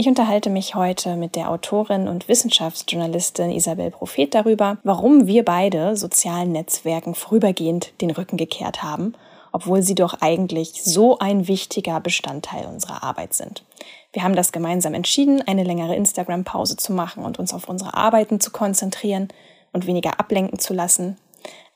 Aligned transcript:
Ich 0.00 0.06
unterhalte 0.06 0.48
mich 0.48 0.76
heute 0.76 1.16
mit 1.16 1.34
der 1.34 1.50
Autorin 1.50 2.06
und 2.06 2.28
Wissenschaftsjournalistin 2.28 3.50
Isabel 3.50 3.90
Prophet 3.90 4.32
darüber, 4.32 4.78
warum 4.84 5.26
wir 5.26 5.44
beide 5.44 5.96
sozialen 5.96 6.52
Netzwerken 6.52 7.16
vorübergehend 7.16 8.00
den 8.00 8.12
Rücken 8.12 8.36
gekehrt 8.36 8.84
haben, 8.84 9.14
obwohl 9.50 9.82
sie 9.82 9.96
doch 9.96 10.20
eigentlich 10.20 10.84
so 10.84 11.18
ein 11.18 11.48
wichtiger 11.48 11.98
Bestandteil 11.98 12.66
unserer 12.66 13.02
Arbeit 13.02 13.34
sind. 13.34 13.64
Wir 14.12 14.22
haben 14.22 14.36
das 14.36 14.52
gemeinsam 14.52 14.94
entschieden, 14.94 15.42
eine 15.48 15.64
längere 15.64 15.96
Instagram-Pause 15.96 16.76
zu 16.76 16.92
machen 16.92 17.24
und 17.24 17.40
uns 17.40 17.52
auf 17.52 17.68
unsere 17.68 17.94
Arbeiten 17.94 18.38
zu 18.38 18.52
konzentrieren 18.52 19.26
und 19.72 19.88
weniger 19.88 20.20
ablenken 20.20 20.60
zu 20.60 20.74
lassen. 20.74 21.16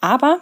Aber 0.00 0.38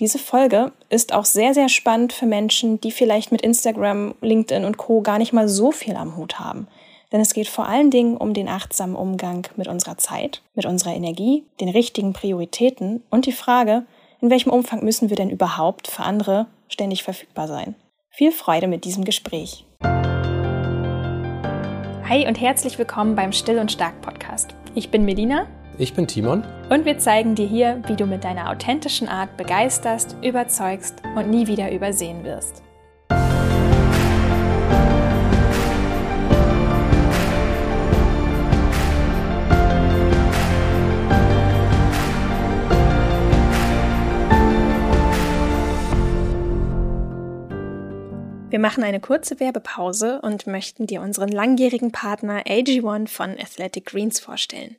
diese 0.00 0.18
Folge 0.18 0.72
ist 0.90 1.14
auch 1.14 1.24
sehr, 1.24 1.54
sehr 1.54 1.70
spannend 1.70 2.12
für 2.12 2.26
Menschen, 2.26 2.78
die 2.82 2.92
vielleicht 2.92 3.32
mit 3.32 3.40
Instagram, 3.40 4.16
LinkedIn 4.20 4.66
und 4.66 4.76
Co 4.76 5.00
gar 5.00 5.16
nicht 5.16 5.32
mal 5.32 5.48
so 5.48 5.72
viel 5.72 5.96
am 5.96 6.18
Hut 6.18 6.38
haben– 6.38 6.68
denn 7.12 7.20
es 7.20 7.34
geht 7.34 7.48
vor 7.48 7.68
allen 7.68 7.90
Dingen 7.90 8.16
um 8.16 8.32
den 8.32 8.48
achtsamen 8.48 8.96
Umgang 8.96 9.46
mit 9.56 9.68
unserer 9.68 9.98
Zeit, 9.98 10.42
mit 10.54 10.64
unserer 10.64 10.94
Energie, 10.94 11.44
den 11.60 11.68
richtigen 11.68 12.14
Prioritäten 12.14 13.02
und 13.10 13.26
die 13.26 13.32
Frage, 13.32 13.84
in 14.20 14.30
welchem 14.30 14.50
Umfang 14.50 14.82
müssen 14.82 15.10
wir 15.10 15.16
denn 15.16 15.30
überhaupt 15.30 15.88
für 15.88 16.02
andere 16.02 16.46
ständig 16.68 17.02
verfügbar 17.02 17.48
sein. 17.48 17.74
Viel 18.08 18.32
Freude 18.32 18.66
mit 18.66 18.84
diesem 18.84 19.04
Gespräch. 19.04 19.66
Hi 22.08 22.26
und 22.26 22.40
herzlich 22.40 22.78
willkommen 22.78 23.14
beim 23.14 23.32
Still 23.32 23.58
und 23.58 23.70
Stark 23.70 24.00
Podcast. 24.00 24.54
Ich 24.74 24.90
bin 24.90 25.04
Melina. 25.04 25.46
Ich 25.78 25.94
bin 25.94 26.06
Timon. 26.06 26.44
Und 26.68 26.84
wir 26.84 26.98
zeigen 26.98 27.34
dir 27.34 27.46
hier, 27.46 27.82
wie 27.86 27.96
du 27.96 28.04
mit 28.06 28.24
deiner 28.24 28.50
authentischen 28.50 29.08
Art 29.08 29.36
begeisterst, 29.36 30.16
überzeugst 30.22 31.02
und 31.16 31.30
nie 31.30 31.46
wieder 31.46 31.72
übersehen 31.72 32.24
wirst. 32.24 32.62
Wir 48.52 48.58
machen 48.58 48.84
eine 48.84 49.00
kurze 49.00 49.40
Werbepause 49.40 50.20
und 50.20 50.46
möchten 50.46 50.86
dir 50.86 51.00
unseren 51.00 51.30
langjährigen 51.30 51.90
Partner 51.90 52.42
AG1 52.42 53.08
von 53.08 53.30
Athletic 53.30 53.86
Greens 53.86 54.20
vorstellen. 54.20 54.76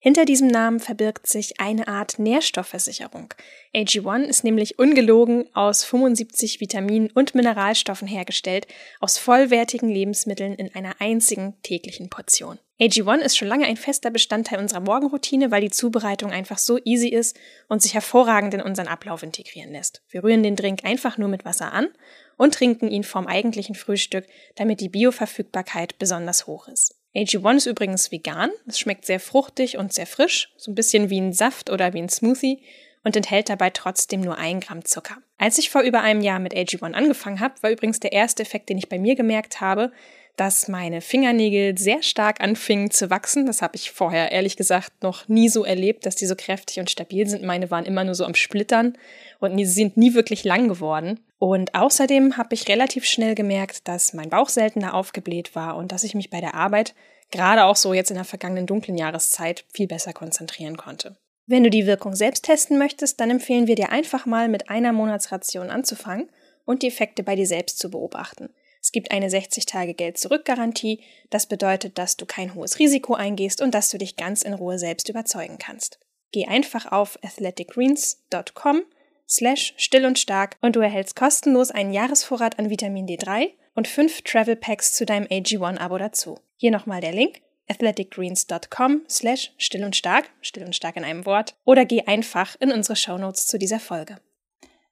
Hinter 0.00 0.24
diesem 0.24 0.48
Namen 0.48 0.80
verbirgt 0.80 1.28
sich 1.28 1.60
eine 1.60 1.86
Art 1.86 2.18
Nährstoffversicherung. 2.18 3.32
AG1 3.76 4.24
ist 4.24 4.42
nämlich 4.42 4.80
ungelogen 4.80 5.44
aus 5.54 5.84
75 5.84 6.60
Vitaminen 6.60 7.12
und 7.12 7.36
Mineralstoffen 7.36 8.08
hergestellt, 8.08 8.66
aus 8.98 9.18
vollwertigen 9.18 9.88
Lebensmitteln 9.88 10.54
in 10.56 10.74
einer 10.74 10.96
einzigen 10.98 11.54
täglichen 11.62 12.10
Portion. 12.10 12.58
AG1 12.80 13.18
ist 13.18 13.36
schon 13.36 13.46
lange 13.46 13.66
ein 13.66 13.76
fester 13.76 14.10
Bestandteil 14.10 14.58
unserer 14.58 14.80
Morgenroutine, 14.80 15.52
weil 15.52 15.60
die 15.60 15.70
Zubereitung 15.70 16.32
einfach 16.32 16.58
so 16.58 16.80
easy 16.84 17.06
ist 17.06 17.38
und 17.68 17.80
sich 17.80 17.94
hervorragend 17.94 18.54
in 18.54 18.60
unseren 18.60 18.88
Ablauf 18.88 19.22
integrieren 19.22 19.70
lässt. 19.70 20.02
Wir 20.08 20.24
rühren 20.24 20.42
den 20.42 20.56
Drink 20.56 20.80
einfach 20.82 21.16
nur 21.16 21.28
mit 21.28 21.44
Wasser 21.44 21.72
an 21.72 21.86
und 22.36 22.54
trinken 22.54 22.88
ihn 22.88 23.04
vorm 23.04 23.26
eigentlichen 23.26 23.74
Frühstück, 23.74 24.26
damit 24.56 24.80
die 24.80 24.88
Bioverfügbarkeit 24.88 25.98
besonders 25.98 26.46
hoch 26.46 26.68
ist. 26.68 26.96
AG1 27.14 27.56
ist 27.56 27.66
übrigens 27.66 28.10
vegan. 28.10 28.50
Es 28.66 28.78
schmeckt 28.78 29.04
sehr 29.04 29.20
fruchtig 29.20 29.76
und 29.76 29.92
sehr 29.92 30.06
frisch, 30.06 30.52
so 30.56 30.70
ein 30.70 30.74
bisschen 30.74 31.10
wie 31.10 31.20
ein 31.20 31.32
Saft 31.32 31.70
oder 31.70 31.92
wie 31.92 32.00
ein 32.00 32.08
Smoothie 32.08 32.62
und 33.04 33.16
enthält 33.16 33.48
dabei 33.48 33.70
trotzdem 33.70 34.20
nur 34.20 34.38
ein 34.38 34.60
Gramm 34.60 34.84
Zucker. 34.84 35.18
Als 35.38 35.58
ich 35.58 35.70
vor 35.70 35.82
über 35.82 36.02
einem 36.02 36.22
Jahr 36.22 36.38
mit 36.38 36.54
AG1 36.54 36.92
angefangen 36.92 37.40
habe, 37.40 37.62
war 37.62 37.70
übrigens 37.70 38.00
der 38.00 38.12
erste 38.12 38.42
Effekt, 38.42 38.68
den 38.68 38.78
ich 38.78 38.88
bei 38.88 38.98
mir 38.98 39.14
gemerkt 39.14 39.60
habe, 39.60 39.92
dass 40.36 40.68
meine 40.68 41.02
Fingernägel 41.02 41.76
sehr 41.76 42.02
stark 42.02 42.40
anfingen 42.40 42.90
zu 42.90 43.10
wachsen. 43.10 43.44
Das 43.44 43.60
habe 43.60 43.76
ich 43.76 43.90
vorher 43.90 44.32
ehrlich 44.32 44.56
gesagt 44.56 45.02
noch 45.02 45.28
nie 45.28 45.48
so 45.48 45.64
erlebt, 45.64 46.06
dass 46.06 46.16
die 46.16 46.26
so 46.26 46.34
kräftig 46.34 46.78
und 46.78 46.90
stabil 46.90 47.28
sind. 47.28 47.44
Meine 47.44 47.70
waren 47.70 47.84
immer 47.84 48.04
nur 48.04 48.14
so 48.14 48.24
am 48.24 48.34
Splittern 48.34 48.96
und 49.42 49.56
die 49.56 49.64
sind 49.64 49.96
nie 49.96 50.14
wirklich 50.14 50.44
lang 50.44 50.68
geworden. 50.68 51.20
Und 51.38 51.74
außerdem 51.74 52.36
habe 52.36 52.54
ich 52.54 52.68
relativ 52.68 53.04
schnell 53.04 53.34
gemerkt, 53.34 53.88
dass 53.88 54.12
mein 54.12 54.30
Bauch 54.30 54.48
seltener 54.48 54.94
aufgebläht 54.94 55.54
war 55.56 55.76
und 55.76 55.90
dass 55.90 56.04
ich 56.04 56.14
mich 56.14 56.30
bei 56.30 56.40
der 56.40 56.54
Arbeit, 56.54 56.94
gerade 57.30 57.64
auch 57.64 57.76
so 57.76 57.92
jetzt 57.92 58.10
in 58.10 58.16
der 58.16 58.24
vergangenen 58.24 58.66
dunklen 58.66 58.96
Jahreszeit, 58.96 59.64
viel 59.72 59.88
besser 59.88 60.12
konzentrieren 60.12 60.76
konnte. 60.76 61.16
Wenn 61.46 61.64
du 61.64 61.70
die 61.70 61.86
Wirkung 61.86 62.14
selbst 62.14 62.44
testen 62.44 62.78
möchtest, 62.78 63.18
dann 63.20 63.30
empfehlen 63.30 63.66
wir 63.66 63.74
dir 63.74 63.90
einfach 63.90 64.26
mal 64.26 64.48
mit 64.48 64.70
einer 64.70 64.92
Monatsration 64.92 65.70
anzufangen 65.70 66.30
und 66.64 66.82
die 66.82 66.88
Effekte 66.88 67.24
bei 67.24 67.34
dir 67.34 67.46
selbst 67.46 67.78
zu 67.78 67.90
beobachten. 67.90 68.50
Es 68.80 68.92
gibt 68.92 69.10
eine 69.10 69.28
60-Tage-Geld-Zurück-Garantie. 69.28 71.00
Das 71.30 71.46
bedeutet, 71.46 71.98
dass 71.98 72.16
du 72.16 72.26
kein 72.26 72.54
hohes 72.54 72.78
Risiko 72.78 73.14
eingehst 73.14 73.60
und 73.60 73.74
dass 73.74 73.90
du 73.90 73.98
dich 73.98 74.16
ganz 74.16 74.42
in 74.42 74.54
Ruhe 74.54 74.78
selbst 74.78 75.08
überzeugen 75.08 75.58
kannst. 75.58 75.98
Geh 76.30 76.46
einfach 76.46 76.90
auf 76.90 77.18
athleticgreens.com 77.22 78.82
slash 79.32 79.74
still 79.76 80.04
und 80.04 80.18
stark 80.18 80.56
und 80.60 80.76
du 80.76 80.80
erhältst 80.80 81.16
kostenlos 81.16 81.70
einen 81.70 81.92
Jahresvorrat 81.92 82.58
an 82.58 82.70
Vitamin 82.70 83.06
D3 83.06 83.50
und 83.74 83.88
fünf 83.88 84.22
Travel 84.22 84.56
Packs 84.56 84.92
zu 84.92 85.06
deinem 85.06 85.26
AG1-Abo 85.26 85.98
dazu. 85.98 86.38
Hier 86.56 86.70
nochmal 86.70 87.00
der 87.00 87.12
Link 87.12 87.40
athleticgreens.com 87.68 89.02
slash 89.08 89.52
still 89.56 89.84
und 89.84 89.96
stark, 89.96 90.30
still 90.40 90.64
und 90.64 90.76
stark 90.76 90.96
in 90.96 91.04
einem 91.04 91.24
Wort, 91.26 91.54
oder 91.64 91.84
geh 91.84 92.02
einfach 92.02 92.56
in 92.60 92.72
unsere 92.72 92.96
Shownotes 92.96 93.46
zu 93.46 93.58
dieser 93.58 93.80
Folge. 93.80 94.18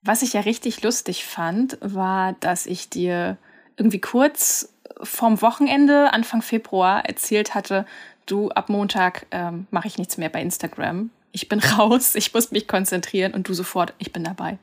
Was 0.03 0.23
ich 0.23 0.33
ja 0.33 0.41
richtig 0.41 0.83
lustig 0.83 1.25
fand, 1.25 1.77
war, 1.81 2.35
dass 2.41 2.67
ich 2.67 2.89
dir 2.89 3.37
irgendwie 3.77 4.01
kurz 4.01 4.73
vorm 5.03 5.43
Wochenende, 5.43 6.13
Anfang 6.13 6.43
Februar, 6.43 7.05
erzählt 7.05 7.55
hatte, 7.55 7.87
du, 8.27 8.51
ab 8.51 8.69
Montag 8.69 9.27
ähm, 9.31 9.67
mache 9.71 9.89
ich 9.89 9.99
nichts 9.99 10.17
mehr 10.17 10.29
bei 10.29 10.41
Instagram 10.41 11.11
ich 11.33 11.49
bin 11.49 11.61
raus, 11.61 12.15
ich 12.15 12.33
muss 12.35 12.51
mich 12.51 12.69
konzentrieren 12.69 13.35
und 13.35 13.49
du 13.49 13.55
sofort, 13.55 13.95
ich 13.99 14.13
bin 14.13 14.25
dabei. 14.25 14.59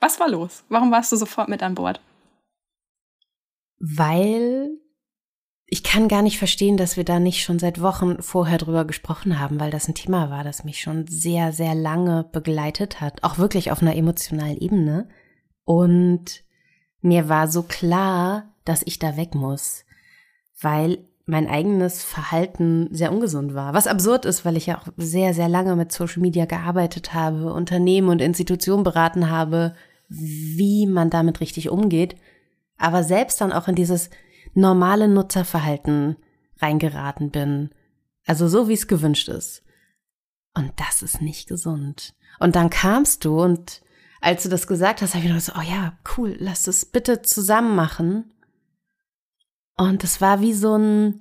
Was 0.00 0.20
war 0.20 0.28
los? 0.28 0.64
Warum 0.68 0.90
warst 0.90 1.12
du 1.12 1.16
sofort 1.16 1.48
mit 1.48 1.62
an 1.62 1.74
Bord? 1.74 2.00
Weil 3.78 4.70
ich 5.66 5.82
kann 5.82 6.08
gar 6.08 6.22
nicht 6.22 6.38
verstehen, 6.38 6.76
dass 6.76 6.96
wir 6.96 7.04
da 7.04 7.18
nicht 7.18 7.42
schon 7.42 7.58
seit 7.58 7.80
Wochen 7.80 8.22
vorher 8.22 8.58
drüber 8.58 8.84
gesprochen 8.84 9.40
haben, 9.40 9.58
weil 9.58 9.70
das 9.70 9.88
ein 9.88 9.94
Thema 9.94 10.30
war, 10.30 10.44
das 10.44 10.64
mich 10.64 10.80
schon 10.80 11.06
sehr, 11.08 11.52
sehr 11.52 11.74
lange 11.74 12.24
begleitet 12.32 13.00
hat, 13.00 13.24
auch 13.24 13.38
wirklich 13.38 13.72
auf 13.72 13.82
einer 13.82 13.96
emotionalen 13.96 14.58
Ebene. 14.58 15.08
Und 15.64 16.44
mir 17.00 17.28
war 17.28 17.48
so 17.48 17.64
klar, 17.64 18.54
dass 18.64 18.82
ich 18.84 18.98
da 18.98 19.16
weg 19.16 19.34
muss, 19.34 19.84
weil 20.60 21.08
mein 21.26 21.48
eigenes 21.48 22.04
Verhalten 22.04 22.88
sehr 22.92 23.12
ungesund 23.12 23.54
war. 23.54 23.74
Was 23.74 23.88
absurd 23.88 24.24
ist, 24.24 24.44
weil 24.44 24.56
ich 24.56 24.66
ja 24.66 24.78
auch 24.78 24.86
sehr, 24.96 25.34
sehr 25.34 25.48
lange 25.48 25.74
mit 25.74 25.90
Social 25.90 26.22
Media 26.22 26.44
gearbeitet 26.44 27.14
habe, 27.14 27.52
Unternehmen 27.52 28.08
und 28.08 28.22
Institutionen 28.22 28.84
beraten 28.84 29.28
habe, 29.28 29.74
wie 30.08 30.86
man 30.86 31.10
damit 31.10 31.40
richtig 31.40 31.68
umgeht, 31.68 32.14
aber 32.78 33.02
selbst 33.02 33.40
dann 33.40 33.52
auch 33.52 33.66
in 33.66 33.74
dieses 33.74 34.08
normale 34.54 35.08
Nutzerverhalten 35.08 36.16
reingeraten 36.58 37.30
bin. 37.30 37.70
Also 38.24 38.46
so, 38.46 38.68
wie 38.68 38.74
es 38.74 38.86
gewünscht 38.86 39.28
ist. 39.28 39.62
Und 40.54 40.72
das 40.76 41.02
ist 41.02 41.20
nicht 41.20 41.48
gesund. 41.48 42.14
Und 42.38 42.54
dann 42.54 42.70
kamst 42.70 43.24
du 43.24 43.42
und 43.42 43.82
als 44.20 44.44
du 44.44 44.48
das 44.48 44.66
gesagt 44.66 45.02
hast, 45.02 45.14
habe 45.14 45.24
ich 45.24 45.30
gedacht 45.30 45.52
oh 45.58 45.62
ja, 45.62 45.98
cool, 46.16 46.36
lass 46.38 46.62
das 46.62 46.84
bitte 46.84 47.22
zusammen 47.22 47.74
machen. 47.74 48.32
Und 49.76 50.04
es 50.04 50.20
war 50.20 50.40
wie 50.40 50.54
so 50.54 50.76
ein, 50.76 51.20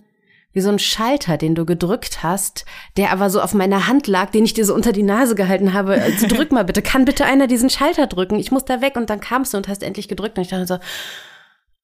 wie 0.53 0.61
so 0.61 0.69
ein 0.69 0.79
Schalter, 0.79 1.37
den 1.37 1.55
du 1.55 1.65
gedrückt 1.65 2.23
hast, 2.23 2.65
der 2.95 3.11
aber 3.11 3.29
so 3.29 3.41
auf 3.41 3.53
meiner 3.53 3.87
Hand 3.87 4.07
lag, 4.07 4.31
den 4.31 4.45
ich 4.45 4.53
dir 4.53 4.65
so 4.65 4.73
unter 4.73 4.93
die 4.93 5.03
Nase 5.03 5.35
gehalten 5.35 5.73
habe. 5.73 6.01
Also 6.01 6.27
drück 6.27 6.51
mal 6.51 6.63
bitte, 6.63 6.81
kann 6.81 7.05
bitte 7.05 7.25
einer 7.25 7.47
diesen 7.47 7.69
Schalter 7.69 8.07
drücken? 8.07 8.39
Ich 8.39 8.51
muss 8.51 8.65
da 8.65 8.81
weg. 8.81 8.95
Und 8.95 9.09
dann 9.09 9.19
kamst 9.19 9.53
du 9.53 9.57
und 9.57 9.67
hast 9.67 9.83
endlich 9.83 10.07
gedrückt. 10.07 10.37
Und 10.37 10.43
ich 10.43 10.49
dachte 10.49 10.67
so, 10.67 10.79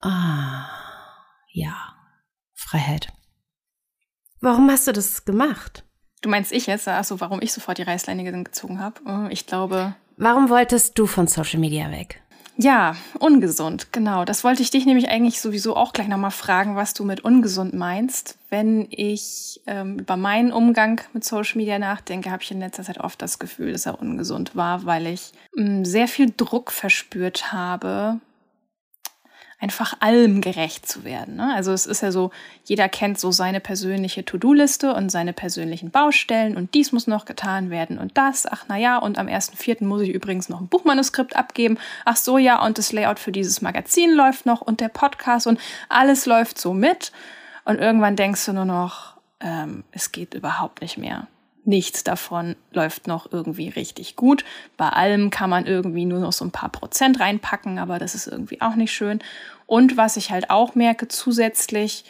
ah, 0.00 0.68
ja, 1.52 1.74
Freiheit. 2.54 3.08
Warum 4.40 4.70
hast 4.70 4.88
du 4.88 4.92
das 4.92 5.24
gemacht? 5.24 5.84
Du 6.22 6.28
meinst 6.28 6.52
ich 6.52 6.66
jetzt? 6.66 6.88
Also 6.88 7.20
warum 7.20 7.42
ich 7.42 7.52
sofort 7.52 7.78
die 7.78 7.82
Reißleine 7.82 8.24
gezogen 8.44 8.80
habe? 8.80 9.28
Ich 9.30 9.46
glaube. 9.46 9.94
Warum 10.16 10.48
wolltest 10.48 10.98
du 10.98 11.06
von 11.06 11.26
Social 11.26 11.60
Media 11.60 11.90
weg? 11.90 12.21
Ja, 12.56 12.96
ungesund, 13.18 13.92
genau. 13.92 14.24
Das 14.24 14.44
wollte 14.44 14.62
ich 14.62 14.70
dich 14.70 14.84
nämlich 14.84 15.08
eigentlich 15.08 15.40
sowieso 15.40 15.74
auch 15.74 15.92
gleich 15.92 16.08
nochmal 16.08 16.30
fragen, 16.30 16.76
was 16.76 16.92
du 16.92 17.04
mit 17.04 17.24
ungesund 17.24 17.72
meinst. 17.72 18.36
Wenn 18.50 18.86
ich 18.90 19.60
ähm, 19.66 19.98
über 19.98 20.16
meinen 20.16 20.52
Umgang 20.52 21.00
mit 21.14 21.24
Social 21.24 21.56
Media 21.56 21.78
nachdenke, 21.78 22.30
habe 22.30 22.42
ich 22.42 22.50
in 22.50 22.60
letzter 22.60 22.82
Zeit 22.82 23.00
oft 23.00 23.22
das 23.22 23.38
Gefühl, 23.38 23.72
dass 23.72 23.86
er 23.86 24.00
ungesund 24.00 24.54
war, 24.54 24.84
weil 24.84 25.06
ich 25.06 25.32
ähm, 25.56 25.84
sehr 25.84 26.08
viel 26.08 26.32
Druck 26.36 26.72
verspürt 26.72 27.52
habe, 27.52 28.20
einfach 29.62 29.94
allem 30.00 30.40
gerecht 30.40 30.88
zu 30.88 31.04
werden. 31.04 31.36
Ne? 31.36 31.54
Also 31.54 31.72
es 31.72 31.86
ist 31.86 32.02
ja 32.02 32.10
so, 32.10 32.32
jeder 32.64 32.88
kennt 32.88 33.20
so 33.20 33.30
seine 33.30 33.60
persönliche 33.60 34.24
To-Do-Liste 34.24 34.92
und 34.92 35.08
seine 35.08 35.32
persönlichen 35.32 35.92
Baustellen 35.92 36.56
und 36.56 36.74
dies 36.74 36.90
muss 36.90 37.06
noch 37.06 37.26
getan 37.26 37.70
werden 37.70 37.96
und 37.96 38.18
das. 38.18 38.44
Ach 38.50 38.64
na 38.66 38.76
ja, 38.76 38.98
und 38.98 39.18
am 39.18 39.28
1.4. 39.28 39.84
muss 39.84 40.02
ich 40.02 40.10
übrigens 40.10 40.48
noch 40.48 40.60
ein 40.60 40.66
Buchmanuskript 40.66 41.36
abgeben. 41.36 41.78
Ach 42.04 42.16
so 42.16 42.38
ja, 42.38 42.60
und 42.60 42.76
das 42.76 42.92
Layout 42.92 43.20
für 43.20 43.30
dieses 43.30 43.62
Magazin 43.62 44.12
läuft 44.12 44.46
noch 44.46 44.62
und 44.62 44.80
der 44.80 44.88
Podcast 44.88 45.46
und 45.46 45.60
alles 45.88 46.26
läuft 46.26 46.60
so 46.60 46.74
mit. 46.74 47.12
Und 47.64 47.78
irgendwann 47.78 48.16
denkst 48.16 48.44
du 48.46 48.52
nur 48.54 48.64
noch, 48.64 49.16
ähm, 49.38 49.84
es 49.92 50.10
geht 50.10 50.34
überhaupt 50.34 50.80
nicht 50.80 50.98
mehr. 50.98 51.28
Nichts 51.64 52.02
davon 52.02 52.56
läuft 52.72 53.06
noch 53.06 53.30
irgendwie 53.30 53.68
richtig 53.68 54.16
gut. 54.16 54.44
Bei 54.76 54.88
allem 54.88 55.30
kann 55.30 55.48
man 55.48 55.66
irgendwie 55.66 56.04
nur 56.04 56.18
noch 56.18 56.32
so 56.32 56.44
ein 56.44 56.50
paar 56.50 56.70
Prozent 56.70 57.20
reinpacken, 57.20 57.78
aber 57.78 57.98
das 57.98 58.14
ist 58.14 58.26
irgendwie 58.26 58.60
auch 58.60 58.74
nicht 58.74 58.92
schön. 58.92 59.20
Und 59.66 59.96
was 59.96 60.16
ich 60.16 60.30
halt 60.30 60.50
auch 60.50 60.74
merke 60.74 61.06
zusätzlich, 61.06 62.04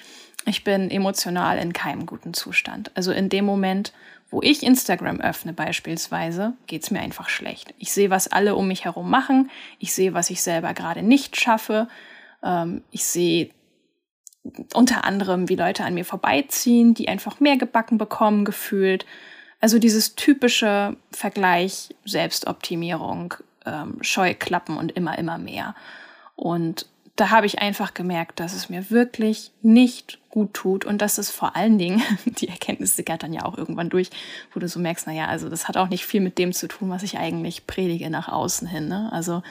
ich 0.47 0.65
bin 0.65 0.91
emotional 0.91 1.59
in 1.59 1.73
keinem 1.73 2.07
guten 2.07 2.35
Zustand. 2.35 2.91
Also 2.95 3.13
in 3.13 3.29
dem 3.29 3.45
Moment, 3.45 3.93
wo 4.31 4.41
ich 4.41 4.63
Instagram 4.63 5.21
öffne 5.21 5.53
beispielsweise, 5.53 6.55
geht's 6.67 6.91
mir 6.91 7.01
einfach 7.01 7.29
schlecht. 7.29 7.75
Ich 7.79 7.93
sehe, 7.93 8.11
was 8.11 8.29
alle 8.29 8.57
um 8.57 8.69
mich 8.69 8.85
herum 8.87 9.11
machen. 9.11 9.51
Ich 9.79 9.93
sehe, 9.93 10.15
was 10.15 10.31
ich 10.31 10.41
selber 10.43 10.73
gerade 10.73 11.03
nicht 11.03 11.39
schaffe. 11.39 11.89
Ähm, 12.43 12.83
ich 12.91 13.05
sehe 13.05 13.51
unter 14.75 15.05
anderem, 15.05 15.49
wie 15.49 15.57
Leute 15.57 15.85
an 15.85 15.95
mir 15.95 16.05
vorbeiziehen, 16.05 16.95
die 16.95 17.09
einfach 17.09 17.39
mehr 17.39 17.57
gebacken 17.57 17.99
bekommen, 17.99 18.45
gefühlt. 18.45 19.07
Also 19.63 19.79
dieses 19.79 20.17
typische 20.17 20.97
Vergleich, 21.13 21.95
Selbstoptimierung, 22.05 23.35
ähm, 23.65 23.99
Scheuklappen 24.01 24.77
und 24.77 24.91
immer, 24.93 25.17
immer 25.19 25.39
mehr. 25.39 25.77
Und 26.35 26.87
da 27.15 27.31
habe 27.31 27.47
ich 27.47 27.61
einfach 27.61 27.95
gemerkt, 27.95 28.41
dass 28.41 28.55
es 28.55 28.69
mir 28.69 28.91
wirklich 28.91 29.53
nicht 29.63 30.19
gut 30.31 30.53
tut 30.53 30.85
und 30.85 31.01
dass 31.01 31.17
es 31.17 31.31
vor 31.31 31.55
allen 31.55 31.79
Dingen, 31.79 32.03
die 32.25 32.49
Erkenntnis 32.49 32.97
sickert 32.97 33.23
dann 33.23 33.33
ja 33.33 33.45
auch 33.45 33.57
irgendwann 33.57 33.89
durch, 33.89 34.11
wo 34.53 34.59
du 34.59 34.67
so 34.67 34.81
merkst, 34.81 35.07
na 35.07 35.13
ja, 35.13 35.27
also 35.27 35.49
das 35.49 35.69
hat 35.69 35.77
auch 35.77 35.89
nicht 35.89 36.05
viel 36.05 36.21
mit 36.21 36.39
dem 36.39 36.53
zu 36.53 36.67
tun, 36.67 36.91
was 36.91 37.05
ich 37.05 37.19
eigentlich 37.19 37.69
predige 37.69 38.11
nach 38.11 38.29
außen 38.29 38.67
hin. 38.67 38.89
Ne? 38.89 39.11
Also 39.13 39.45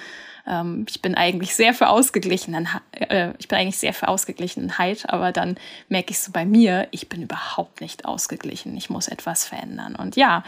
ähm, 0.47 0.85
ich 0.89 1.01
bin 1.01 1.15
eigentlich 1.15 1.55
sehr 1.55 1.73
für 1.73 1.89
ausgeglichenen, 1.89 2.67
äh, 2.91 3.33
ich 3.37 3.47
bin 3.47 3.57
eigentlich 3.57 3.77
sehr 3.77 3.93
für 3.93 4.07
Ausgeglichenheit, 4.07 5.09
aber 5.09 5.31
dann 5.31 5.57
merke 5.89 6.11
ich 6.11 6.19
so 6.19 6.31
bei 6.31 6.45
mir, 6.45 6.87
ich 6.91 7.09
bin 7.09 7.21
überhaupt 7.21 7.81
nicht 7.81 8.05
ausgeglichen. 8.05 8.75
Ich 8.77 8.89
muss 8.89 9.07
etwas 9.07 9.45
verändern. 9.45 9.95
Und 9.95 10.15
ja, 10.15 10.43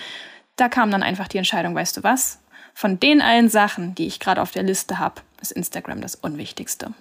da 0.55 0.69
kam 0.69 0.91
dann 0.91 1.03
einfach 1.03 1.27
die 1.27 1.37
Entscheidung, 1.37 1.75
weißt 1.75 1.97
du 1.97 2.03
was? 2.03 2.39
Von 2.73 2.99
den 2.99 3.21
allen 3.21 3.49
Sachen, 3.49 3.95
die 3.95 4.07
ich 4.07 4.19
gerade 4.19 4.41
auf 4.41 4.51
der 4.51 4.63
Liste 4.63 4.99
habe, 4.99 5.21
ist 5.41 5.51
Instagram 5.51 6.01
das 6.01 6.15
Unwichtigste. 6.15 6.93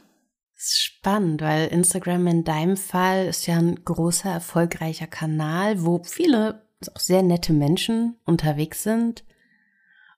Spannend, 0.55 1.43
weil 1.43 1.69
Instagram 1.69 2.27
in 2.29 2.45
deinem 2.45 2.77
Fall 2.77 3.27
ist 3.27 3.47
ja 3.47 3.57
ein 3.57 3.85
großer, 3.85 4.31
erfolgreicher 4.31 5.09
Kanal, 5.09 5.85
wo 5.85 6.03
viele 6.05 6.63
auch 6.95 7.01
sehr 7.01 7.23
nette 7.23 7.53
Menschen 7.53 8.17
unterwegs 8.25 8.83
sind. 8.83 9.25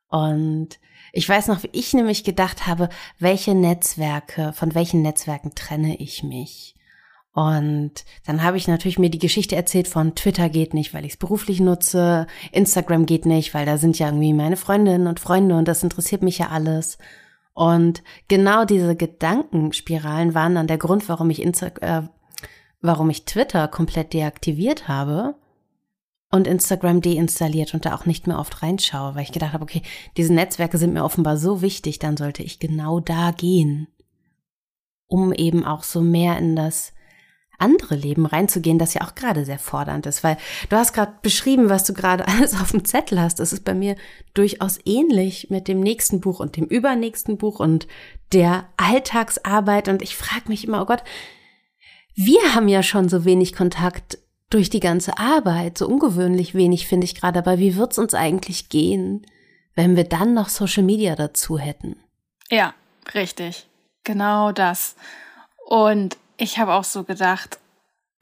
Und 0.09 0.79
ich 1.15 1.29
weiß 1.29 1.47
noch, 1.47 1.63
wie 1.63 1.71
ich 1.73 1.95
nämlich 1.95 2.25
gedacht 2.25 2.67
habe, 2.67 2.89
welche 3.21 3.55
Netzwerke, 3.55 4.53
von 4.53 4.75
welchen 4.75 5.01
Netzwerken 5.03 5.55
trenne 5.55 5.97
ich 5.97 6.25
mich? 6.25 6.75
Und 7.33 8.05
dann 8.27 8.43
habe 8.43 8.57
ich 8.57 8.67
natürlich 8.67 8.99
mir 8.99 9.11
die 9.11 9.21
Geschichte 9.21 9.55
erzählt 9.55 9.87
von 9.87 10.15
Twitter 10.17 10.49
geht 10.49 10.75
nicht, 10.75 10.93
weil 10.93 11.05
ich 11.05 11.13
es 11.13 11.19
beruflich 11.19 11.61
nutze, 11.61 12.27
Instagram 12.53 13.07
geht 13.07 13.27
nicht, 13.27 13.55
weil 13.55 13.65
da 13.65 13.79
sind 13.79 13.99
ja 13.99 14.09
irgendwie 14.09 14.33
meine 14.33 14.57
Freundinnen 14.57 15.07
und 15.07 15.21
Freunde 15.21 15.57
und 15.57 15.69
das 15.69 15.85
interessiert 15.85 16.23
mich 16.23 16.39
ja 16.39 16.49
alles. 16.49 16.99
Und 17.53 18.03
genau 18.27 18.65
diese 18.65 18.97
Gedankenspiralen 18.97 20.35
waren 20.35 20.57
dann 20.57 20.67
der 20.67 20.79
Grund, 20.79 21.09
warum 21.09 21.31
ich 21.31 21.43
Insta 21.43 21.69
äh, 21.81 22.03
warum 22.81 23.09
ich 23.09 23.25
Twitter 23.25 23.69
komplett 23.69 24.13
deaktiviert 24.13 24.89
habe 24.89 25.37
und 26.35 26.49
Instagram 26.49 27.01
deinstalliert 27.01 27.75
und 27.75 27.87
da 27.87 27.95
auch 27.95 28.07
nicht 28.07 28.27
mehr 28.27 28.41
oft 28.41 28.61
reinschaue, 28.61 29.15
weil 29.15 29.23
ich 29.23 29.31
gedacht 29.31 29.53
habe, 29.53 29.63
okay, 29.63 29.83
diese 30.17 30.35
Netzwerke 30.35 30.79
sind 30.79 30.93
mir 30.93 31.05
offenbar 31.05 31.37
so 31.37 31.63
wichtig, 31.63 32.01
dann 32.01 32.17
sollte 32.17 32.43
ich 32.43 32.59
genau 32.59 32.99
da 32.99 33.31
gehen, 33.31 33.87
um 35.07 35.33
eben 35.33 35.65
auch 35.65 35.85
so 35.85 36.01
mehr 36.01 36.37
in 36.39 36.57
das 36.57 36.93
andere 37.61 37.95
Leben 37.95 38.27
reinzugehen, 38.27 38.81
das 38.81 38.95
ja 38.95 39.03
auch 39.03 39.15
gerade 39.15 39.45
sehr 39.45 39.61
fordernd 39.61 40.07
ist, 40.07 40.25
weil 40.25 40.37
du 40.71 40.77
hast 40.77 40.93
gerade 40.93 41.13
beschrieben, 41.23 41.71
was 41.71 41.85
du 41.85 41.95
gerade 41.95 42.27
alles 42.29 42.61
auf 42.61 42.73
dem 42.73 42.85
Zettel 42.85 43.21
hast. 43.21 43.39
Das 43.39 43.53
ist 43.53 43.65
bei 43.65 43.75
mir 43.75 43.95
durchaus 44.35 44.81
ähnlich 44.85 45.51
mit 45.51 45.69
dem 45.69 45.79
nächsten 45.79 46.21
Buch 46.21 46.41
und 46.41 46.57
dem 46.57 46.65
übernächsten 46.65 47.39
Buch 47.39 47.61
und 47.61 47.87
der 48.33 48.67
Alltagsarbeit 48.77 49.87
und 49.87 50.03
ich 50.03 50.17
frage 50.17 50.49
mich 50.49 50.65
immer, 50.65 50.83
oh 50.83 50.87
Gott, 50.87 51.05
wir 52.17 52.57
haben 52.57 52.67
ja 52.67 52.83
schon 52.83 53.09
so 53.09 53.25
wenig 53.25 53.55
Kontakt 53.55 54.19
durch 54.55 54.71
die 54.71 54.81
ganze 54.81 55.19
Arbeit, 55.19 55.79
so 55.79 55.89
ungewöhnlich 55.89 56.55
wenig 56.55 56.87
finde 56.87 57.07
ich 57.07 57.17
gerade, 57.17 57.41
aber 57.41 57.59
wie 57.59 57.77
wird's 57.77 57.99
uns 57.99 58.15
eigentlich 58.15 58.69
gehen, 58.69 59.27
wenn 59.75 59.97
wir 59.97 60.05
dann 60.05 60.33
noch 60.33 60.49
Social 60.49 60.85
Media 60.85 61.17
dazu 61.17 61.59
hätten? 61.59 61.97
Ja, 62.51 62.73
richtig. 63.15 63.67
Genau 64.05 64.53
das. 64.53 64.95
Und 65.67 66.17
ich 66.37 66.59
habe 66.59 66.75
auch 66.75 66.85
so 66.85 67.03
gedacht, 67.03 67.59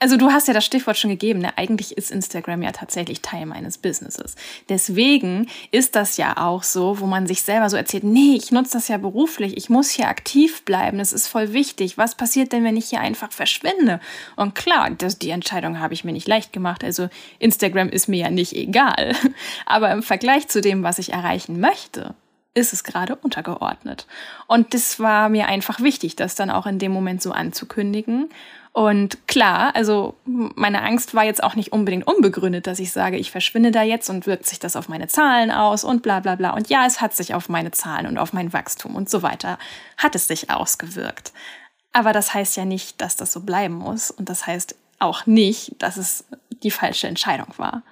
also 0.03 0.17
du 0.17 0.33
hast 0.33 0.49
ja 0.49 0.55
das 0.55 0.65
Stichwort 0.65 0.99
schon 0.99 1.11
gegeben, 1.11 1.39
ne? 1.39 1.57
eigentlich 1.57 1.97
ist 1.97 2.11
Instagram 2.11 2.63
ja 2.63 2.73
tatsächlich 2.73 3.23
Teil 3.23 3.47
meines 3.47 3.79
Businesses. 3.79 4.35
Deswegen 4.69 5.47
ist 5.71 5.95
das 5.95 6.17
ja 6.17 6.39
auch 6.39 6.65
so, 6.65 6.99
wo 6.99 7.07
man 7.07 7.29
sich 7.29 7.43
selber 7.43 7.71
so 7.71 7.77
erzählt, 7.77 8.03
nee, 8.03 8.35
ich 8.35 8.51
nutze 8.51 8.73
das 8.73 8.89
ja 8.89 8.99
beruflich, 8.99 9.57
ich 9.57 9.71
muss 9.71 9.91
hier 9.91 10.09
aktiv 10.09 10.65
bleiben, 10.65 10.99
das 10.99 11.13
ist 11.13 11.29
voll 11.29 11.53
wichtig. 11.53 11.99
Was 11.99 12.17
passiert 12.17 12.51
denn, 12.51 12.65
wenn 12.65 12.77
ich 12.77 12.87
hier 12.87 13.01
einfach 13.01 13.31
verschwinde? 13.31 14.01
Und 14.35 14.57
klar, 14.57 14.91
das, 14.91 15.21
die 15.21 15.31
Entscheidung 15.31 15.79
habe 15.79 15.95
ich 15.95 16.03
mir 16.03 16.13
nicht 16.13 16.27
leicht 16.27 16.53
gemacht. 16.53 16.83
Also 16.83 17.09
Instagram 17.39 17.89
ist 17.89 18.09
mir 18.09 18.25
ja 18.25 18.31
nicht 18.31 18.57
egal. 18.57 19.15
Aber 19.67 19.93
im 19.93 20.03
Vergleich 20.03 20.49
zu 20.49 20.61
dem, 20.61 20.83
was 20.83 20.99
ich 20.99 21.13
erreichen 21.13 21.61
möchte, 21.61 22.17
ist 22.55 22.73
es 22.73 22.85
gerade 22.85 23.17
untergeordnet. 23.17 24.07
Und 24.47 24.75
das 24.75 25.01
war 25.01 25.29
mir 25.29 25.47
einfach 25.47 25.81
wichtig, 25.81 26.17
das 26.17 26.35
dann 26.35 26.51
auch 26.51 26.67
in 26.67 26.79
dem 26.79 26.93
Moment 26.93 27.23
so 27.23 27.33
anzukündigen 27.33 28.29
und 28.73 29.29
klar, 29.29 29.77
also 29.77 30.15
meine 30.25 30.83
Angst 30.83 31.15
war 31.15 31.25
jetzt 31.25 31.43
auch 31.43 31.57
nicht 31.57 31.73
unbedingt 31.73 32.07
unbegründet, 32.07 32.67
dass 32.67 32.79
ich 32.79 32.91
sage, 32.91 33.19
ich 33.19 33.31
verschwinde 33.31 33.71
da 33.71 33.83
jetzt 33.83 34.09
und 34.09 34.27
wirkt 34.27 34.47
sich 34.47 34.61
das 34.61 34.77
auf 34.77 34.89
meine 34.89 35.09
Zahlen 35.09 35.51
aus 35.51 35.85
und 35.85 36.03
bla 36.03 36.21
bla 36.21 36.37
bla. 36.37 36.55
Und 36.55 36.71
ja, 36.71 36.87
es 36.87 37.03
hat 37.03 37.15
sich 37.15 37.35
auf 37.35 37.51
meine 37.51 37.71
Zahlen 37.71 38.07
und 38.07 38.17
auf 38.17 38.33
mein 38.33 38.55
Wachstum 38.55 38.97
und 38.97 39.11
so 39.11 39.23
weiter, 39.23 39.59
hat 39.99 40.15
es 40.15 40.27
sich 40.27 40.51
ausgewirkt. 40.51 41.35
Aber 41.93 42.15
das 42.15 42.33
heißt 42.33 42.57
ja 42.57 42.65
nicht, 42.65 43.03
dass 43.03 43.17
das 43.17 43.31
so 43.31 43.41
bleiben 43.41 43.75
muss. 43.75 44.11
Und 44.11 44.31
das 44.31 44.47
heißt 44.47 44.75
auch 44.99 45.27
nicht, 45.27 45.75
dass 45.83 45.99
es 45.99 46.25
die 46.63 46.71
falsche 46.71 47.09
Entscheidung 47.09 47.53
war. 47.59 47.83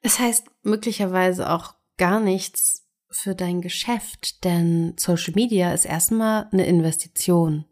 Es 0.00 0.18
heißt 0.18 0.46
möglicherweise 0.64 1.48
auch 1.48 1.74
gar 1.96 2.18
nichts 2.18 2.87
für 3.10 3.34
dein 3.34 3.60
Geschäft, 3.60 4.44
denn 4.44 4.94
Social 4.98 5.34
Media 5.34 5.72
ist 5.72 5.84
erstmal 5.84 6.48
eine 6.52 6.66
Investition 6.66 7.64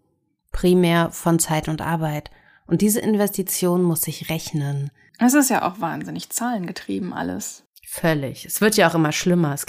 primär 0.53 1.11
von 1.11 1.39
Zeit 1.39 1.69
und 1.69 1.83
Arbeit. 1.83 2.31
Und 2.67 2.81
diese 2.81 3.01
Investition 3.01 3.83
muss 3.83 4.03
sich 4.03 4.31
rechnen. 4.31 4.91
Es 5.19 5.35
ist 5.35 5.51
ja 5.51 5.71
auch 5.71 5.81
wahnsinnig 5.81 6.31
zahlengetrieben 6.31 7.13
alles. 7.13 7.65
Völlig. 7.87 8.47
Es 8.47 8.61
wird 8.61 8.77
ja 8.77 8.89
auch 8.89 8.95
immer 8.95 9.13
schlimmer. 9.13 9.55
Es, 9.55 9.67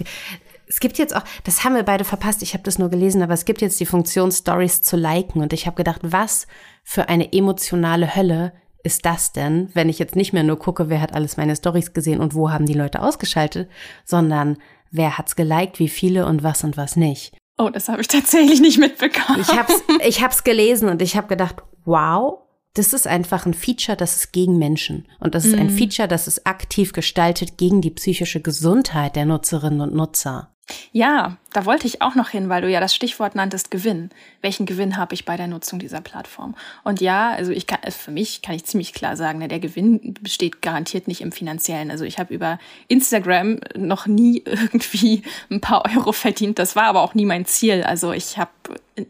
es 0.66 0.80
gibt 0.80 0.98
jetzt 0.98 1.16
auch, 1.16 1.24
das 1.44 1.64
haben 1.64 1.76
wir 1.76 1.84
beide 1.84 2.04
verpasst, 2.04 2.42
ich 2.42 2.54
habe 2.54 2.64
das 2.64 2.80
nur 2.80 2.90
gelesen, 2.90 3.22
aber 3.22 3.34
es 3.34 3.46
gibt 3.46 3.62
jetzt 3.62 3.80
die 3.80 3.86
Funktion, 3.86 4.32
Stories 4.32 4.82
zu 4.82 4.96
liken. 4.96 5.42
Und 5.42 5.54
ich 5.54 5.68
habe 5.68 5.76
gedacht, 5.76 6.02
was 6.04 6.48
für 6.84 7.10
eine 7.10 7.34
emotionale 7.34 8.16
Hölle 8.16 8.54
ist 8.84 9.06
das 9.06 9.34
denn, 9.34 9.70
wenn 9.74 9.90
ich 9.90 10.00
jetzt 10.00 10.16
nicht 10.16 10.32
mehr 10.32 10.44
nur 10.44 10.58
gucke, 10.58 10.90
wer 10.90 11.02
hat 11.02 11.14
alles 11.14 11.36
meine 11.36 11.56
Stories 11.56 11.94
gesehen 11.94 12.22
und 12.22 12.34
wo 12.34 12.52
haben 12.52 12.66
die 12.66 12.74
Leute 12.74 13.02
ausgeschaltet, 13.02 13.70
sondern 14.06 14.58
wer 14.92 15.18
hat's 15.18 15.36
geliked, 15.36 15.80
wie 15.80 15.90
viele 15.90 16.26
und 16.26 16.44
was 16.44 16.64
und 16.64 16.78
was 16.78 16.96
nicht. 16.96 17.36
Oh, 17.58 17.70
das 17.70 17.90
habe 17.90 18.02
ich 18.02 18.08
tatsächlich 18.08 18.62
nicht 18.62 18.78
mitbekommen. 18.78 19.42
Ich 19.42 19.50
habe 19.50 19.74
es 19.74 19.82
ich 20.08 20.24
hab's 20.24 20.44
gelesen 20.44 20.90
und 20.90 21.02
ich 21.02 21.18
habe 21.18 21.28
gedacht, 21.28 21.58
wow, 21.86 22.40
das 22.76 22.94
ist 22.94 23.08
einfach 23.08 23.46
ein 23.46 23.56
Feature, 23.56 23.98
das 23.98 24.18
ist 24.18 24.34
gegen 24.34 24.60
Menschen. 24.60 25.08
Und 25.20 25.34
das 25.34 25.46
ist 25.46 25.56
ein 25.56 25.68
mhm. 25.68 25.78
Feature, 25.78 26.08
das 26.08 26.28
ist 26.28 26.46
aktiv 26.46 26.94
gestaltet 26.94 27.58
gegen 27.58 27.82
die 27.82 27.90
psychische 27.90 28.40
Gesundheit 28.40 29.16
der 29.16 29.26
Nutzerinnen 29.26 29.82
und 29.82 29.96
Nutzer. 29.96 30.54
Ja, 30.92 31.38
da 31.54 31.66
wollte 31.66 31.88
ich 31.88 32.02
auch 32.02 32.16
noch 32.16 32.30
hin, 32.30 32.50
weil 32.50 32.62
du 32.62 32.70
ja 32.70 32.80
das 32.80 32.94
Stichwort 32.94 33.36
nanntest 33.36 33.72
Gewinn. 33.72 34.10
Welchen 34.42 34.66
Gewinn 34.66 34.98
habe 34.98 35.14
ich 35.14 35.26
bei 35.26 35.38
der 35.38 35.48
Nutzung 35.48 35.80
dieser 35.80 36.02
Plattform? 36.02 36.56
Und 36.84 37.00
ja, 37.00 37.32
also 37.32 37.52
ich 37.52 37.68
kann, 37.68 37.80
für 37.92 38.12
mich 38.12 38.42
kann 38.42 38.56
ich 38.56 38.66
ziemlich 38.66 38.94
klar 38.94 39.16
sagen, 39.16 39.40
ne, 39.40 39.48
der 39.48 39.60
Gewinn 39.60 40.16
besteht 40.22 40.62
garantiert 40.62 41.08
nicht 41.08 41.22
im 41.22 41.32
finanziellen. 41.32 41.90
Also 41.90 42.04
ich 42.04 42.20
habe 42.20 42.34
über 42.34 42.60
Instagram 42.88 43.60
noch 43.76 44.08
nie 44.08 44.44
irgendwie 44.46 45.24
ein 45.50 45.62
paar 45.62 45.86
Euro 45.96 46.12
verdient. 46.12 46.60
Das 46.60 46.76
war 46.76 46.86
aber 46.86 47.02
auch 47.02 47.14
nie 47.14 47.26
mein 47.26 47.46
Ziel. 47.46 47.84
Also 47.84 48.12
ich 48.12 48.38
habe 48.38 48.52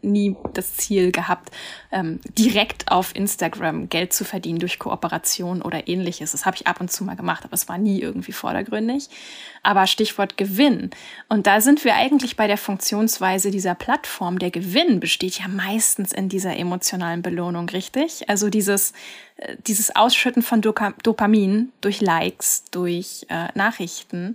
nie 0.02 0.36
das 0.54 0.76
Ziel 0.76 1.12
gehabt, 1.12 1.50
ähm, 1.92 2.20
direkt 2.38 2.90
auf 2.90 3.14
Instagram 3.14 3.88
Geld 3.88 4.12
zu 4.12 4.24
verdienen 4.24 4.58
durch 4.58 4.78
Kooperation 4.78 5.62
oder 5.62 5.88
ähnliches. 5.88 6.32
Das 6.32 6.46
habe 6.46 6.56
ich 6.56 6.66
ab 6.66 6.80
und 6.80 6.90
zu 6.90 7.04
mal 7.04 7.16
gemacht, 7.16 7.44
aber 7.44 7.54
es 7.54 7.68
war 7.68 7.78
nie 7.78 8.00
irgendwie 8.00 8.32
vordergründig. 8.32 9.08
Aber 9.62 9.86
Stichwort 9.86 10.36
Gewinn. 10.36 10.90
Und 11.28 11.46
da 11.46 11.60
sind 11.60 11.84
wir 11.84 11.94
eigentlich 11.94 12.36
bei 12.36 12.46
der 12.46 12.58
Funktionsweise 12.58 13.50
dieser 13.50 13.74
Plattform. 13.74 14.38
Der 14.38 14.50
Gewinn 14.50 15.00
besteht 15.00 15.38
ja 15.38 15.48
meistens 15.48 16.12
in 16.12 16.28
dieser 16.28 16.56
emotionalen 16.56 17.22
Belohnung, 17.22 17.68
richtig? 17.68 18.28
Also 18.28 18.50
dieses, 18.50 18.92
äh, 19.36 19.56
dieses 19.66 19.94
Ausschütten 19.96 20.42
von 20.42 20.60
Dopamin 20.60 21.72
durch 21.80 22.00
Likes, 22.00 22.64
durch 22.70 23.26
äh, 23.28 23.48
Nachrichten, 23.54 24.34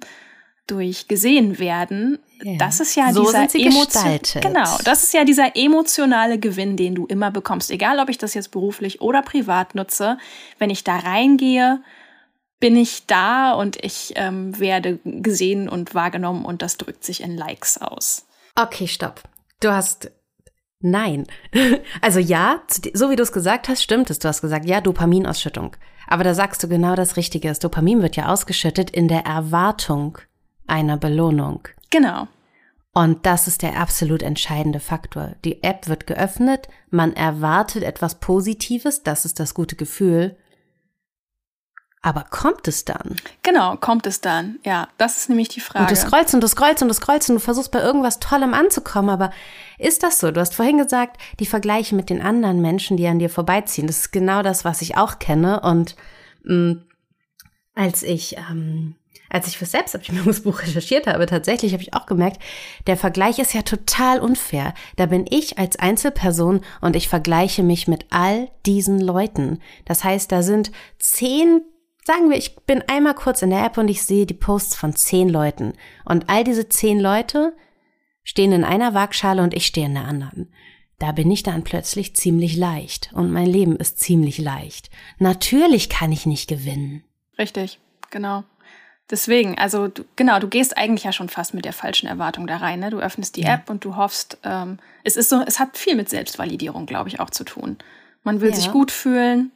durch 0.68 1.08
gesehen 1.08 1.60
werden 1.60 2.20
ja. 2.44 2.58
das 2.58 2.80
ist 2.80 2.96
ja 2.96 3.12
so 3.14 3.24
dieser 3.24 3.56
Emotion 3.56 4.20
genau, 4.42 4.78
das 4.84 5.04
ist 5.04 5.14
ja 5.14 5.24
dieser 5.24 5.56
emotionale 5.56 6.40
Gewinn, 6.40 6.78
den 6.78 6.96
du 6.96 7.06
immer 7.06 7.32
bekommst, 7.32 7.72
egal 7.72 8.00
ob 8.00 8.10
ich 8.10 8.18
das 8.18 8.34
jetzt 8.34 8.52
beruflich 8.52 9.02
oder 9.02 9.22
privat 9.22 9.76
nutze. 9.76 10.18
Wenn 10.60 10.70
ich 10.70 10.84
da 10.84 10.98
reingehe, 10.98 11.82
bin 12.60 12.78
ich 12.78 13.06
da 13.08 13.54
und 13.54 13.84
ich 13.84 14.14
ähm, 14.16 14.58
werde 14.60 15.00
gesehen 15.04 15.68
und 15.68 15.96
wahrgenommen 15.96 16.46
und 16.46 16.62
das 16.62 16.78
drückt 16.78 17.04
sich 17.04 17.22
in 17.22 17.36
Likes 17.36 17.78
aus. 17.78 18.26
Okay, 18.56 18.88
stopp. 18.88 19.22
Du 19.60 19.72
hast 19.72 20.12
Nein. 20.86 21.28
Also 22.02 22.20
ja, 22.20 22.62
so 22.94 23.10
wie 23.10 23.16
du 23.16 23.24
es 23.24 23.32
gesagt 23.32 23.70
hast, 23.70 23.82
stimmt 23.82 24.10
es. 24.10 24.20
Du 24.20 24.28
hast 24.28 24.42
gesagt, 24.42 24.66
ja, 24.66 24.82
Dopaminausschüttung. 24.82 25.78
Aber 26.08 26.26
da 26.26 26.34
sagst 26.34 26.62
du 26.62 26.68
genau 26.68 26.96
das 26.96 27.16
Richtige. 27.16 27.48
Das 27.48 27.60
Dopamin 27.60 28.02
wird 28.02 28.18
ja 28.18 28.28
ausgeschüttet 28.28 28.90
in 28.90 29.08
der 29.08 29.26
Erwartung 29.26 30.18
einer 30.68 30.98
Belohnung. 30.98 31.68
Genau. 31.90 32.28
Und 32.94 33.26
das 33.26 33.48
ist 33.48 33.64
der 33.64 33.80
absolut 33.80 34.22
entscheidende 34.22 34.80
Faktor. 34.80 35.36
Die 35.44 35.64
App 35.64 35.88
wird 35.88 36.06
geöffnet, 36.06 36.68
man 36.92 37.14
erwartet 37.14 37.84
etwas 37.84 38.20
Positives, 38.20 39.02
das 39.02 39.26
ist 39.26 39.40
das 39.40 39.56
gute 39.56 39.76
Gefühl. 39.76 40.38
Aber 42.06 42.26
kommt 42.30 42.68
es 42.68 42.84
dann? 42.84 43.16
Genau, 43.44 43.78
kommt 43.78 44.06
es 44.06 44.20
dann. 44.20 44.60
Ja, 44.66 44.90
das 44.98 45.20
ist 45.20 45.30
nämlich 45.30 45.48
die 45.48 45.62
Frage. 45.62 45.86
Und 45.86 45.92
du 45.92 45.96
scrollst 45.96 46.34
und 46.34 46.42
du 46.42 46.48
scrollst 46.50 46.82
und 46.82 46.90
du 46.90 46.94
scrollst 46.94 47.30
und 47.30 47.36
du 47.36 47.40
versuchst 47.40 47.72
bei 47.72 47.80
irgendwas 47.80 48.20
Tollem 48.20 48.54
anzukommen, 48.54 49.10
aber 49.10 49.32
ist 49.80 50.04
das 50.04 50.20
so? 50.20 50.30
Du 50.30 50.42
hast 50.42 50.54
vorhin 50.54 50.78
gesagt, 50.78 51.20
die 51.40 51.46
Vergleiche 51.46 51.96
mit 51.96 52.10
den 52.10 52.22
anderen 52.22 52.62
Menschen, 52.62 52.98
die 52.98 53.08
an 53.08 53.20
dir 53.20 53.30
vorbeiziehen. 53.30 53.88
Das 53.88 54.00
ist 54.00 54.12
genau 54.12 54.44
das, 54.44 54.66
was 54.66 54.82
ich 54.82 54.98
auch 54.98 55.18
kenne. 55.18 55.62
Und 55.62 55.96
mh, 56.44 56.74
mm, 56.74 56.86
als 57.74 58.04
ich 58.04 58.36
ähm, 58.38 58.96
als 59.34 59.48
ich 59.48 59.58
für 59.58 59.66
Selbstoptimierungsbuch 59.66 60.62
recherchiert 60.62 61.08
habe, 61.08 61.26
tatsächlich 61.26 61.74
habe 61.74 61.84
ich 61.84 61.94
auch 61.94 62.06
gemerkt, 62.06 62.42
der 62.88 62.96
Vergleich 62.96 63.40
ist 63.40 63.54
ja 63.54 63.64
total 63.64 64.20
unfair. 64.20 64.74
Da 64.96 65.08
bin 65.08 65.26
ich 65.30 65.58
als 65.58 65.78
Einzelperson 65.78 66.62
und 66.80 66.96
ich 66.96 67.10
vergleiche 67.10 67.64
mich 67.64 67.88
mit 67.88 68.06
all 68.12 68.50
diesen 68.66 69.02
Leuten. 69.02 69.60
Das 69.86 70.04
heißt, 70.04 70.32
da 70.32 70.42
sind 70.42 70.72
zehn 71.00 71.62
Sagen 72.06 72.30
wir, 72.30 72.38
ich 72.38 72.58
bin 72.66 72.84
einmal 72.88 73.14
kurz 73.14 73.42
in 73.44 73.50
der 73.50 73.66
App 73.66 73.78
und 73.78 73.88
ich 73.88 74.04
sehe 74.04 74.26
die 74.26 74.34
Posts 74.34 74.76
von 74.76 74.94
zehn 74.94 75.30
Leuten. 75.30 75.72
Und 76.04 76.30
all 76.30 76.44
diese 76.44 76.68
zehn 76.68 77.00
Leute 77.00 77.56
stehen 78.26 78.52
in 78.52 78.66
einer 78.66 78.94
Waagschale 78.94 79.42
und 79.42 79.54
ich 79.54 79.66
stehe 79.66 79.86
in 79.86 79.94
der 79.94 80.04
anderen. 80.04 80.52
Da 81.00 81.14
bin 81.14 81.32
ich 81.32 81.44
dann 81.44 81.64
plötzlich 81.64 82.14
ziemlich 82.16 82.58
leicht 82.58 83.12
und 83.14 83.32
mein 83.32 83.46
Leben 83.46 83.78
ist 83.78 84.00
ziemlich 84.00 84.38
leicht. 84.38 84.90
Natürlich 85.18 85.90
kann 85.90 86.12
ich 86.12 86.26
nicht 86.26 86.50
gewinnen. 86.50 87.06
Richtig, 87.38 87.80
genau. 88.12 88.44
Deswegen, 89.10 89.58
also 89.58 89.90
du, 89.90 90.06
genau, 90.16 90.40
du 90.40 90.48
gehst 90.48 90.78
eigentlich 90.78 91.04
ja 91.04 91.12
schon 91.12 91.30
fast 91.30 91.54
mit 91.54 91.66
der 91.66 91.74
falschen 91.74 92.08
Erwartung 92.08 92.48
da 92.48 92.58
rein. 92.58 92.80
Ne? 92.80 92.90
Du 92.90 93.00
öffnest 93.00 93.36
die 93.36 93.42
ja. 93.42 93.56
App 93.56 93.70
und 93.70 93.84
du 93.84 93.96
hoffst, 93.96 94.38
ähm, 94.44 94.80
es 95.04 95.18
ist 95.18 95.30
so, 95.30 95.42
es 95.46 95.60
hat 95.60 95.78
viel 95.78 95.96
mit 95.96 96.10
Selbstvalidierung, 96.10 96.86
glaube 96.86 97.10
ich, 97.10 97.20
auch 97.20 97.30
zu 97.30 97.44
tun. 97.44 97.78
Man 98.24 98.42
will 98.42 98.50
ja. 98.50 98.56
sich 98.56 98.72
gut 98.72 98.92
fühlen 98.92 99.52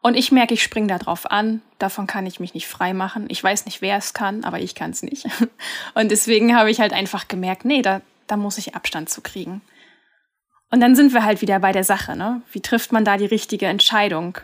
und 0.00 0.14
ich 0.14 0.32
merke, 0.32 0.54
ich 0.54 0.62
springe 0.62 0.86
da 0.86 0.98
drauf 0.98 1.30
an. 1.30 1.60
Davon 1.78 2.06
kann 2.06 2.26
ich 2.26 2.40
mich 2.40 2.54
nicht 2.54 2.68
frei 2.68 2.94
machen. 2.94 3.26
Ich 3.28 3.42
weiß 3.42 3.66
nicht, 3.66 3.82
wer 3.82 3.96
es 3.96 4.14
kann, 4.14 4.44
aber 4.44 4.60
ich 4.60 4.74
kann 4.74 4.90
es 4.90 5.02
nicht. 5.02 5.26
Und 5.94 6.10
deswegen 6.10 6.56
habe 6.56 6.70
ich 6.70 6.80
halt 6.80 6.92
einfach 6.92 7.28
gemerkt, 7.28 7.64
nee, 7.64 7.82
da, 7.82 8.00
da 8.26 8.36
muss 8.36 8.58
ich 8.58 8.74
Abstand 8.74 9.10
zu 9.10 9.20
kriegen. 9.20 9.60
Und 10.70 10.80
dann 10.80 10.94
sind 10.94 11.12
wir 11.12 11.24
halt 11.24 11.40
wieder 11.42 11.58
bei 11.58 11.72
der 11.72 11.84
Sache, 11.84 12.14
ne? 12.14 12.42
Wie 12.52 12.60
trifft 12.60 12.92
man 12.92 13.04
da 13.04 13.16
die 13.16 13.26
richtige 13.26 13.66
Entscheidung? 13.66 14.38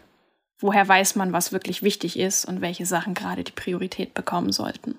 Woher 0.64 0.88
weiß 0.88 1.16
man, 1.16 1.34
was 1.34 1.52
wirklich 1.52 1.82
wichtig 1.82 2.18
ist 2.18 2.46
und 2.46 2.62
welche 2.62 2.86
Sachen 2.86 3.12
gerade 3.12 3.44
die 3.44 3.52
Priorität 3.52 4.14
bekommen 4.14 4.50
sollten. 4.50 4.94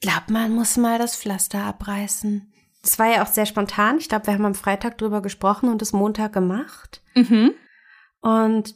Ich 0.00 0.08
glaube, 0.08 0.32
man 0.32 0.52
muss 0.52 0.76
mal 0.76 0.98
das 0.98 1.14
Pflaster 1.14 1.62
abreißen. 1.62 2.52
Das 2.82 2.98
war 2.98 3.06
ja 3.06 3.22
auch 3.22 3.28
sehr 3.28 3.46
spontan. 3.46 3.98
Ich 3.98 4.08
glaube, 4.08 4.26
wir 4.26 4.34
haben 4.34 4.44
am 4.44 4.56
Freitag 4.56 4.98
drüber 4.98 5.22
gesprochen 5.22 5.68
und 5.68 5.80
es 5.82 5.92
Montag 5.92 6.32
gemacht. 6.32 7.00
Mhm. 7.14 7.52
Und 8.22 8.74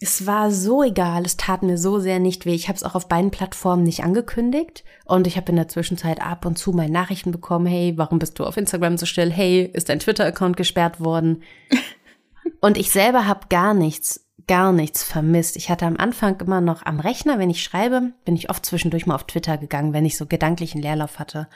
es 0.00 0.24
war 0.24 0.52
so 0.52 0.84
egal, 0.84 1.24
es 1.24 1.36
tat 1.36 1.64
mir 1.64 1.78
so 1.78 1.98
sehr 1.98 2.20
nicht 2.20 2.46
weh. 2.46 2.54
Ich 2.54 2.68
habe 2.68 2.76
es 2.76 2.84
auch 2.84 2.94
auf 2.94 3.08
beiden 3.08 3.32
Plattformen 3.32 3.82
nicht 3.82 4.04
angekündigt 4.04 4.84
und 5.04 5.26
ich 5.26 5.36
habe 5.36 5.50
in 5.50 5.56
der 5.56 5.68
Zwischenzeit 5.68 6.20
ab 6.20 6.46
und 6.46 6.58
zu 6.58 6.70
mal 6.70 6.88
Nachrichten 6.88 7.32
bekommen, 7.32 7.66
hey, 7.66 7.94
warum 7.96 8.20
bist 8.20 8.38
du 8.38 8.44
auf 8.44 8.56
Instagram 8.56 8.98
so 8.98 9.06
still? 9.06 9.32
Hey, 9.32 9.68
ist 9.72 9.88
dein 9.88 9.98
Twitter-Account 9.98 10.56
gesperrt 10.56 11.00
worden? 11.00 11.42
und 12.60 12.78
ich 12.78 12.90
selber 12.92 13.26
habe 13.26 13.48
gar 13.48 13.74
nichts 13.74 14.25
gar 14.46 14.72
nichts 14.72 15.02
vermisst. 15.02 15.56
Ich 15.56 15.70
hatte 15.70 15.86
am 15.86 15.96
Anfang 15.96 16.40
immer 16.40 16.60
noch 16.60 16.84
am 16.84 17.00
Rechner, 17.00 17.38
wenn 17.38 17.50
ich 17.50 17.62
schreibe, 17.62 18.12
bin 18.24 18.36
ich 18.36 18.50
oft 18.50 18.64
zwischendurch 18.64 19.06
mal 19.06 19.14
auf 19.14 19.24
Twitter 19.24 19.58
gegangen, 19.58 19.92
wenn 19.92 20.04
ich 20.04 20.16
so 20.16 20.26
gedanklichen 20.26 20.80
Leerlauf 20.80 21.18
hatte. 21.18 21.48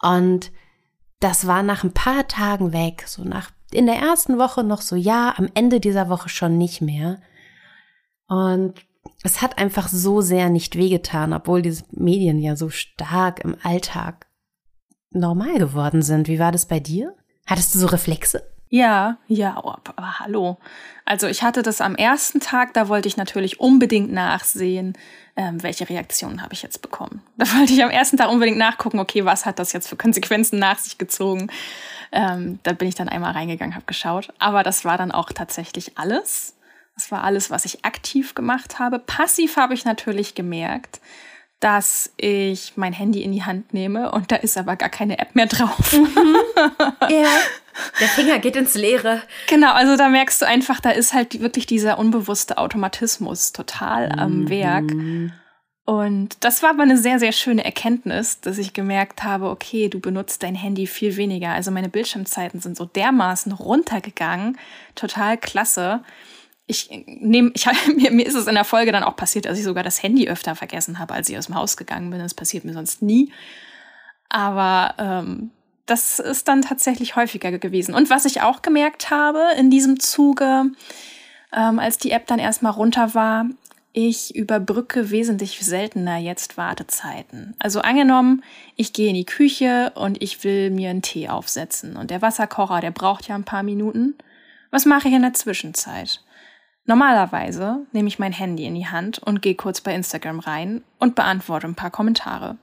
Und 0.00 0.52
das 1.20 1.46
war 1.46 1.62
nach 1.62 1.84
ein 1.84 1.92
paar 1.92 2.28
Tagen 2.28 2.72
weg, 2.72 3.04
so 3.06 3.24
nach 3.24 3.50
in 3.70 3.86
der 3.86 3.96
ersten 3.96 4.38
Woche 4.38 4.64
noch 4.64 4.80
so 4.80 4.96
ja, 4.96 5.34
am 5.36 5.48
Ende 5.54 5.80
dieser 5.80 6.08
Woche 6.08 6.28
schon 6.28 6.56
nicht 6.56 6.80
mehr. 6.80 7.20
Und 8.26 8.74
es 9.22 9.42
hat 9.42 9.58
einfach 9.58 9.88
so 9.88 10.20
sehr 10.20 10.48
nicht 10.48 10.76
wehgetan, 10.76 11.32
obwohl 11.32 11.62
diese 11.62 11.84
Medien 11.90 12.38
ja 12.38 12.56
so 12.56 12.70
stark 12.70 13.40
im 13.40 13.56
Alltag 13.62 14.26
normal 15.10 15.58
geworden 15.58 16.02
sind. 16.02 16.28
Wie 16.28 16.38
war 16.38 16.52
das 16.52 16.66
bei 16.66 16.80
dir? 16.80 17.14
Hattest 17.46 17.74
du 17.74 17.78
so 17.78 17.86
Reflexe? 17.86 18.42
Ja, 18.70 19.16
ja, 19.28 19.56
aber 19.56 20.20
hallo. 20.20 20.58
Also 21.06 21.26
ich 21.26 21.42
hatte 21.42 21.62
das 21.62 21.80
am 21.80 21.94
ersten 21.94 22.40
Tag, 22.40 22.74
da 22.74 22.88
wollte 22.88 23.08
ich 23.08 23.16
natürlich 23.16 23.60
unbedingt 23.60 24.12
nachsehen, 24.12 24.92
ähm, 25.36 25.62
welche 25.62 25.88
Reaktionen 25.88 26.42
habe 26.42 26.52
ich 26.52 26.62
jetzt 26.62 26.82
bekommen. 26.82 27.22
Da 27.38 27.46
wollte 27.56 27.72
ich 27.72 27.82
am 27.82 27.90
ersten 27.90 28.18
Tag 28.18 28.30
unbedingt 28.30 28.58
nachgucken, 28.58 28.98
okay, 28.98 29.24
was 29.24 29.46
hat 29.46 29.58
das 29.58 29.72
jetzt 29.72 29.88
für 29.88 29.96
Konsequenzen 29.96 30.58
nach 30.58 30.78
sich 30.78 30.98
gezogen. 30.98 31.50
Ähm, 32.12 32.58
da 32.62 32.72
bin 32.72 32.88
ich 32.88 32.94
dann 32.94 33.08
einmal 33.08 33.32
reingegangen, 33.32 33.74
habe 33.74 33.86
geschaut. 33.86 34.28
Aber 34.38 34.62
das 34.62 34.84
war 34.84 34.98
dann 34.98 35.12
auch 35.12 35.32
tatsächlich 35.32 35.96
alles. 35.96 36.54
Das 36.94 37.10
war 37.10 37.24
alles, 37.24 37.50
was 37.50 37.64
ich 37.64 37.84
aktiv 37.84 38.34
gemacht 38.34 38.78
habe. 38.78 38.98
Passiv 38.98 39.56
habe 39.56 39.72
ich 39.72 39.84
natürlich 39.84 40.34
gemerkt, 40.34 41.00
dass 41.60 42.12
ich 42.16 42.74
mein 42.76 42.92
Handy 42.92 43.22
in 43.22 43.32
die 43.32 43.42
Hand 43.42 43.74
nehme 43.74 44.12
und 44.12 44.30
da 44.30 44.36
ist 44.36 44.56
aber 44.56 44.76
gar 44.76 44.88
keine 44.88 45.18
App 45.18 45.34
mehr 45.34 45.46
drauf. 45.46 45.92
Mhm. 45.92 46.36
Ja. 47.08 47.28
Der 48.00 48.08
Finger 48.08 48.40
geht 48.40 48.56
ins 48.56 48.74
Leere. 48.74 49.22
Genau, 49.46 49.72
also 49.72 49.96
da 49.96 50.08
merkst 50.08 50.42
du 50.42 50.46
einfach, 50.46 50.80
da 50.80 50.90
ist 50.90 51.14
halt 51.14 51.40
wirklich 51.40 51.64
dieser 51.64 51.98
unbewusste 51.98 52.58
Automatismus 52.58 53.52
total 53.52 54.10
am 54.10 54.40
mhm. 54.40 54.48
Werk. 54.50 54.92
Und 55.84 56.44
das 56.44 56.62
war 56.62 56.70
aber 56.70 56.82
eine 56.82 56.98
sehr, 56.98 57.18
sehr 57.18 57.32
schöne 57.32 57.64
Erkenntnis, 57.64 58.40
dass 58.40 58.58
ich 58.58 58.74
gemerkt 58.74 59.22
habe, 59.22 59.48
okay, 59.48 59.88
du 59.88 60.00
benutzt 60.00 60.42
dein 60.42 60.54
Handy 60.54 60.86
viel 60.86 61.16
weniger. 61.16 61.50
Also 61.50 61.70
meine 61.70 61.88
Bildschirmzeiten 61.88 62.60
sind 62.60 62.76
so 62.76 62.84
dermaßen 62.84 63.52
runtergegangen. 63.52 64.58
Total 64.94 65.38
klasse 65.38 66.02
ich 66.68 66.90
nehme, 67.06 67.50
ich, 67.54 67.66
mir, 67.96 68.12
mir 68.12 68.26
ist 68.26 68.34
es 68.34 68.46
in 68.46 68.54
der 68.54 68.64
Folge 68.64 68.92
dann 68.92 69.02
auch 69.02 69.16
passiert, 69.16 69.46
dass 69.46 69.58
ich 69.58 69.64
sogar 69.64 69.82
das 69.82 70.02
Handy 70.02 70.28
öfter 70.28 70.54
vergessen 70.54 71.00
habe, 71.00 71.14
als 71.14 71.28
ich 71.28 71.36
aus 71.36 71.46
dem 71.46 71.56
Haus 71.56 71.76
gegangen 71.76 72.10
bin. 72.10 72.20
Das 72.20 72.34
passiert 72.34 72.64
mir 72.64 72.74
sonst 72.74 73.02
nie. 73.02 73.32
Aber 74.28 74.94
ähm, 74.98 75.50
das 75.86 76.18
ist 76.18 76.46
dann 76.46 76.62
tatsächlich 76.62 77.16
häufiger 77.16 77.50
gewesen. 77.58 77.94
Und 77.94 78.10
was 78.10 78.26
ich 78.26 78.42
auch 78.42 78.62
gemerkt 78.62 79.10
habe 79.10 79.42
in 79.58 79.70
diesem 79.70 79.98
Zuge, 79.98 80.66
ähm, 81.52 81.78
als 81.78 81.96
die 81.96 82.10
App 82.10 82.26
dann 82.26 82.38
erstmal 82.38 82.72
runter 82.72 83.14
war, 83.14 83.46
ich 83.94 84.36
überbrücke 84.36 85.10
wesentlich 85.10 85.58
seltener 85.60 86.18
jetzt 86.18 86.58
Wartezeiten. 86.58 87.56
Also 87.58 87.80
angenommen, 87.80 88.44
ich 88.76 88.92
gehe 88.92 89.08
in 89.08 89.14
die 89.14 89.24
Küche 89.24 89.92
und 89.94 90.22
ich 90.22 90.44
will 90.44 90.70
mir 90.70 90.90
einen 90.90 91.02
Tee 91.02 91.30
aufsetzen 91.30 91.96
und 91.96 92.10
der 92.10 92.20
Wasserkocher, 92.20 92.80
der 92.80 92.90
braucht 92.90 93.26
ja 93.26 93.34
ein 93.34 93.44
paar 93.44 93.62
Minuten. 93.62 94.14
Was 94.70 94.84
mache 94.84 95.08
ich 95.08 95.14
in 95.14 95.22
der 95.22 95.32
Zwischenzeit? 95.32 96.20
Normalerweise 96.88 97.86
nehme 97.92 98.08
ich 98.08 98.18
mein 98.18 98.32
Handy 98.32 98.64
in 98.64 98.74
die 98.74 98.86
Hand 98.86 99.18
und 99.18 99.42
gehe 99.42 99.54
kurz 99.54 99.82
bei 99.82 99.94
Instagram 99.94 100.40
rein 100.40 100.82
und 100.98 101.16
beantworte 101.16 101.66
ein 101.66 101.74
paar 101.74 101.90
Kommentare. 101.90 102.56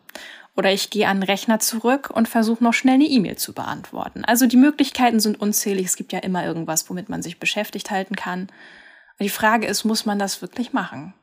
Oder 0.55 0.73
ich 0.73 0.89
gehe 0.89 1.07
an 1.07 1.19
den 1.19 1.29
Rechner 1.29 1.59
zurück 1.59 2.09
und 2.11 2.27
versuche 2.27 2.63
noch 2.63 2.73
schnell 2.73 2.95
eine 2.95 3.05
E-Mail 3.05 3.35
zu 3.35 3.53
beantworten. 3.53 4.25
Also 4.25 4.47
die 4.47 4.57
Möglichkeiten 4.57 5.19
sind 5.19 5.39
unzählig. 5.39 5.85
Es 5.85 5.95
gibt 5.95 6.11
ja 6.11 6.17
immer 6.17 6.43
irgendwas, 6.43 6.89
womit 6.89 7.07
man 7.07 7.21
sich 7.21 7.37
beschäftigt 7.37 7.91
halten 7.91 8.15
kann. 8.15 8.47
Die 9.19 9.29
Frage 9.29 9.67
ist, 9.67 9.83
muss 9.83 10.07
man 10.07 10.17
das 10.17 10.41
wirklich 10.41 10.73
machen? 10.73 11.13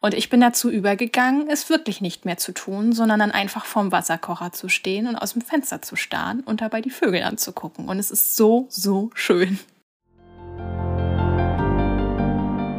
Und 0.00 0.14
ich 0.14 0.30
bin 0.30 0.40
dazu 0.40 0.70
übergegangen, 0.70 1.50
es 1.50 1.68
wirklich 1.68 2.00
nicht 2.00 2.24
mehr 2.24 2.38
zu 2.38 2.52
tun, 2.52 2.94
sondern 2.94 3.20
dann 3.20 3.30
einfach 3.30 3.66
vorm 3.66 3.92
Wasserkocher 3.92 4.52
zu 4.52 4.70
stehen 4.70 5.06
und 5.06 5.16
aus 5.16 5.34
dem 5.34 5.42
Fenster 5.42 5.82
zu 5.82 5.96
starren 5.96 6.40
und 6.40 6.62
dabei 6.62 6.80
die 6.80 6.88
Vögel 6.88 7.24
anzugucken. 7.24 7.90
Und 7.90 7.98
es 7.98 8.10
ist 8.10 8.36
so, 8.36 8.68
so 8.70 9.10
schön. 9.12 9.58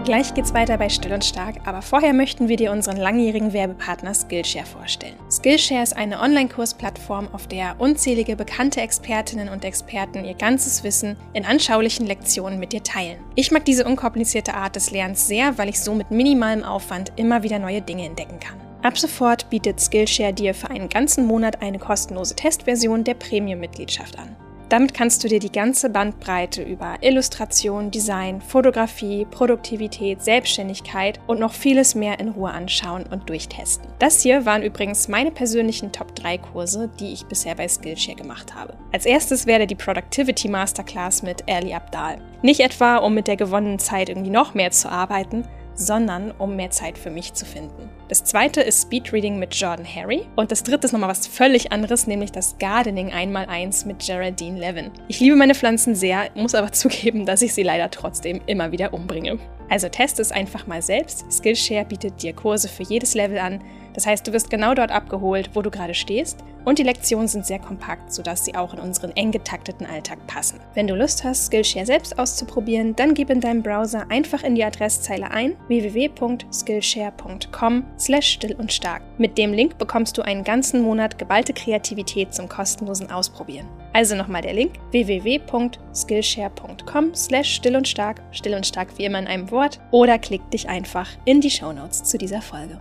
Gleich 0.05 0.33
geht's 0.33 0.53
weiter 0.53 0.77
bei 0.77 0.89
Still 0.89 1.13
und 1.13 1.23
Stark, 1.23 1.61
aber 1.63 1.81
vorher 1.81 2.11
möchten 2.11 2.49
wir 2.49 2.57
dir 2.57 2.73
unseren 2.73 2.97
langjährigen 2.97 3.53
Werbepartner 3.53 4.13
Skillshare 4.13 4.65
vorstellen. 4.65 5.15
Skillshare 5.31 5.81
ist 5.81 5.95
eine 5.95 6.19
Online-Kursplattform, 6.19 7.29
auf 7.31 7.47
der 7.47 7.75
unzählige 7.79 8.35
bekannte 8.35 8.81
Expertinnen 8.81 9.47
und 9.47 9.63
Experten 9.63 10.25
ihr 10.25 10.33
ganzes 10.33 10.83
Wissen 10.83 11.15
in 11.31 11.45
anschaulichen 11.45 12.05
Lektionen 12.05 12.59
mit 12.59 12.73
dir 12.73 12.83
teilen. 12.83 13.17
Ich 13.35 13.51
mag 13.51 13.63
diese 13.63 13.85
unkomplizierte 13.85 14.55
Art 14.55 14.75
des 14.75 14.91
Lernens 14.91 15.25
sehr, 15.25 15.57
weil 15.57 15.69
ich 15.69 15.79
so 15.79 15.95
mit 15.95 16.11
minimalem 16.11 16.63
Aufwand 16.63 17.13
immer 17.15 17.43
wieder 17.43 17.59
neue 17.59 17.81
Dinge 17.81 18.05
entdecken 18.05 18.41
kann. 18.41 18.59
Ab 18.81 18.97
sofort 18.97 19.49
bietet 19.49 19.79
Skillshare 19.79 20.33
dir 20.33 20.53
für 20.53 20.69
einen 20.69 20.89
ganzen 20.89 21.25
Monat 21.25 21.61
eine 21.61 21.79
kostenlose 21.79 22.35
Testversion 22.35 23.05
der 23.05 23.13
Premium-Mitgliedschaft 23.13 24.19
an. 24.19 24.35
Damit 24.73 24.95
kannst 24.95 25.23
du 25.23 25.27
dir 25.27 25.37
die 25.37 25.51
ganze 25.51 25.87
Bandbreite 25.87 26.63
über 26.63 26.95
Illustration, 27.01 27.91
Design, 27.91 28.41
Fotografie, 28.41 29.23
Produktivität, 29.29 30.23
Selbstständigkeit 30.23 31.19
und 31.27 31.39
noch 31.39 31.53
vieles 31.53 31.93
mehr 31.93 32.19
in 32.19 32.29
Ruhe 32.29 32.49
anschauen 32.49 33.03
und 33.03 33.29
durchtesten. 33.29 33.87
Das 33.99 34.23
hier 34.23 34.47
waren 34.47 34.63
übrigens 34.63 35.07
meine 35.07 35.29
persönlichen 35.29 35.91
Top 35.91 36.15
3 36.15 36.39
Kurse, 36.39 36.89
die 36.99 37.13
ich 37.13 37.27
bisher 37.27 37.53
bei 37.53 37.67
Skillshare 37.67 38.17
gemacht 38.17 38.55
habe. 38.55 38.73
Als 38.91 39.05
erstes 39.05 39.45
werde 39.45 39.67
die 39.67 39.75
Productivity 39.75 40.49
Masterclass 40.49 41.21
mit 41.21 41.47
Ali 41.47 41.75
Abdal. 41.75 42.17
Nicht 42.41 42.59
etwa, 42.59 42.97
um 42.97 43.13
mit 43.13 43.27
der 43.27 43.37
gewonnenen 43.37 43.77
Zeit 43.77 44.09
irgendwie 44.09 44.31
noch 44.31 44.55
mehr 44.55 44.71
zu 44.71 44.89
arbeiten, 44.89 45.47
sondern 45.75 46.31
um 46.31 46.55
mehr 46.55 46.71
Zeit 46.71 46.97
für 46.97 47.11
mich 47.11 47.35
zu 47.35 47.45
finden. 47.45 47.89
Das 48.13 48.23
zweite 48.23 48.61
ist 48.61 48.83
Speedreading 48.83 49.39
mit 49.39 49.55
Jordan 49.55 49.87
Harry 49.87 50.27
und 50.35 50.51
das 50.51 50.61
dritte 50.61 50.85
ist 50.85 50.91
nochmal 50.91 51.09
was 51.09 51.25
völlig 51.25 51.71
anderes, 51.71 52.05
nämlich 52.05 52.31
das 52.31 52.59
Gardening 52.59 53.11
1x1 53.11 53.87
mit 53.87 54.05
Geraldine 54.05 54.59
Levin. 54.59 54.91
Ich 55.07 55.19
liebe 55.19 55.35
meine 55.35 55.55
Pflanzen 55.55 55.95
sehr, 55.95 56.29
muss 56.35 56.53
aber 56.53 56.71
zugeben, 56.71 57.25
dass 57.25 57.41
ich 57.41 57.55
sie 57.55 57.63
leider 57.63 57.89
trotzdem 57.89 58.39
immer 58.45 58.71
wieder 58.71 58.93
umbringe. 58.93 59.39
Also 59.67 59.89
teste 59.89 60.21
es 60.21 60.31
einfach 60.31 60.67
mal 60.67 60.83
selbst. 60.83 61.25
Skillshare 61.31 61.85
bietet 61.85 62.21
dir 62.21 62.33
Kurse 62.33 62.67
für 62.67 62.83
jedes 62.83 63.15
Level 63.15 63.39
an, 63.39 63.63
das 63.93 64.05
heißt, 64.05 64.27
du 64.27 64.33
wirst 64.33 64.49
genau 64.49 64.73
dort 64.73 64.91
abgeholt, 64.91 65.51
wo 65.53 65.61
du 65.61 65.69
gerade 65.69 65.93
stehst 65.93 66.43
und 66.65 66.79
die 66.79 66.83
Lektionen 66.83 67.27
sind 67.27 67.45
sehr 67.45 67.59
kompakt, 67.59 68.13
sodass 68.13 68.45
sie 68.45 68.55
auch 68.55 68.73
in 68.73 68.79
unseren 68.79 69.11
eng 69.11 69.31
getakteten 69.31 69.85
Alltag 69.85 70.25
passen. 70.27 70.61
Wenn 70.73 70.87
du 70.87 70.95
Lust 70.95 71.21
hast, 71.23 71.45
Skillshare 71.47 71.85
selbst 71.85 72.17
auszuprobieren, 72.17 72.95
dann 72.95 73.13
gib 73.13 73.29
in 73.29 73.41
deinem 73.41 73.61
Browser 73.61 74.05
einfach 74.09 74.43
in 74.43 74.55
die 74.55 74.63
Adresszeile 74.63 75.29
ein 75.31 75.57
www.skillshare.com 75.67 77.83
slash 77.99 78.27
still 78.27 78.55
und 78.55 78.71
stark. 78.71 79.01
Mit 79.17 79.37
dem 79.37 79.51
Link 79.53 79.77
bekommst 79.77 80.17
du 80.17 80.21
einen 80.21 80.43
ganzen 80.43 80.81
Monat 80.81 81.19
geballte 81.19 81.53
Kreativität 81.53 82.33
zum 82.33 82.49
kostenlosen 82.49 83.11
Ausprobieren. 83.11 83.67
Also 83.93 84.15
nochmal 84.15 84.41
der 84.41 84.53
Link 84.53 84.73
www.skillshare.com 84.91 87.13
slash 87.13 87.55
still 87.55 87.75
und 87.75 87.87
stark, 87.87 88.21
still 88.31 88.55
und 88.55 88.65
stark 88.65 88.97
wie 88.97 89.05
immer 89.05 89.19
in 89.19 89.27
einem 89.27 89.51
Wort 89.51 89.79
oder 89.91 90.17
klick 90.17 90.49
dich 90.49 90.67
einfach 90.67 91.07
in 91.25 91.41
die 91.41 91.51
Shownotes 91.51 92.03
zu 92.03 92.17
dieser 92.17 92.41
Folge. 92.41 92.79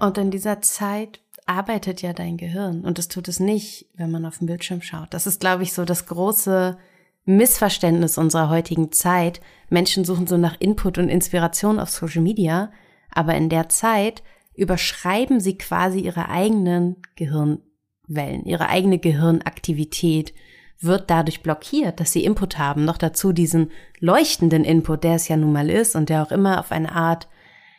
Und 0.00 0.18
in 0.18 0.30
dieser 0.30 0.62
Zeit 0.62 1.20
arbeitet 1.46 2.00
ja 2.02 2.12
dein 2.12 2.36
Gehirn 2.36 2.84
und 2.84 2.98
es 2.98 3.08
tut 3.08 3.28
es 3.28 3.38
nicht, 3.38 3.86
wenn 3.94 4.10
man 4.10 4.24
auf 4.24 4.38
den 4.38 4.46
Bildschirm 4.46 4.82
schaut. 4.82 5.12
Das 5.12 5.26
ist, 5.26 5.40
glaube 5.40 5.62
ich, 5.62 5.72
so 5.72 5.84
das 5.84 6.06
große 6.06 6.78
Missverständnis 7.26 8.18
unserer 8.18 8.48
heutigen 8.48 8.92
Zeit. 8.92 9.40
Menschen 9.68 10.04
suchen 10.04 10.26
so 10.26 10.36
nach 10.36 10.56
Input 10.58 10.96
und 10.96 11.08
Inspiration 11.08 11.78
auf 11.78 11.90
Social 11.90 12.22
Media, 12.22 12.72
aber 13.10 13.34
in 13.34 13.48
der 13.48 13.68
Zeit 13.68 14.22
überschreiben 14.54 15.40
sie 15.40 15.58
quasi 15.58 16.00
ihre 16.00 16.28
eigenen 16.28 16.96
Gehirnwellen, 17.16 18.44
ihre 18.44 18.68
eigene 18.68 18.98
Gehirnaktivität 18.98 20.32
wird 20.80 21.10
dadurch 21.10 21.42
blockiert, 21.42 22.00
dass 22.00 22.12
sie 22.12 22.24
Input 22.24 22.56
haben. 22.56 22.86
Noch 22.86 22.96
dazu 22.96 23.32
diesen 23.32 23.70
leuchtenden 23.98 24.64
Input, 24.64 25.04
der 25.04 25.16
es 25.16 25.28
ja 25.28 25.36
nun 25.36 25.52
mal 25.52 25.68
ist 25.68 25.94
und 25.94 26.08
der 26.08 26.22
auch 26.22 26.32
immer 26.32 26.58
auf 26.58 26.72
eine 26.72 26.92
Art 26.92 27.28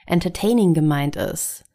entertaining 0.05 0.75
gemeint 0.75 1.15
ist. 1.15 1.65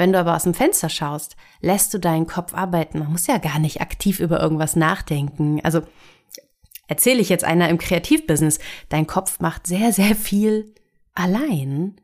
Wenn 0.00 0.14
du 0.14 0.18
aber 0.18 0.34
aus 0.34 0.44
dem 0.44 0.54
Fenster 0.54 0.88
schaust, 0.88 1.36
lässt 1.60 1.92
du 1.92 1.98
deinen 1.98 2.26
Kopf 2.26 2.54
arbeiten. 2.54 3.00
Man 3.00 3.12
muss 3.12 3.26
ja 3.26 3.36
gar 3.36 3.58
nicht 3.58 3.82
aktiv 3.82 4.18
über 4.18 4.40
irgendwas 4.40 4.74
nachdenken. 4.74 5.60
Also 5.62 5.82
erzähle 6.88 7.20
ich 7.20 7.28
jetzt 7.28 7.44
einer 7.44 7.68
im 7.68 7.76
Kreativbusiness, 7.76 8.60
dein 8.88 9.06
Kopf 9.06 9.40
macht 9.40 9.66
sehr, 9.66 9.92
sehr 9.92 10.16
viel 10.16 10.74
allein, 11.12 12.00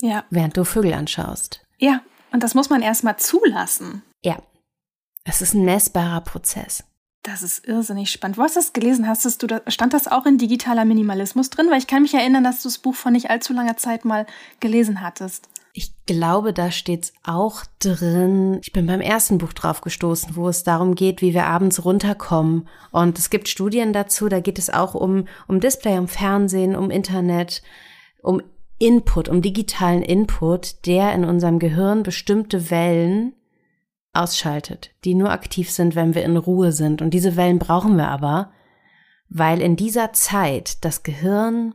ja. 0.00 0.24
während 0.30 0.56
du 0.56 0.62
Vögel 0.62 0.94
anschaust. 0.94 1.66
Ja, 1.78 2.02
und 2.30 2.44
das 2.44 2.54
muss 2.54 2.70
man 2.70 2.82
erstmal 2.82 3.16
zulassen. 3.16 4.04
Ja. 4.22 4.38
Es 5.24 5.42
ist 5.42 5.54
ein 5.54 5.64
messbarer 5.64 6.20
Prozess. 6.20 6.84
Das 7.24 7.42
ist 7.42 7.66
irrsinnig 7.66 8.12
spannend. 8.12 8.38
Wo 8.38 8.42
hast 8.42 8.54
du 8.54 8.60
das 8.60 8.72
gelesen? 8.72 9.08
Hast 9.08 9.42
du 9.42 9.46
da, 9.48 9.60
stand 9.66 9.92
das 9.92 10.06
auch 10.06 10.24
in 10.24 10.38
digitaler 10.38 10.84
Minimalismus 10.84 11.50
drin? 11.50 11.66
Weil 11.68 11.78
ich 11.78 11.88
kann 11.88 12.02
mich 12.02 12.14
erinnern, 12.14 12.44
dass 12.44 12.62
du 12.62 12.68
das 12.68 12.78
Buch 12.78 12.94
vor 12.94 13.10
nicht 13.10 13.28
allzu 13.28 13.54
langer 13.54 13.76
Zeit 13.76 14.04
mal 14.04 14.24
gelesen 14.60 15.00
hattest. 15.00 15.48
Ich 15.76 15.92
glaube, 16.06 16.52
da 16.52 16.70
steht's 16.70 17.12
auch 17.24 17.64
drin. 17.80 18.60
Ich 18.62 18.72
bin 18.72 18.86
beim 18.86 19.00
ersten 19.00 19.38
Buch 19.38 19.52
drauf 19.52 19.80
gestoßen, 19.80 20.36
wo 20.36 20.48
es 20.48 20.62
darum 20.62 20.94
geht, 20.94 21.20
wie 21.20 21.34
wir 21.34 21.46
abends 21.46 21.84
runterkommen. 21.84 22.68
Und 22.92 23.18
es 23.18 23.28
gibt 23.28 23.48
Studien 23.48 23.92
dazu, 23.92 24.28
da 24.28 24.38
geht 24.38 24.60
es 24.60 24.70
auch 24.70 24.94
um, 24.94 25.26
um 25.48 25.58
Display, 25.58 25.98
um 25.98 26.06
Fernsehen, 26.06 26.76
um 26.76 26.90
Internet, 26.90 27.60
um 28.22 28.40
Input, 28.78 29.28
um 29.28 29.42
digitalen 29.42 30.02
Input, 30.02 30.86
der 30.86 31.12
in 31.12 31.24
unserem 31.24 31.58
Gehirn 31.58 32.04
bestimmte 32.04 32.70
Wellen 32.70 33.34
ausschaltet, 34.12 34.92
die 35.04 35.16
nur 35.16 35.32
aktiv 35.32 35.72
sind, 35.72 35.96
wenn 35.96 36.14
wir 36.14 36.22
in 36.22 36.36
Ruhe 36.36 36.70
sind. 36.70 37.02
Und 37.02 37.10
diese 37.10 37.34
Wellen 37.34 37.58
brauchen 37.58 37.96
wir 37.96 38.06
aber, 38.06 38.52
weil 39.28 39.60
in 39.60 39.74
dieser 39.74 40.12
Zeit 40.12 40.84
das 40.84 41.02
Gehirn 41.02 41.74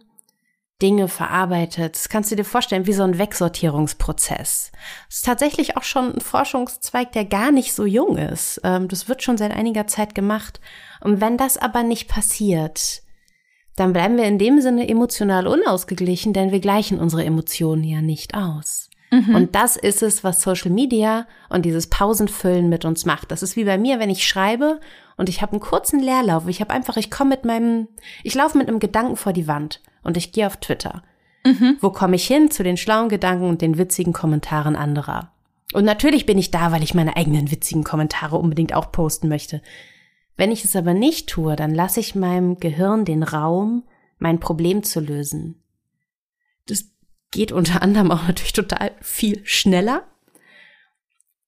Dinge 0.82 1.08
verarbeitet. 1.08 1.96
Das 1.96 2.10
kannst 2.10 2.32
du 2.32 2.36
dir 2.36 2.46
vorstellen 2.46 2.88
wie 2.88 2.94
so 2.94 3.04
ein 3.04 3.18
Wegsortierungsprozess. 3.18 4.72
Das 5.08 5.18
ist 5.18 5.26
tatsächlich 5.26 5.76
auch 5.78 5.84
schon 5.84 6.14
ein 6.14 6.22
Forschungszweig, 6.22 7.12
der 7.12 7.26
gar 7.26 7.52
nicht 7.52 7.74
so 7.74 7.86
jung 7.86 8.18
ist. 8.18 8.62
Ähm, 8.64 8.88
das 8.88 9.10
wird 9.10 9.24
schon 9.24 9.38
seit 9.38 9.52
einiger 9.52 9.88
Zeit 9.88 10.16
gemacht. 10.16 10.62
Und 11.02 11.22
wenn 11.22 11.38
das 11.38 11.58
aber 11.58 11.84
nicht 11.84 12.08
passiert, 12.08 13.02
dann 13.76 13.94
bleiben 13.94 14.18
wir 14.18 14.26
in 14.26 14.40
dem 14.40 14.62
Sinne 14.62 14.88
emotional 14.88 15.48
unausgeglichen, 15.48 16.34
denn 16.34 16.52
wir 16.52 16.60
gleichen 16.60 17.00
unsere 17.00 17.24
Emotionen 17.24 17.84
ja 17.84 18.02
nicht 18.02 18.36
aus. 18.36 18.89
Mhm. 19.12 19.36
Und 19.36 19.56
das 19.56 19.76
ist 19.76 20.04
es, 20.04 20.24
was 20.24 20.42
Social 20.42 20.72
Media 20.72 21.28
und 21.50 21.66
dieses 21.66 21.88
Pausenfüllen 21.88 22.70
mit 22.70 22.86
uns 22.86 23.06
macht. 23.06 23.32
Das 23.32 23.42
ist 23.42 23.56
wie 23.56 23.64
bei 23.64 23.78
mir, 23.78 24.00
wenn 24.00 24.10
ich 24.10 24.28
schreibe 24.28 24.80
und 25.18 25.30
ich 25.30 25.42
habe 25.42 25.54
einen 25.54 25.62
kurzen 25.62 26.00
Leerlauf. 26.00 26.48
Ich 26.48 26.62
habe 26.62 26.72
einfach, 26.72 26.98
ich 26.98 27.10
komme 27.10 27.32
mit 27.32 27.46
meinem, 27.46 27.88
ich 28.24 28.36
laufe 28.36 28.58
mit 28.58 28.68
einem 28.68 28.80
Gedanken 28.80 29.16
vor 29.16 29.34
die 29.34 29.48
Wand 29.48 29.82
und 30.04 30.18
ich 30.18 30.32
gehe 30.32 30.48
auf 30.48 30.58
Twitter. 30.58 31.04
Mhm. 31.46 31.78
Wo 31.82 31.90
komme 31.90 32.16
ich 32.16 32.28
hin? 32.28 32.52
Zu 32.52 32.64
den 32.64 32.78
schlauen 32.78 33.10
Gedanken 33.10 33.46
und 33.46 33.62
den 33.62 33.78
witzigen 33.78 34.14
Kommentaren 34.14 34.76
anderer. 34.76 35.32
Und 35.74 35.86
natürlich 35.86 36.26
bin 36.26 36.38
ich 36.38 36.52
da, 36.52 36.72
weil 36.72 36.84
ich 36.84 36.94
meine 36.94 37.16
eigenen 37.16 37.52
witzigen 37.52 37.84
Kommentare 37.84 38.38
unbedingt 38.38 38.74
auch 38.74 38.92
posten 38.92 39.30
möchte. 39.30 39.62
Wenn 40.36 40.52
ich 40.52 40.64
es 40.64 40.76
aber 40.76 40.94
nicht 40.94 41.28
tue, 41.30 41.56
dann 41.56 41.74
lasse 41.76 42.00
ich 42.00 42.16
meinem 42.16 42.58
Gehirn 42.58 43.06
den 43.06 43.24
Raum, 43.24 43.84
mein 44.18 44.40
Problem 44.40 44.84
zu 44.84 45.00
lösen. 45.00 45.62
Das 46.66 46.86
geht 47.32 47.52
unter 47.52 47.82
anderem 47.82 48.12
auch 48.12 48.28
natürlich 48.28 48.54
total 48.54 48.92
viel 49.02 49.46
schneller. 49.46 50.04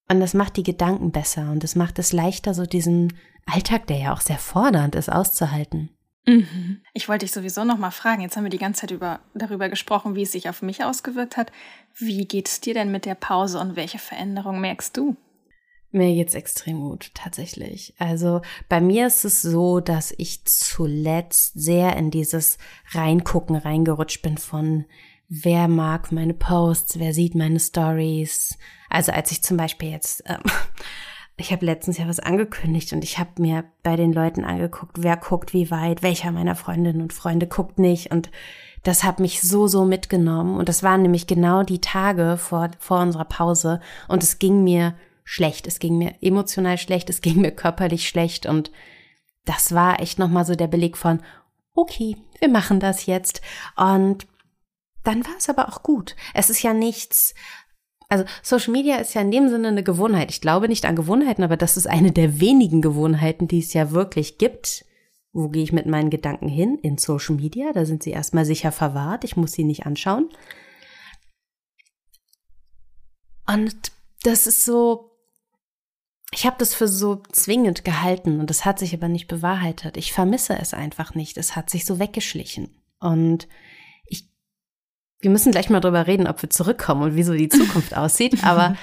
Und 0.10 0.20
das 0.20 0.34
macht 0.34 0.58
die 0.58 0.64
Gedanken 0.64 1.12
besser 1.12 1.52
und 1.52 1.64
es 1.64 1.76
macht 1.76 1.98
es 1.98 2.12
leichter, 2.12 2.54
so 2.54 2.66
diesen 2.66 3.18
Alltag, 3.46 3.88
der 3.88 3.98
ja 3.98 4.14
auch 4.14 4.22
sehr 4.22 4.38
fordernd 4.38 4.96
ist, 4.96 5.10
auszuhalten. 5.10 5.90
Mhm. 6.28 6.82
Ich 6.94 7.10
wollte 7.10 7.26
dich 7.26 7.32
sowieso 7.32 7.64
noch 7.64 7.78
mal 7.78 7.92
fragen. 7.92 8.22
Jetzt 8.22 8.36
haben 8.36 8.44
wir 8.44 8.52
die 8.52 8.58
ganze 8.58 8.82
Zeit 8.82 8.92
über, 8.92 9.22
darüber 9.34 9.70
gesprochen, 9.70 10.16
wie 10.16 10.24
es 10.24 10.32
sich 10.32 10.50
auf 10.50 10.62
mich 10.62 10.84
ausgewirkt 10.84 11.38
hat. 11.38 11.52
Wie 11.96 12.26
geht 12.26 12.48
es 12.48 12.62
dir 12.62 12.74
denn 12.74 12.92
mit 12.92 13.06
der 13.06 13.16
Pause 13.16 13.60
und 13.60 13.76
welche 13.76 14.00
Veränderungen 14.00 14.62
merkst 14.62 14.96
du? 14.96 15.16
Mir 15.94 16.14
geht's 16.14 16.36
extrem 16.36 16.80
gut, 16.80 17.12
tatsächlich. 17.14 17.94
Also 17.98 18.42
bei 18.70 18.80
mir 18.80 19.08
ist 19.08 19.26
es 19.26 19.42
so, 19.42 19.82
dass 19.82 20.14
ich 20.18 20.46
zuletzt 20.46 21.54
sehr 21.56 21.98
in 21.98 22.12
dieses 22.12 22.58
Reingucken 22.92 23.58
reingerutscht 23.58 24.22
bin 24.22 24.38
von 24.38 24.86
wer 25.34 25.70
mag 25.70 26.12
meine 26.12 26.34
Posts, 26.34 27.00
wer 27.00 27.14
sieht 27.14 27.36
meine 27.36 27.60
Stories. 27.60 28.58
Also 28.90 29.14
als 29.14 29.32
ich 29.32 29.42
zum 29.44 29.56
Beispiel 29.56 29.90
jetzt 29.90 30.24
ähm, 30.28 30.42
ich 31.42 31.52
habe 31.52 31.66
letztens 31.66 31.98
ja 31.98 32.08
was 32.08 32.20
angekündigt 32.20 32.94
und 32.94 33.04
ich 33.04 33.18
habe 33.18 33.42
mir 33.42 33.66
bei 33.84 33.96
den 33.96 34.14
Leuten 34.14 34.46
angeguckt, 34.46 35.02
wer 35.04 35.18
guckt 35.18 35.54
wie 35.54 35.72
weit, 35.72 36.04
welcher 36.04 36.32
meiner 36.32 36.56
Freundinnen 36.56 37.02
und 37.02 37.14
Freunde 37.14 37.48
guckt 37.48 37.80
nicht. 37.80 38.12
Und 38.12 38.30
das 38.84 39.04
hat 39.04 39.20
mich 39.20 39.42
so, 39.42 39.68
so 39.68 39.86
mitgenommen. 39.86 40.58
Und 40.58 40.70
das 40.70 40.84
waren 40.84 41.02
nämlich 41.02 41.28
genau 41.28 41.64
die 41.64 41.82
Tage 41.82 42.38
vor, 42.38 42.70
vor 42.80 43.00
unserer 43.00 43.26
Pause. 43.26 43.80
Und 44.08 44.24
es 44.24 44.40
ging 44.40 44.64
mir 44.64 44.96
schlecht, 45.24 45.68
es 45.68 45.80
ging 45.80 45.98
mir 45.98 46.16
emotional 46.22 46.78
schlecht, 46.78 47.10
es 47.10 47.22
ging 47.22 47.42
mir 47.42 47.52
körperlich 47.52 48.08
schlecht. 48.08 48.46
Und 48.46 48.72
das 49.46 49.74
war 49.74 50.00
echt 50.00 50.20
nochmal 50.20 50.46
so 50.46 50.56
der 50.56 50.68
Beleg 50.68 50.98
von, 50.98 51.22
okay, 51.74 52.18
wir 52.40 52.50
machen 52.50 52.80
das 52.80 53.06
jetzt. 53.06 53.42
Und 53.76 54.28
dann 55.04 55.26
war 55.26 55.36
es 55.38 55.50
aber 55.50 55.70
auch 55.70 55.84
gut. 55.84 56.16
Es 56.34 56.50
ist 56.50 56.62
ja 56.62 56.74
nichts 56.74 57.34
also 58.12 58.26
Social 58.42 58.74
Media 58.74 58.98
ist 58.98 59.14
ja 59.14 59.22
in 59.22 59.32
dem 59.32 59.48
Sinne 59.48 59.70
eine 59.70 59.84
Gewohnheit. 59.84 60.32
Ich 60.32 60.42
glaube 60.42 60.68
nicht 60.68 60.84
an 60.84 60.98
Gewohnheiten, 60.98 61.44
aber 61.44 61.56
das 61.56 61.78
ist 61.78 61.88
eine 61.88 62.12
der 62.12 62.42
wenigen 62.42 62.82
Gewohnheiten, 62.82 63.48
die 63.48 63.60
es 63.60 63.72
ja 63.72 63.92
wirklich 63.92 64.38
gibt. 64.38 64.84
Wo 65.32 65.48
gehe 65.48 65.64
ich 65.64 65.72
mit 65.72 65.86
meinen 65.86 66.10
Gedanken 66.10 66.50
hin? 66.50 66.78
In 66.82 66.98
Social 66.98 67.36
Media. 67.36 67.72
Da 67.72 67.86
sind 67.86 68.04
sie 68.04 68.12
erstmal 68.12 68.44
sicher 68.44 68.74
verwahrt. 68.74 69.24
Ich 69.24 69.38
muss 69.38 69.54
sie 69.54 69.64
nicht 69.64 69.86
anschauen. 69.86 70.28
Und 73.48 73.94
das 74.24 74.46
ist 74.46 74.66
so, 74.66 75.12
ich 76.34 76.46
habe 76.46 76.58
das 76.60 76.74
für 76.74 76.90
so 76.90 77.24
zwingend 77.32 77.86
gehalten 77.86 78.42
und 78.42 78.50
das 78.50 78.66
hat 78.66 78.78
sich 78.78 78.94
aber 78.94 79.08
nicht 79.08 79.30
bewahrheitet. 79.30 79.96
Ich 79.96 80.12
vermisse 80.12 80.60
es 80.60 80.74
einfach 80.74 81.16
nicht. 81.16 81.38
Es 81.38 81.56
hat 81.56 81.70
sich 81.70 81.86
so 81.86 81.98
weggeschlichen. 81.98 82.76
Und 83.00 83.48
wir 85.22 85.30
müssen 85.32 85.52
gleich 85.52 85.70
mal 85.70 85.80
drüber 85.80 86.08
reden, 86.08 86.28
ob 86.28 86.42
wir 86.42 86.50
zurückkommen 86.50 87.04
und 87.04 87.16
wieso 87.16 87.34
die 87.34 87.50
Zukunft 87.50 87.96
aussieht. 87.96 88.44
Aber 88.44 88.76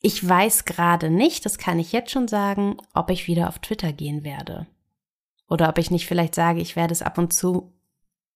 ich 0.00 0.26
weiß 0.26 0.64
gerade 0.64 1.10
nicht, 1.10 1.44
das 1.44 1.58
kann 1.58 1.78
ich 1.78 1.92
jetzt 1.92 2.10
schon 2.10 2.28
sagen, 2.28 2.76
ob 2.94 3.10
ich 3.10 3.26
wieder 3.26 3.48
auf 3.48 3.58
Twitter 3.58 3.92
gehen 3.92 4.24
werde. 4.24 4.66
Oder 5.48 5.68
ob 5.68 5.78
ich 5.78 5.90
nicht 5.90 6.06
vielleicht 6.06 6.34
sage, 6.34 6.60
ich 6.60 6.76
werde 6.76 6.92
es 6.92 7.02
ab 7.02 7.18
und 7.18 7.32
zu 7.32 7.72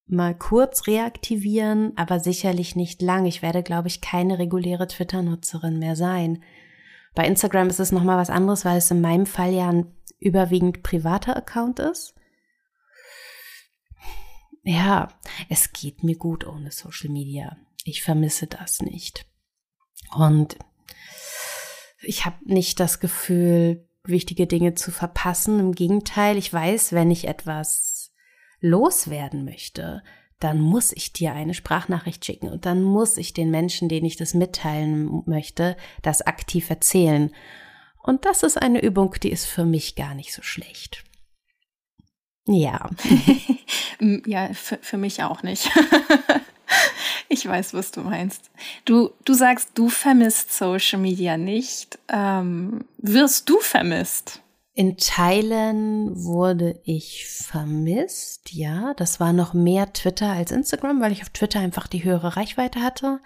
mal 0.06 0.34
kurz 0.34 0.86
reaktivieren, 0.86 1.92
aber 1.96 2.18
sicherlich 2.18 2.74
nicht 2.74 3.00
lang. 3.00 3.26
Ich 3.26 3.42
werde, 3.42 3.62
glaube 3.62 3.88
ich, 3.88 4.00
keine 4.00 4.38
reguläre 4.38 4.88
Twitter-Nutzerin 4.88 5.78
mehr 5.78 5.94
sein. 5.94 6.42
Bei 7.14 7.26
Instagram 7.26 7.68
ist 7.68 7.80
es 7.80 7.92
nochmal 7.92 8.18
was 8.18 8.30
anderes, 8.30 8.64
weil 8.64 8.78
es 8.78 8.90
in 8.90 9.00
meinem 9.00 9.26
Fall 9.26 9.52
ja 9.52 9.68
ein 9.68 9.86
überwiegend 10.18 10.82
privater 10.82 11.36
Account 11.36 11.78
ist. 11.78 12.14
Ja, 14.62 15.08
es 15.48 15.72
geht 15.72 16.04
mir 16.04 16.16
gut 16.16 16.46
ohne 16.46 16.70
Social 16.70 17.10
Media. 17.10 17.56
Ich 17.84 18.02
vermisse 18.02 18.46
das 18.46 18.80
nicht. 18.80 19.26
Und 20.14 20.58
ich 22.02 22.24
habe 22.24 22.36
nicht 22.44 22.80
das 22.80 23.00
Gefühl, 23.00 23.88
wichtige 24.04 24.46
Dinge 24.46 24.74
zu 24.74 24.90
verpassen. 24.90 25.60
Im 25.60 25.72
Gegenteil, 25.72 26.36
ich 26.36 26.52
weiß, 26.52 26.92
wenn 26.92 27.10
ich 27.10 27.26
etwas 27.26 28.12
loswerden 28.60 29.44
möchte, 29.44 30.02
dann 30.38 30.60
muss 30.60 30.92
ich 30.92 31.12
dir 31.12 31.32
eine 31.34 31.54
Sprachnachricht 31.54 32.24
schicken 32.24 32.48
und 32.48 32.64
dann 32.64 32.82
muss 32.82 33.18
ich 33.18 33.34
den 33.34 33.50
Menschen, 33.50 33.88
denen 33.88 34.06
ich 34.06 34.16
das 34.16 34.32
mitteilen 34.32 35.22
möchte, 35.26 35.76
das 36.02 36.22
aktiv 36.22 36.70
erzählen. 36.70 37.30
Und 38.02 38.24
das 38.24 38.42
ist 38.42 38.56
eine 38.56 38.82
Übung, 38.82 39.14
die 39.22 39.30
ist 39.30 39.44
für 39.44 39.66
mich 39.66 39.96
gar 39.96 40.14
nicht 40.14 40.32
so 40.32 40.42
schlecht. 40.42 41.04
Ja. 42.46 42.90
ja, 44.26 44.52
für, 44.54 44.78
für 44.80 44.96
mich 44.96 45.22
auch 45.22 45.42
nicht. 45.42 45.70
ich 47.28 47.46
weiß, 47.46 47.74
was 47.74 47.90
du 47.90 48.00
meinst. 48.00 48.50
Du, 48.84 49.10
du 49.24 49.34
sagst, 49.34 49.70
du 49.74 49.88
vermisst 49.88 50.52
Social 50.52 50.98
Media 50.98 51.36
nicht. 51.36 51.98
Ähm, 52.08 52.84
wirst 52.98 53.48
du 53.48 53.58
vermisst? 53.60 54.42
In 54.72 54.96
Teilen 54.96 56.24
wurde 56.24 56.80
ich 56.84 57.26
vermisst, 57.26 58.52
ja. 58.52 58.94
Das 58.94 59.20
war 59.20 59.32
noch 59.32 59.52
mehr 59.52 59.92
Twitter 59.92 60.30
als 60.30 60.52
Instagram, 60.52 61.00
weil 61.00 61.12
ich 61.12 61.22
auf 61.22 61.30
Twitter 61.30 61.60
einfach 61.60 61.86
die 61.86 62.04
höhere 62.04 62.36
Reichweite 62.36 62.80
hatte. 62.80 63.20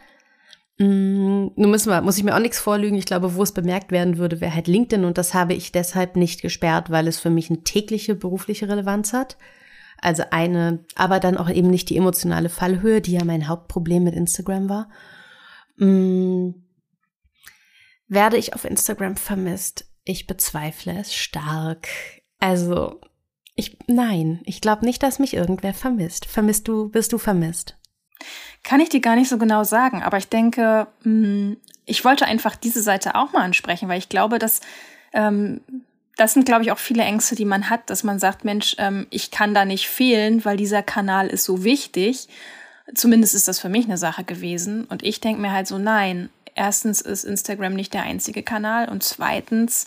Mm, 0.79 1.51
nun 1.55 1.71
müssen 1.71 1.91
wir, 1.91 2.01
muss 2.01 2.19
ich 2.19 2.25
mir 2.25 2.35
auch 2.35 2.41
nichts 2.41 2.59
vorlügen. 2.59 2.97
Ich 2.97 3.07
glaube, 3.07 3.35
wo 3.35 3.43
es 3.43 3.53
bemerkt 3.53 3.93
werden 3.93 4.19
würde, 4.19 4.41
wäre 4.41 4.55
halt 4.55 4.67
LinkedIn 4.67 5.05
und 5.05 5.19
das 5.19 5.35
habe 5.35 5.55
ich 5.55 5.73
deshalb 5.73 6.17
nicht 6.17 6.43
gesperrt, 6.43 6.91
weil 6.91 7.07
es 7.07 7.19
für 7.19 7.31
mich 7.31 7.51
eine 7.51 7.63
tägliche 7.63 8.15
berufliche 8.15 8.69
Relevanz 8.69 9.13
hat. 9.13 9.37
Also 10.01 10.25
eine, 10.31 10.85
aber 10.97 11.21
dann 11.21 11.39
auch 11.39 11.49
eben 11.49 11.71
nicht 11.71 11.89
die 11.91 11.97
emotionale 11.97 12.49
Fallhöhe, 12.49 13.01
die 13.01 13.13
ja 13.13 13.25
mein 13.25 13.49
Hauptproblem 13.49 14.05
mit 14.05 14.15
Instagram 14.15 14.69
war. 14.69 14.91
Hm, 15.79 16.65
werde 18.09 18.37
ich 18.37 18.55
auf 18.55 18.65
Instagram 18.65 19.17
vermisst? 19.17 19.87
Ich 20.05 20.27
bezweifle 20.27 20.99
es 20.99 21.15
stark. 21.15 21.89
Also, 22.39 23.01
ich, 23.55 23.79
nein, 23.87 24.43
ich 24.45 24.61
glaube 24.61 24.85
nicht, 24.85 25.03
dass 25.03 25.19
mich 25.19 25.35
irgendwer 25.35 25.73
vermisst. 25.73 26.27
Vermisst 26.27 26.69
du, 26.69 26.91
bist 26.91 27.13
du 27.13 27.19
vermisst? 27.19 27.79
Kann 28.63 28.81
ich 28.81 28.89
dir 28.89 29.01
gar 29.01 29.17
nicht 29.17 29.29
so 29.29 29.39
genau 29.39 29.65
sagen, 29.65 30.03
aber 30.03 30.17
ich 30.17 30.29
denke, 30.29 30.87
hm, 31.03 31.57
ich 31.87 32.05
wollte 32.05 32.27
einfach 32.27 32.57
diese 32.57 32.83
Seite 32.83 33.15
auch 33.15 33.33
mal 33.33 33.43
ansprechen, 33.43 33.89
weil 33.89 33.99
ich 33.99 34.09
glaube, 34.09 34.39
dass 34.39 34.61
ähm, 35.13 35.61
das 36.17 36.33
sind, 36.33 36.47
glaube 36.47 36.63
ich, 36.63 36.73
auch 36.73 36.79
viele 36.79 37.03
Ängste, 37.03 37.35
die 37.35 37.45
man 37.45 37.69
hat, 37.71 37.91
dass 37.91 38.05
man 38.05 38.19
sagt, 38.19 38.45
Mensch, 38.45 38.77
ähm, 38.79 39.07
ich 39.11 39.31
kann 39.31 39.55
da 39.55 39.65
nicht 39.65 39.89
fehlen, 39.89 40.45
weil 40.45 40.57
dieser 40.57 40.83
Kanal 40.83 41.29
ist 41.29 41.45
so 41.45 41.65
wichtig. 41.65 42.29
Zumindest 42.95 43.35
ist 43.35 43.49
das 43.49 43.59
für 43.59 43.69
mich 43.69 43.87
eine 43.87 43.99
Sache 43.99 44.25
gewesen. 44.25 44.85
Und 44.85 45.03
ich 45.03 45.21
denke 45.21 45.41
mir 45.41 45.53
halt 45.53 45.67
so, 45.67 45.79
nein, 45.79 46.31
erstens 46.55 47.01
ist 47.01 47.25
Instagram 47.25 47.75
nicht 47.75 47.95
der 47.95 48.05
einzige 48.05 48.43
Kanal 48.43 48.89
und 48.89 49.03
zweitens 49.03 49.87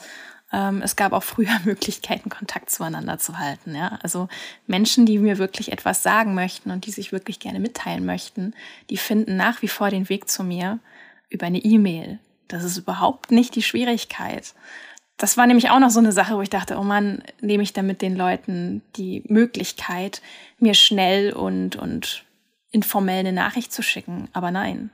ähm, 0.51 0.81
es 0.81 0.95
gab 0.95 1.13
auch 1.13 1.23
früher 1.23 1.57
Möglichkeiten, 1.65 2.29
Kontakt 2.29 2.69
zueinander 2.69 3.19
zu 3.19 3.37
halten. 3.37 3.75
Ja? 3.75 3.99
Also 4.01 4.29
Menschen, 4.65 5.05
die 5.05 5.19
mir 5.19 5.37
wirklich 5.37 5.71
etwas 5.71 6.03
sagen 6.03 6.33
möchten 6.33 6.71
und 6.71 6.85
die 6.85 6.91
sich 6.91 7.11
wirklich 7.11 7.39
gerne 7.39 7.59
mitteilen 7.59 8.05
möchten, 8.05 8.53
die 8.89 8.97
finden 8.97 9.37
nach 9.37 9.61
wie 9.61 9.67
vor 9.67 9.89
den 9.89 10.09
Weg 10.09 10.29
zu 10.29 10.43
mir 10.43 10.79
über 11.29 11.45
eine 11.45 11.59
E-Mail. 11.59 12.19
Das 12.47 12.63
ist 12.63 12.77
überhaupt 12.77 13.31
nicht 13.31 13.55
die 13.55 13.63
Schwierigkeit. 13.63 14.53
Das 15.17 15.35
war 15.35 15.47
nämlich 15.47 15.69
auch 15.71 15.79
noch 15.79 15.89
so 15.89 15.99
eine 15.99 16.11
Sache, 16.11 16.35
wo 16.35 16.41
ich 16.41 16.49
dachte, 16.49 16.77
oh 16.77 16.83
Mann, 16.83 17.23
nehme 17.41 17.63
ich 17.63 17.73
damit 17.73 18.01
den 18.01 18.15
Leuten 18.15 18.83
die 18.95 19.23
Möglichkeit, 19.27 20.21
mir 20.59 20.75
schnell 20.75 21.33
und, 21.33 21.75
und 21.75 22.23
informell 22.71 23.19
eine 23.19 23.33
Nachricht 23.33 23.73
zu 23.73 23.81
schicken. 23.81 24.29
Aber 24.33 24.51
nein, 24.51 24.91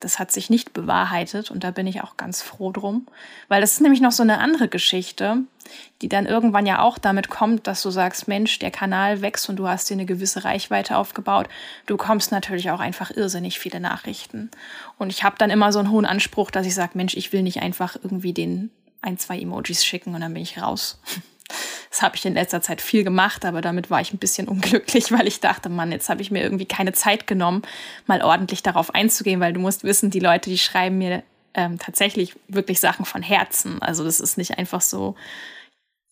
das 0.00 0.18
hat 0.18 0.30
sich 0.30 0.48
nicht 0.48 0.72
bewahrheitet 0.72 1.50
und 1.50 1.64
da 1.64 1.70
bin 1.72 1.86
ich 1.86 2.02
auch 2.02 2.16
ganz 2.16 2.40
froh 2.42 2.70
drum, 2.70 3.06
weil 3.48 3.60
das 3.60 3.72
ist 3.72 3.80
nämlich 3.80 4.00
noch 4.00 4.12
so 4.12 4.22
eine 4.22 4.38
andere 4.38 4.68
Geschichte, 4.68 5.38
die 6.00 6.08
dann 6.08 6.26
irgendwann 6.26 6.66
ja 6.66 6.80
auch 6.80 6.98
damit 6.98 7.28
kommt, 7.28 7.66
dass 7.66 7.82
du 7.82 7.90
sagst, 7.90 8.28
Mensch, 8.28 8.58
der 8.58 8.70
Kanal 8.70 9.22
wächst 9.22 9.48
und 9.48 9.56
du 9.56 9.68
hast 9.68 9.90
dir 9.90 9.94
eine 9.94 10.06
gewisse 10.06 10.44
Reichweite 10.44 10.96
aufgebaut. 10.96 11.48
Du 11.86 11.96
kommst 11.96 12.30
natürlich 12.30 12.70
auch 12.70 12.80
einfach 12.80 13.10
irrsinnig 13.10 13.58
viele 13.58 13.80
Nachrichten. 13.80 14.50
Und 14.98 15.10
ich 15.10 15.24
habe 15.24 15.36
dann 15.38 15.50
immer 15.50 15.72
so 15.72 15.80
einen 15.80 15.90
hohen 15.90 16.06
Anspruch, 16.06 16.50
dass 16.50 16.66
ich 16.66 16.74
sage, 16.74 16.92
Mensch, 16.94 17.14
ich 17.16 17.32
will 17.32 17.42
nicht 17.42 17.60
einfach 17.60 17.96
irgendwie 17.96 18.32
den 18.32 18.70
ein, 19.02 19.18
zwei 19.18 19.38
Emojis 19.38 19.84
schicken 19.84 20.14
und 20.14 20.20
dann 20.20 20.34
bin 20.34 20.42
ich 20.42 20.60
raus. 20.60 21.00
Das 21.90 22.02
habe 22.02 22.16
ich 22.16 22.26
in 22.26 22.34
letzter 22.34 22.60
Zeit 22.60 22.80
viel 22.80 23.04
gemacht, 23.04 23.44
aber 23.44 23.60
damit 23.60 23.90
war 23.90 24.00
ich 24.00 24.12
ein 24.12 24.18
bisschen 24.18 24.48
unglücklich, 24.48 25.10
weil 25.12 25.26
ich 25.26 25.40
dachte, 25.40 25.68
Mann, 25.68 25.92
jetzt 25.92 26.08
habe 26.08 26.22
ich 26.22 26.30
mir 26.30 26.42
irgendwie 26.42 26.66
keine 26.66 26.92
Zeit 26.92 27.26
genommen, 27.26 27.62
mal 28.06 28.22
ordentlich 28.22 28.62
darauf 28.62 28.94
einzugehen, 28.94 29.40
weil 29.40 29.52
du 29.52 29.60
musst 29.60 29.84
wissen, 29.84 30.10
die 30.10 30.20
Leute, 30.20 30.50
die 30.50 30.58
schreiben 30.58 30.98
mir 30.98 31.22
ähm, 31.54 31.78
tatsächlich 31.78 32.34
wirklich 32.48 32.80
Sachen 32.80 33.04
von 33.04 33.22
Herzen. 33.22 33.80
Also 33.82 34.04
das 34.04 34.20
ist 34.20 34.38
nicht 34.38 34.58
einfach 34.58 34.80
so, 34.80 35.16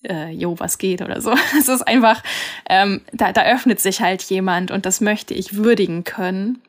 äh, 0.04 0.30
jo, 0.30 0.58
was 0.58 0.78
geht 0.78 1.02
oder 1.02 1.20
so. 1.20 1.34
Es 1.58 1.68
ist 1.68 1.86
einfach, 1.86 2.22
ähm, 2.68 3.02
da, 3.12 3.32
da 3.32 3.42
öffnet 3.42 3.80
sich 3.80 4.00
halt 4.00 4.22
jemand 4.24 4.70
und 4.70 4.86
das 4.86 5.00
möchte 5.00 5.34
ich 5.34 5.56
würdigen 5.56 6.04
können. 6.04 6.62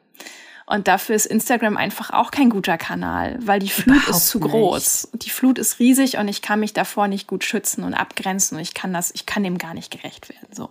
Und 0.69 0.89
dafür 0.89 1.15
ist 1.15 1.25
Instagram 1.25 1.77
einfach 1.77 2.09
auch 2.11 2.29
kein 2.29 2.49
guter 2.49 2.77
Kanal, 2.77 3.39
weil 3.39 3.61
die 3.61 3.69
Flut 3.69 3.95
Überhaupt 3.95 4.09
ist 4.09 4.27
zu 4.27 4.39
nicht. 4.39 4.49
groß. 4.49 5.09
Die 5.13 5.29
Flut 5.29 5.59
ist 5.59 5.79
riesig 5.79 6.17
und 6.17 6.27
ich 6.27 6.41
kann 6.41 6.59
mich 6.59 6.73
davor 6.73 7.07
nicht 7.07 7.25
gut 7.25 7.45
schützen 7.45 7.85
und 7.85 7.93
abgrenzen 7.93 8.57
und 8.57 8.61
ich 8.61 8.73
kann 8.73 8.91
das, 8.91 9.09
ich 9.15 9.25
kann 9.25 9.43
dem 9.43 9.57
gar 9.57 9.73
nicht 9.73 9.91
gerecht 9.91 10.27
werden, 10.27 10.49
so. 10.51 10.69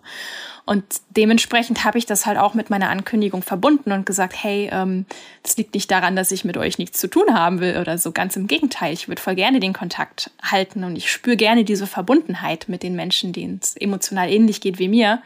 Und 0.67 0.85
dementsprechend 1.09 1.83
habe 1.85 1.97
ich 1.97 2.05
das 2.05 2.27
halt 2.27 2.37
auch 2.37 2.53
mit 2.53 2.69
meiner 2.69 2.91
Ankündigung 2.91 3.41
verbunden 3.41 3.91
und 3.91 4.05
gesagt, 4.05 4.35
hey, 4.43 4.69
ähm, 4.71 5.07
das 5.43 5.57
liegt 5.57 5.73
nicht 5.73 5.91
daran, 5.91 6.15
dass 6.15 6.31
ich 6.31 6.45
mit 6.45 6.59
euch 6.59 6.77
nichts 6.77 7.01
zu 7.01 7.09
tun 7.09 7.33
haben 7.33 7.61
will 7.61 7.79
oder 7.79 7.97
so. 7.97 8.13
Ganz 8.13 8.37
im 8.37 8.49
Gegenteil, 8.49 8.93
ich 8.93 9.09
würde 9.09 9.23
voll 9.23 9.35
gerne 9.35 9.61
den 9.61 9.73
Kontakt 9.73 10.31
halten 10.43 10.85
und 10.85 10.97
ich 10.97 11.11
spüre 11.11 11.39
gerne 11.39 11.65
diese 11.65 11.87
Verbundenheit 11.87 12.67
mit 12.69 12.83
den 12.83 12.97
Menschen, 12.97 13.33
denen 13.33 13.61
es 13.63 13.75
emotional 13.77 14.29
ähnlich 14.31 14.61
geht 14.61 14.79
wie 14.79 14.89
mir. 14.89 15.23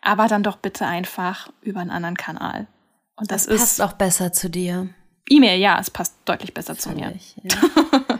Aber 0.00 0.26
dann 0.26 0.42
doch 0.42 0.56
bitte 0.56 0.86
einfach 0.86 1.50
über 1.60 1.80
einen 1.80 1.90
anderen 1.90 2.16
Kanal. 2.16 2.66
Und 3.16 3.30
das, 3.30 3.46
das 3.46 3.60
passt 3.60 3.82
auch 3.82 3.94
besser 3.94 4.32
zu 4.32 4.50
dir. 4.50 4.90
E-Mail, 5.28 5.58
ja, 5.58 5.78
es 5.80 5.90
passt 5.90 6.16
deutlich 6.24 6.54
besser 6.54 6.76
zu 6.76 6.90
mir. 6.90 7.14
Ja. 7.42 7.58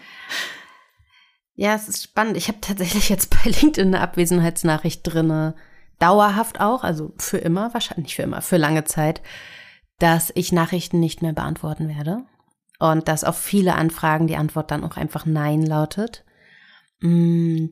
ja. 1.55 1.75
es 1.75 1.89
ist 1.89 2.03
spannend. 2.03 2.37
Ich 2.37 2.49
habe 2.49 2.61
tatsächlich 2.61 3.09
jetzt 3.09 3.31
bei 3.31 3.51
LinkedIn 3.51 3.95
eine 3.95 4.01
Abwesenheitsnachricht 4.01 5.03
drinne, 5.05 5.55
dauerhaft 5.99 6.61
auch, 6.61 6.83
also 6.83 7.13
für 7.19 7.39
immer, 7.39 7.73
wahrscheinlich 7.75 8.07
nicht 8.07 8.17
für 8.17 8.23
immer, 8.23 8.43
für 8.43 8.57
lange 8.57 8.85
Zeit, 8.85 9.23
dass 9.99 10.33
ich 10.35 10.53
Nachrichten 10.53 10.99
nicht 10.99 11.23
mehr 11.23 11.33
beantworten 11.33 11.89
werde. 11.89 12.25
Und 12.79 13.09
dass 13.09 13.25
auf 13.25 13.39
viele 13.39 13.75
Anfragen 13.75 14.27
die 14.27 14.37
Antwort 14.37 14.71
dann 14.71 14.85
auch 14.85 14.97
einfach 14.97 15.25
Nein 15.25 15.63
lautet. 15.63 16.25
Mm. 17.01 17.67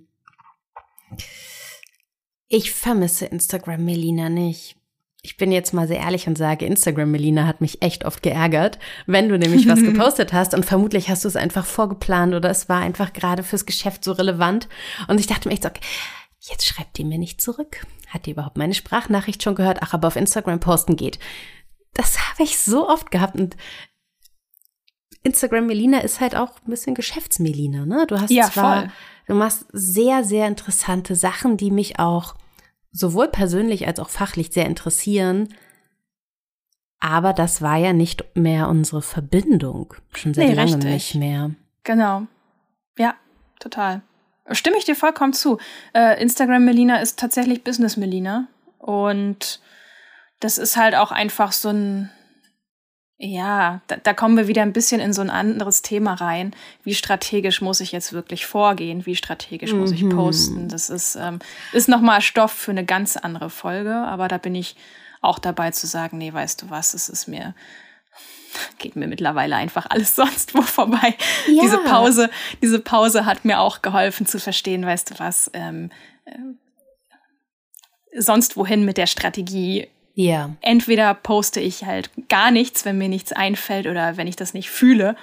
Ich 2.49 2.73
vermisse 2.73 3.27
Instagram 3.27 3.85
Melina 3.85 4.29
nicht 4.29 4.77
ich 5.25 5.39
bin 5.39 5.51
jetzt 5.51 5.73
mal 5.73 5.89
sehr 5.89 6.01
ehrlich 6.01 6.29
und 6.29 6.37
sage, 6.37 6.67
Instagram 6.67 7.11
Melina 7.11 7.47
hat 7.47 7.63
mich 7.63 7.81
echt 7.81 8.05
oft 8.05 8.23
geärgert, 8.23 8.79
wenn 9.07 9.31
du 9.31 9.39
nämlich 9.39 9.67
was 9.67 9.81
gepostet 9.83 10.35
hast 10.35 10.53
und 10.53 10.67
vermutlich 10.67 11.09
hast 11.09 11.25
du 11.25 11.29
es 11.29 11.35
einfach 11.35 11.65
vorgeplant 11.65 12.35
oder 12.35 12.51
es 12.51 12.69
war 12.69 12.83
einfach 12.83 13.15
gerade 13.15 13.43
fürs 13.43 13.65
Geschäft 13.65 14.05
so 14.05 14.13
relevant 14.13 14.69
und 15.09 15.19
ich 15.19 15.27
dachte 15.27 15.49
mir 15.49 15.55
echt 15.55 15.63
so, 15.63 15.71
okay, 15.71 15.81
jetzt 16.41 16.67
schreibt 16.67 16.99
die 16.99 17.05
mir 17.05 17.19
nicht 17.19 17.41
zurück. 17.41 17.87
Hat 18.11 18.27
die 18.27 18.33
überhaupt 18.33 18.59
meine 18.59 18.75
Sprachnachricht 18.75 19.43
schon 19.43 19.55
gehört? 19.55 19.79
Ach, 19.81 19.95
aber 19.95 20.09
auf 20.09 20.17
Instagram 20.17 20.61
posten 20.61 20.95
geht. 20.95 21.19
Das 21.95 22.19
habe 22.29 22.43
ich 22.43 22.59
so 22.59 22.87
oft 22.87 23.11
gehabt 23.11 23.37
und 23.37 23.57
Instagram 25.23 25.67
Melina 25.67 26.01
ist 26.01 26.21
halt 26.21 26.37
auch 26.37 26.51
ein 26.67 26.71
bisschen 26.71 26.95
Geschäftsmelina, 26.95 27.87
ne? 27.87 28.05
Du 28.07 28.21
hast 28.21 28.31
ja, 28.31 28.51
zwar, 28.51 28.81
voll. 28.81 28.91
du 29.29 29.35
machst 29.37 29.65
sehr, 29.73 30.23
sehr 30.23 30.47
interessante 30.49 31.17
Sachen, 31.17 31.57
die 31.57 31.71
mich 31.71 31.99
auch 31.99 32.35
sowohl 32.95 33.29
persönlich 33.29 33.87
als 33.87 33.99
auch 33.99 34.09
fachlich 34.09 34.53
sehr 34.53 34.67
interessieren. 34.67 35.49
Aber 37.01 37.35
das 37.35 37.61
war 37.61 37.77
ja 37.77 37.93
nicht 37.93 38.25
mehr 38.35 38.69
unsere 38.69 39.03
Verbindung. 39.03 39.93
Schon 40.15 40.33
seit 40.33 40.49
nee, 40.49 40.55
langem 40.55 40.79
nicht 40.79 41.15
mehr. 41.17 41.51
Genau. 41.83 42.27
Ja, 42.97 43.15
total. 43.59 44.01
Stimme 44.53 44.79
ich 44.79 44.85
dir 44.85 44.97
vollkommen 44.97 45.33
zu. 45.33 45.59
Äh, 45.93 46.23
Instagram 46.23 46.65
Melina 46.65 46.99
ist 46.99 47.19
tatsächlich 47.19 47.65
Business 47.65 47.97
Melina. 47.97 48.47
Und 48.79 49.61
das 50.41 50.57
ist 50.57 50.77
halt 50.77 50.95
auch 50.95 51.11
einfach 51.11 51.53
so 51.53 51.71
ein, 51.71 52.11
ja, 53.25 53.81
da, 53.87 53.97
da, 53.97 54.13
kommen 54.13 54.37
wir 54.37 54.49
wieder 54.49 54.61
ein 54.61 54.75
bisschen 54.75 55.01
in 55.01 55.15
so 55.15 55.23
ein 55.23 55.31
anderes 55.31 55.81
Thema 55.81 56.13
rein. 56.15 56.55
Wie 56.83 56.95
strategisch 56.95 57.63
muss 57.63 57.81
ich 57.81 57.91
jetzt 57.91 58.13
wirklich 58.13 58.45
vorgehen? 58.45 59.07
Wie 59.07 59.17
strategisch 59.17 59.73
mhm. 59.73 59.79
muss 59.79 59.93
ich 59.93 60.03
mhm. 60.03 60.11
posten? 60.11 60.69
Das 60.69 60.91
ist, 60.91 61.17
ähm, 61.17 61.39
ist 61.73 61.89
nochmal 61.89 62.21
Stoff 62.21 62.53
für 62.53 62.73
eine 62.73 62.85
ganz 62.85 63.17
andere 63.17 63.49
Folge, 63.49 63.95
aber 63.95 64.29
da 64.29 64.37
bin 64.37 64.55
ich 64.55 64.77
auch 65.23 65.39
dabei 65.39 65.71
zu 65.71 65.87
sagen, 65.87 66.19
nee, 66.19 66.33
weißt 66.33 66.63
du 66.63 66.71
was, 66.71 66.93
es 66.93 67.09
ist 67.09 67.27
mir, 67.27 67.55
geht 68.79 68.95
mir 68.95 69.09
mittlerweile 69.09 69.57
einfach 69.57 69.87
alles 69.89 70.15
sonst 70.17 70.55
wo 70.55 70.61
vorbei. 70.61 71.17
Ja. 71.49 71.63
Diese 71.63 71.79
Pause, 71.79 72.29
diese 72.61 72.79
Pause 72.79 73.25
hat 73.25 73.47
mir 73.47 73.59
auch 73.61 73.81
geholfen 73.81 74.27
zu 74.27 74.39
verstehen, 74.39 74.85
weißt 74.85 75.13
du 75.13 75.19
was, 75.19 75.51
ähm, 75.55 75.91
äh, 76.27 76.37
sonst 78.21 78.59
wohin 78.59 78.85
mit 78.85 78.99
der 78.99 79.07
Strategie 79.07 79.89
ja. 80.15 80.51
Entweder 80.61 81.13
poste 81.15 81.61
ich 81.61 81.85
halt 81.85 82.11
gar 82.29 82.51
nichts, 82.51 82.85
wenn 82.85 82.99
mir 82.99 83.09
nichts 83.09 83.33
einfällt 83.33 83.87
oder 83.87 84.17
wenn 84.17 84.27
ich 84.27 84.37
das 84.37 84.55
nicht 84.55 84.71
fühle. 84.71 85.17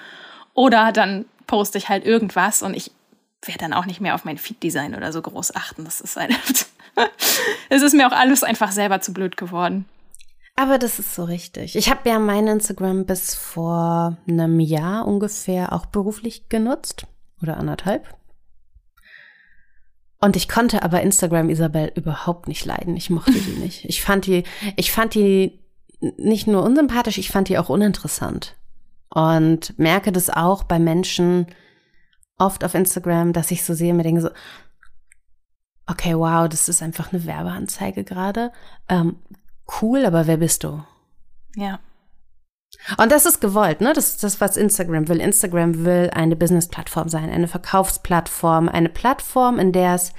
Oder 0.54 0.92
dann 0.92 1.26
poste 1.48 1.78
ich 1.78 1.90
halt 1.90 2.06
irgendwas 2.06 2.62
und 2.62 2.76
ich 2.76 2.92
werde 3.44 3.60
dann 3.60 3.74
auch 3.74 3.86
nicht 3.86 4.02
mehr 4.02 4.16
auf 4.16 4.26
mein 4.26 4.38
Feed-Design 4.38 4.96
oder 4.96 5.12
so 5.12 5.22
groß 5.22 5.56
achten. 5.56 5.86
Das 5.86 6.02
ist 6.02 6.18
halt. 6.18 6.36
es 7.70 7.82
ist 7.82 7.94
mir 7.94 8.08
auch 8.08 8.12
alles 8.16 8.44
einfach 8.44 8.72
selber 8.72 9.02
zu 9.02 9.14
blöd 9.14 9.38
geworden. 9.38 9.86
Aber 10.56 10.78
das 10.78 11.00
ist 11.00 11.16
so 11.16 11.24
richtig. 11.24 11.76
Ich 11.76 11.90
habe 11.90 12.10
ja 12.10 12.20
mein 12.20 12.48
Instagram 12.48 13.06
bis 13.06 13.34
vor 13.34 14.18
einem 14.28 14.60
Jahr 14.60 15.08
ungefähr 15.08 15.72
auch 15.74 15.86
beruflich 15.86 16.50
genutzt. 16.50 17.06
Oder 17.42 17.58
anderthalb. 17.58 18.08
Und 20.24 20.36
ich 20.36 20.48
konnte 20.48 20.84
aber 20.84 21.02
Instagram 21.02 21.50
Isabel 21.50 21.92
überhaupt 21.96 22.48
nicht 22.48 22.64
leiden. 22.66 22.96
Ich 22.96 23.10
mochte 23.10 23.32
die 23.32 23.60
nicht. 23.60 23.86
Ich 23.86 24.02
fand 24.02 24.28
die, 24.28 24.44
ich 24.76 24.92
fand 24.92 25.16
die 25.16 25.60
nicht 26.18 26.48
nur 26.48 26.64
unsympathisch, 26.64 27.18
ich 27.18 27.30
fand 27.30 27.50
die 27.50 27.58
auch 27.58 27.70
uninteressant. 27.70 28.56
Und 29.10 29.78
merke 29.78 30.12
das 30.12 30.30
auch 30.30 30.64
bei 30.64 30.80
Menschen 30.80 31.48
oft 32.38 32.64
auf 32.64 32.76
Instagram, 32.76 33.34
dass 33.34 33.52
ich 33.52 33.64
so 33.64 33.74
sehe, 33.74 33.94
mir 33.94 34.04
denke 34.04 34.22
so, 34.22 34.30
okay, 35.88 36.16
wow, 36.16 36.48
das 36.48 36.70
ist 36.70 36.82
einfach 36.82 37.12
eine 37.12 37.26
Werbeanzeige 37.26 38.04
gerade. 38.04 38.52
Ähm, 38.88 39.18
cool, 39.82 40.06
aber 40.06 40.28
wer 40.28 40.38
bist 40.38 40.64
du? 40.64 40.84
Ja. 41.56 41.80
Und 42.98 43.12
das 43.12 43.26
ist 43.26 43.42
gewollt, 43.42 43.82
ne? 43.82 43.94
Das 43.94 44.10
ist 44.10 44.24
das, 44.24 44.42
was 44.42 44.58
Instagram 44.58 45.08
will. 45.08 45.20
Instagram 45.20 45.86
will 45.86 46.10
eine 46.14 46.36
Business-Plattform 46.36 47.10
sein, 47.10 47.30
eine 47.30 47.48
Verkaufsplattform, 47.48 48.70
eine 48.70 48.90
Plattform, 48.90 49.60
in 49.60 49.72
der 49.72 49.96
es 49.96 50.14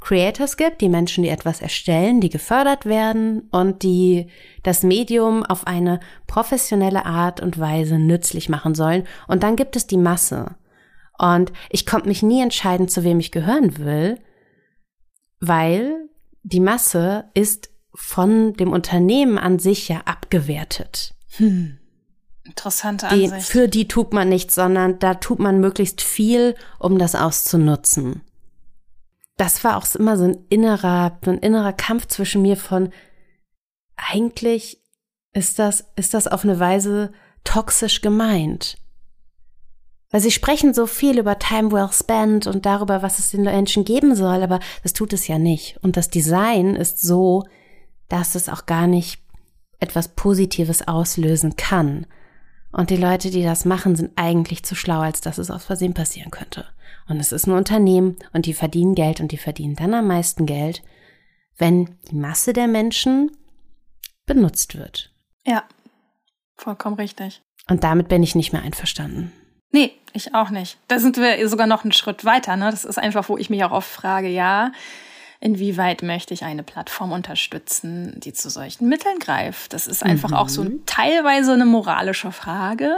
Creators 0.00 0.56
gibt, 0.56 0.80
die 0.80 0.88
Menschen, 0.88 1.24
die 1.24 1.28
etwas 1.28 1.60
erstellen, 1.60 2.20
die 2.20 2.30
gefördert 2.30 2.86
werden 2.86 3.48
und 3.50 3.82
die 3.82 4.28
das 4.62 4.82
Medium 4.82 5.44
auf 5.44 5.66
eine 5.66 6.00
professionelle 6.26 7.04
Art 7.04 7.40
und 7.40 7.58
Weise 7.58 7.98
nützlich 7.98 8.48
machen 8.48 8.74
sollen. 8.74 9.04
Und 9.26 9.42
dann 9.42 9.56
gibt 9.56 9.74
es 9.74 9.86
die 9.86 9.96
Masse. 9.96 10.54
Und 11.18 11.52
ich 11.68 11.84
konnte 11.84 12.08
mich 12.08 12.22
nie 12.22 12.40
entscheiden, 12.40 12.88
zu 12.88 13.02
wem 13.02 13.18
ich 13.18 13.32
gehören 13.32 13.78
will, 13.78 14.20
weil 15.40 16.08
die 16.44 16.60
Masse 16.60 17.24
ist 17.34 17.70
von 17.92 18.52
dem 18.54 18.72
Unternehmen 18.72 19.36
an 19.36 19.58
sich 19.58 19.88
ja 19.88 20.02
abgewertet. 20.04 21.14
Hm. 21.36 21.78
Interessante 22.48 23.08
Ansicht. 23.08 23.34
Die, 23.34 23.40
für 23.40 23.68
die 23.68 23.88
tut 23.88 24.12
man 24.12 24.28
nichts, 24.28 24.54
sondern 24.54 24.98
da 24.98 25.14
tut 25.14 25.38
man 25.38 25.60
möglichst 25.60 26.00
viel, 26.00 26.54
um 26.78 26.98
das 26.98 27.14
auszunutzen. 27.14 28.22
Das 29.36 29.62
war 29.62 29.76
auch 29.76 29.86
immer 29.94 30.16
so 30.16 30.24
ein 30.24 30.38
innerer, 30.48 31.18
so 31.24 31.30
ein 31.30 31.38
innerer 31.38 31.72
Kampf 31.72 32.06
zwischen 32.06 32.42
mir 32.42 32.56
von, 32.56 32.90
eigentlich 33.96 34.82
ist 35.32 35.58
das, 35.58 35.84
ist 35.96 36.14
das 36.14 36.26
auf 36.26 36.44
eine 36.44 36.58
Weise 36.58 37.12
toxisch 37.44 38.00
gemeint. 38.00 38.78
Weil 40.10 40.20
sie 40.22 40.30
sprechen 40.30 40.72
so 40.72 40.86
viel 40.86 41.18
über 41.18 41.38
Time 41.38 41.70
well 41.70 41.90
spent 41.92 42.46
und 42.46 42.64
darüber, 42.64 43.02
was 43.02 43.18
es 43.18 43.30
den 43.30 43.42
Menschen 43.42 43.84
geben 43.84 44.14
soll, 44.14 44.42
aber 44.42 44.58
das 44.82 44.94
tut 44.94 45.12
es 45.12 45.28
ja 45.28 45.38
nicht. 45.38 45.76
Und 45.82 45.98
das 45.98 46.08
Design 46.08 46.74
ist 46.76 47.00
so, 47.00 47.44
dass 48.08 48.34
es 48.34 48.48
auch 48.48 48.64
gar 48.64 48.86
nicht 48.86 49.20
etwas 49.80 50.08
Positives 50.08 50.88
auslösen 50.88 51.56
kann. 51.56 52.06
Und 52.70 52.90
die 52.90 52.96
Leute, 52.96 53.30
die 53.30 53.42
das 53.42 53.64
machen, 53.64 53.96
sind 53.96 54.12
eigentlich 54.16 54.62
zu 54.62 54.74
schlau, 54.74 55.00
als 55.00 55.20
dass 55.20 55.38
es 55.38 55.50
aus 55.50 55.64
Versehen 55.64 55.94
passieren 55.94 56.30
könnte. 56.30 56.66
Und 57.08 57.18
es 57.18 57.32
ist 57.32 57.46
ein 57.46 57.54
Unternehmen 57.54 58.16
und 58.32 58.46
die 58.46 58.54
verdienen 58.54 58.94
Geld 58.94 59.20
und 59.20 59.32
die 59.32 59.38
verdienen 59.38 59.76
dann 59.76 59.94
am 59.94 60.06
meisten 60.06 60.44
Geld, 60.44 60.82
wenn 61.56 61.96
die 62.10 62.16
Masse 62.16 62.52
der 62.52 62.68
Menschen 62.68 63.30
benutzt 64.26 64.76
wird. 64.76 65.14
Ja, 65.46 65.64
vollkommen 66.56 66.96
richtig. 66.96 67.42
Und 67.68 67.84
damit 67.84 68.08
bin 68.08 68.22
ich 68.22 68.34
nicht 68.34 68.52
mehr 68.52 68.62
einverstanden. 68.62 69.32
Nee, 69.70 69.92
ich 70.12 70.34
auch 70.34 70.50
nicht. 70.50 70.78
Da 70.88 70.98
sind 70.98 71.16
wir 71.16 71.48
sogar 71.48 71.66
noch 71.66 71.84
einen 71.84 71.92
Schritt 71.92 72.24
weiter. 72.24 72.56
Ne? 72.56 72.70
Das 72.70 72.84
ist 72.84 72.98
einfach, 72.98 73.28
wo 73.28 73.36
ich 73.36 73.50
mich 73.50 73.64
auch 73.64 73.72
oft 73.72 73.90
frage, 73.90 74.28
ja, 74.28 74.72
inwieweit 75.40 76.02
möchte 76.02 76.34
ich 76.34 76.44
eine 76.44 76.64
Plattform 76.64 77.12
unterstützen, 77.12 78.18
die 78.18 78.32
zu 78.32 78.50
solchen 78.50 78.88
Mitteln 78.88 79.18
greift. 79.20 79.72
Das 79.72 79.86
ist 79.86 80.04
einfach 80.04 80.30
mhm. 80.30 80.36
auch 80.36 80.48
so 80.48 80.64
mhm. 80.64 80.84
teilweise 80.84 81.52
eine 81.52 81.64
moralische 81.64 82.32
Frage. 82.32 82.94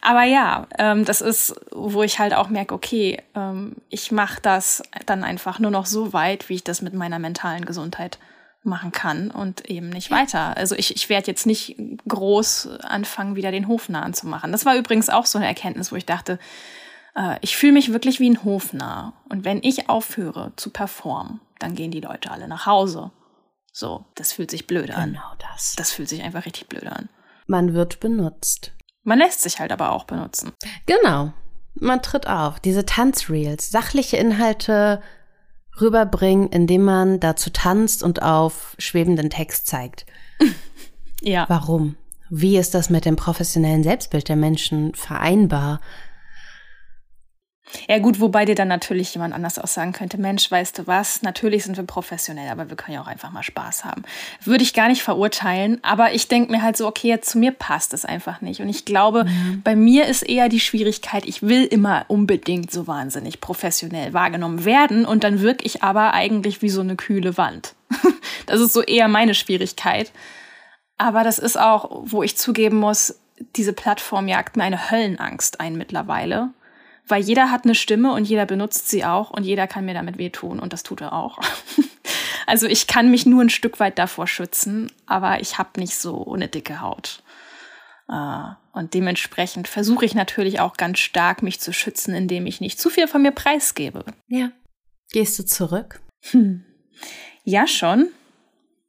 Aber 0.00 0.22
ja, 0.22 0.66
ähm, 0.78 1.04
das 1.04 1.20
ist, 1.20 1.54
wo 1.70 2.02
ich 2.02 2.18
halt 2.18 2.32
auch 2.32 2.48
merke, 2.48 2.74
okay, 2.74 3.22
ähm, 3.34 3.76
ich 3.90 4.10
mache 4.10 4.40
das 4.40 4.82
dann 5.04 5.22
einfach 5.22 5.58
nur 5.58 5.70
noch 5.70 5.86
so 5.86 6.12
weit, 6.12 6.48
wie 6.48 6.54
ich 6.54 6.64
das 6.64 6.80
mit 6.80 6.94
meiner 6.94 7.18
mentalen 7.18 7.66
Gesundheit 7.66 8.18
machen 8.64 8.92
kann 8.92 9.30
und 9.30 9.68
eben 9.68 9.90
nicht 9.90 10.10
weiter. 10.10 10.56
Also 10.56 10.76
ich, 10.76 10.94
ich 10.94 11.08
werde 11.08 11.26
jetzt 11.26 11.46
nicht 11.46 11.76
groß 12.08 12.68
anfangen, 12.82 13.36
wieder 13.36 13.50
den 13.50 13.68
Hofnahen 13.68 14.14
zu 14.14 14.26
machen. 14.28 14.52
Das 14.52 14.64
war 14.64 14.76
übrigens 14.76 15.10
auch 15.10 15.26
so 15.26 15.38
eine 15.38 15.48
Erkenntnis, 15.48 15.90
wo 15.92 15.96
ich 15.96 16.06
dachte, 16.06 16.38
äh, 17.16 17.36
ich 17.40 17.56
fühle 17.56 17.72
mich 17.72 17.92
wirklich 17.92 18.20
wie 18.20 18.30
ein 18.30 18.44
Hofnarr. 18.44 19.14
Und 19.28 19.44
wenn 19.44 19.62
ich 19.62 19.88
aufhöre 19.88 20.52
zu 20.56 20.70
performen, 20.70 21.40
dann 21.62 21.74
gehen 21.74 21.90
die 21.90 22.00
Leute 22.00 22.30
alle 22.30 22.48
nach 22.48 22.66
Hause. 22.66 23.10
So, 23.72 24.04
das 24.14 24.32
fühlt 24.32 24.50
sich 24.50 24.66
blöd 24.66 24.90
an. 24.90 25.12
Genau 25.12 25.32
das. 25.38 25.74
Das 25.76 25.92
fühlt 25.92 26.08
sich 26.08 26.22
einfach 26.22 26.44
richtig 26.44 26.68
blöd 26.68 26.86
an. 26.86 27.08
Man 27.46 27.72
wird 27.72 28.00
benutzt. 28.00 28.72
Man 29.02 29.18
lässt 29.18 29.40
sich 29.40 29.58
halt 29.58 29.72
aber 29.72 29.92
auch 29.92 30.04
benutzen. 30.04 30.52
Genau. 30.86 31.32
Man 31.74 32.02
tritt 32.02 32.26
auf. 32.26 32.60
Diese 32.60 32.84
Tanzreels, 32.84 33.70
sachliche 33.70 34.16
Inhalte 34.16 35.02
rüberbringen, 35.80 36.48
indem 36.50 36.84
man 36.84 37.18
dazu 37.18 37.50
tanzt 37.50 38.02
und 38.02 38.22
auf 38.22 38.76
schwebenden 38.78 39.30
Text 39.30 39.66
zeigt. 39.66 40.04
ja. 41.22 41.46
Warum? 41.48 41.96
Wie 42.28 42.58
ist 42.58 42.74
das 42.74 42.90
mit 42.90 43.04
dem 43.04 43.16
professionellen 43.16 43.82
Selbstbild 43.82 44.28
der 44.28 44.36
Menschen 44.36 44.94
vereinbar? 44.94 45.80
Ja 47.88 47.98
gut, 47.98 48.20
wobei 48.20 48.44
dir 48.44 48.54
dann 48.54 48.68
natürlich 48.68 49.14
jemand 49.14 49.34
anders 49.34 49.58
auch 49.58 49.66
sagen 49.66 49.92
könnte, 49.92 50.18
Mensch, 50.18 50.50
weißt 50.50 50.78
du 50.78 50.86
was, 50.86 51.22
natürlich 51.22 51.64
sind 51.64 51.76
wir 51.76 51.84
professionell, 51.84 52.50
aber 52.50 52.68
wir 52.68 52.76
können 52.76 52.94
ja 52.94 53.02
auch 53.02 53.06
einfach 53.06 53.30
mal 53.30 53.42
Spaß 53.42 53.84
haben. 53.84 54.02
Würde 54.44 54.62
ich 54.62 54.74
gar 54.74 54.88
nicht 54.88 55.02
verurteilen, 55.02 55.78
aber 55.82 56.12
ich 56.12 56.28
denke 56.28 56.52
mir 56.52 56.62
halt 56.62 56.76
so, 56.76 56.86
okay, 56.86 57.08
jetzt 57.08 57.30
zu 57.30 57.38
mir 57.38 57.52
passt 57.52 57.94
es 57.94 58.04
einfach 58.04 58.40
nicht. 58.40 58.60
Und 58.60 58.68
ich 58.68 58.84
glaube, 58.84 59.24
mhm. 59.24 59.62
bei 59.62 59.74
mir 59.74 60.06
ist 60.06 60.22
eher 60.22 60.48
die 60.48 60.60
Schwierigkeit, 60.60 61.24
ich 61.26 61.42
will 61.42 61.64
immer 61.64 62.04
unbedingt 62.08 62.70
so 62.70 62.86
wahnsinnig 62.86 63.40
professionell 63.40 64.12
wahrgenommen 64.12 64.64
werden 64.64 65.04
und 65.04 65.24
dann 65.24 65.40
wirke 65.40 65.64
ich 65.64 65.82
aber 65.82 66.14
eigentlich 66.14 66.62
wie 66.62 66.70
so 66.70 66.80
eine 66.80 66.96
kühle 66.96 67.36
Wand. 67.36 67.74
das 68.46 68.60
ist 68.60 68.72
so 68.72 68.82
eher 68.82 69.08
meine 69.08 69.34
Schwierigkeit. 69.34 70.12
Aber 70.98 71.24
das 71.24 71.38
ist 71.38 71.58
auch, 71.58 72.02
wo 72.04 72.22
ich 72.22 72.36
zugeben 72.36 72.76
muss, 72.76 73.18
diese 73.56 73.72
Plattform 73.72 74.28
jagt 74.28 74.56
mir 74.56 74.64
eine 74.64 74.90
Höllenangst 74.90 75.60
ein 75.60 75.76
mittlerweile 75.76 76.50
weil 77.08 77.22
jeder 77.22 77.50
hat 77.50 77.64
eine 77.64 77.74
Stimme 77.74 78.12
und 78.12 78.24
jeder 78.24 78.46
benutzt 78.46 78.88
sie 78.88 79.04
auch 79.04 79.30
und 79.30 79.44
jeder 79.44 79.66
kann 79.66 79.84
mir 79.84 79.94
damit 79.94 80.18
wehtun 80.18 80.60
und 80.60 80.72
das 80.72 80.82
tut 80.82 81.00
er 81.00 81.12
auch. 81.12 81.38
also 82.46 82.66
ich 82.66 82.86
kann 82.86 83.10
mich 83.10 83.26
nur 83.26 83.42
ein 83.42 83.50
Stück 83.50 83.80
weit 83.80 83.98
davor 83.98 84.26
schützen, 84.26 84.90
aber 85.06 85.40
ich 85.40 85.58
habe 85.58 85.80
nicht 85.80 85.96
so 85.96 86.32
eine 86.32 86.48
dicke 86.48 86.80
Haut. 86.80 87.22
Äh, 88.08 88.54
und 88.72 88.94
dementsprechend 88.94 89.68
versuche 89.68 90.04
ich 90.04 90.14
natürlich 90.14 90.60
auch 90.60 90.76
ganz 90.76 90.98
stark, 90.98 91.42
mich 91.42 91.60
zu 91.60 91.72
schützen, 91.72 92.14
indem 92.14 92.46
ich 92.46 92.60
nicht 92.60 92.80
zu 92.80 92.88
viel 92.88 93.08
von 93.08 93.22
mir 93.22 93.32
preisgebe. 93.32 94.04
Ja. 94.28 94.50
Gehst 95.10 95.38
du 95.38 95.44
zurück? 95.44 96.00
Hm. 96.30 96.64
Ja, 97.44 97.66
schon. 97.66 98.08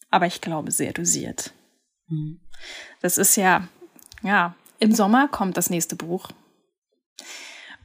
Aber 0.10 0.28
ich 0.28 0.42
glaube 0.42 0.72
sehr 0.72 0.94
dosiert. 0.94 1.52
Hm. 2.08 2.40
Das 3.02 3.18
ist 3.18 3.36
ja, 3.36 3.68
ja, 4.22 4.56
im 4.80 4.94
Sommer 4.94 5.28
kommt 5.28 5.58
das 5.58 5.70
nächste 5.70 5.96
Buch. 5.96 6.30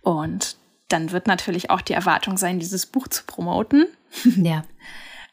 Und 0.02 0.56
dann 0.88 1.12
wird 1.12 1.26
natürlich 1.26 1.70
auch 1.70 1.80
die 1.82 1.92
Erwartung 1.92 2.36
sein, 2.38 2.58
dieses 2.58 2.86
Buch 2.86 3.08
zu 3.08 3.24
promoten. 3.26 3.86
Ja. 4.36 4.64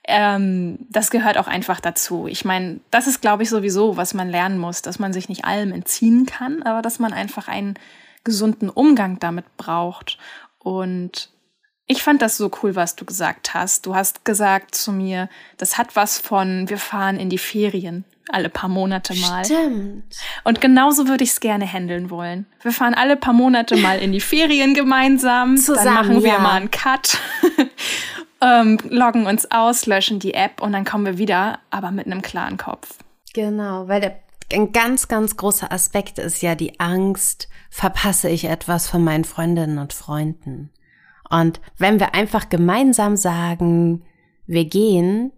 ähm, 0.08 0.80
das 0.89 1.10
gehört 1.12 1.38
auch 1.38 1.47
einfach 1.47 1.80
dazu. 1.80 2.28
Ich 2.28 2.43
meine, 2.45 2.80
das 2.91 3.08
ist, 3.08 3.21
glaube 3.21 3.43
ich, 3.43 3.49
sowieso, 3.49 3.95
was 3.97 4.13
man 4.13 4.30
lernen 4.30 4.60
muss, 4.60 4.82
dass 4.82 4.99
man 4.99 5.13
sich 5.13 5.30
nicht 5.30 5.45
allem 5.45 5.71
entziehen 5.71 6.25
kann, 6.25 6.62
aber 6.63 6.82
dass 6.82 6.99
man 6.99 7.13
einfach 7.13 7.47
einen 7.47 7.75
gesunden 8.23 8.69
Umgang 8.69 9.17
damit 9.19 9.45
braucht. 9.58 10.17
Und 10.60 11.30
Ich 11.88 12.01
fand 12.04 12.21
das 12.21 12.36
so 12.38 12.49
cool, 12.63 12.75
was 12.75 12.95
du 12.95 13.06
gesagt 13.06 13.54
hast. 13.54 13.86
Du 13.86 13.95
hast 13.95 14.25
gesagt 14.25 14.73
zu 14.73 14.91
mir, 14.91 15.30
das 15.58 15.78
hat 15.78 15.95
was 15.95 16.17
von, 16.19 16.67
wir 16.67 16.80
fahren 16.80 17.19
in 17.19 17.30
die 17.30 17.38
Ferien 17.38 18.04
alle 18.31 18.49
paar 18.49 18.69
Monate 18.69 19.13
mal. 19.15 19.45
Stimmt. 19.45 20.15
Und 20.43 20.61
genauso 20.61 21.07
würde 21.07 21.23
ich 21.23 21.31
es 21.31 21.39
gerne 21.39 21.71
handeln 21.71 22.09
wollen. 22.09 22.45
Wir 22.61 22.71
fahren 22.71 22.93
alle 22.93 23.15
paar 23.15 23.33
Monate 23.33 23.77
mal 23.77 23.99
in 23.99 24.11
die 24.11 24.21
Ferien 24.21 24.73
gemeinsam. 24.73 25.57
Zusammen, 25.57 25.85
dann 25.85 25.93
machen 25.93 26.23
wir 26.23 26.33
ja. 26.33 26.39
mal 26.39 26.55
einen 26.55 26.71
Cut, 26.71 27.17
ähm, 28.41 28.77
loggen 28.89 29.25
uns 29.25 29.49
aus, 29.51 29.85
löschen 29.85 30.19
die 30.19 30.33
App 30.33 30.61
und 30.61 30.73
dann 30.73 30.85
kommen 30.85 31.05
wir 31.05 31.17
wieder, 31.17 31.59
aber 31.69 31.91
mit 31.91 32.05
einem 32.05 32.21
klaren 32.21 32.57
Kopf. 32.57 32.97
Genau, 33.33 33.88
weil 33.88 34.01
der, 34.01 34.19
ein 34.53 34.71
ganz, 34.71 35.07
ganz 35.07 35.38
großer 35.38 35.71
Aspekt 35.71 36.19
ist 36.19 36.41
ja 36.41 36.55
die 36.55 36.79
Angst, 36.79 37.49
verpasse 37.69 38.29
ich 38.29 38.45
etwas 38.45 38.88
von 38.88 39.03
meinen 39.03 39.25
Freundinnen 39.25 39.77
und 39.77 39.93
Freunden. 39.93 40.71
Und 41.29 41.59
wenn 41.77 41.99
wir 41.99 42.13
einfach 42.13 42.49
gemeinsam 42.49 43.17
sagen, 43.17 44.03
wir 44.47 44.65
gehen, 44.65 45.31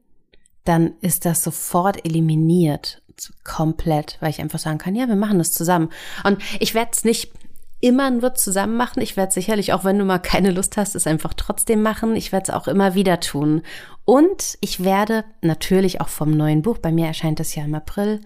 dann 0.67 0.93
ist 1.01 1.25
das 1.25 1.43
sofort 1.43 2.05
eliminiert. 2.05 3.01
Komplett, 3.43 4.17
weil 4.19 4.29
ich 4.29 4.41
einfach 4.41 4.59
sagen 4.59 4.77
kann, 4.77 4.95
ja, 4.95 5.07
wir 5.07 5.15
machen 5.15 5.39
das 5.39 5.51
zusammen. 5.51 5.89
Und 6.23 6.37
ich 6.59 6.75
werde 6.75 6.91
es 6.93 7.03
nicht 7.03 7.31
immer 7.79 8.09
nur 8.09 8.35
zusammen 8.35 8.75
machen. 8.75 9.01
Ich 9.01 9.17
werde 9.17 9.31
sicherlich, 9.31 9.73
auch 9.73 9.83
wenn 9.83 9.97
du 9.99 10.05
mal 10.05 10.19
keine 10.19 10.51
Lust 10.51 10.77
hast, 10.77 10.95
es 10.95 11.07
einfach 11.07 11.33
trotzdem 11.33 11.81
machen. 11.81 12.15
Ich 12.15 12.31
werde 12.31 12.43
es 12.43 12.49
auch 12.49 12.67
immer 12.67 12.95
wieder 12.95 13.19
tun. 13.19 13.61
Und 14.05 14.57
ich 14.61 14.83
werde 14.83 15.25
natürlich 15.41 16.01
auch 16.01 16.09
vom 16.09 16.31
neuen 16.31 16.61
Buch, 16.61 16.77
bei 16.77 16.91
mir 16.91 17.07
erscheint 17.07 17.39
das 17.39 17.55
ja 17.55 17.65
im 17.65 17.75
April, 17.75 18.21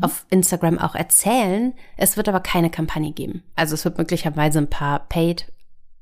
auf 0.00 0.26
Instagram 0.30 0.78
auch 0.78 0.94
erzählen. 0.94 1.74
Es 1.96 2.16
wird 2.16 2.28
aber 2.28 2.40
keine 2.40 2.70
Kampagne 2.70 3.12
geben. 3.12 3.42
Also 3.56 3.74
es 3.74 3.84
wird 3.84 3.98
möglicherweise 3.98 4.58
ein 4.58 4.70
paar 4.70 5.06
Paid 5.08 5.46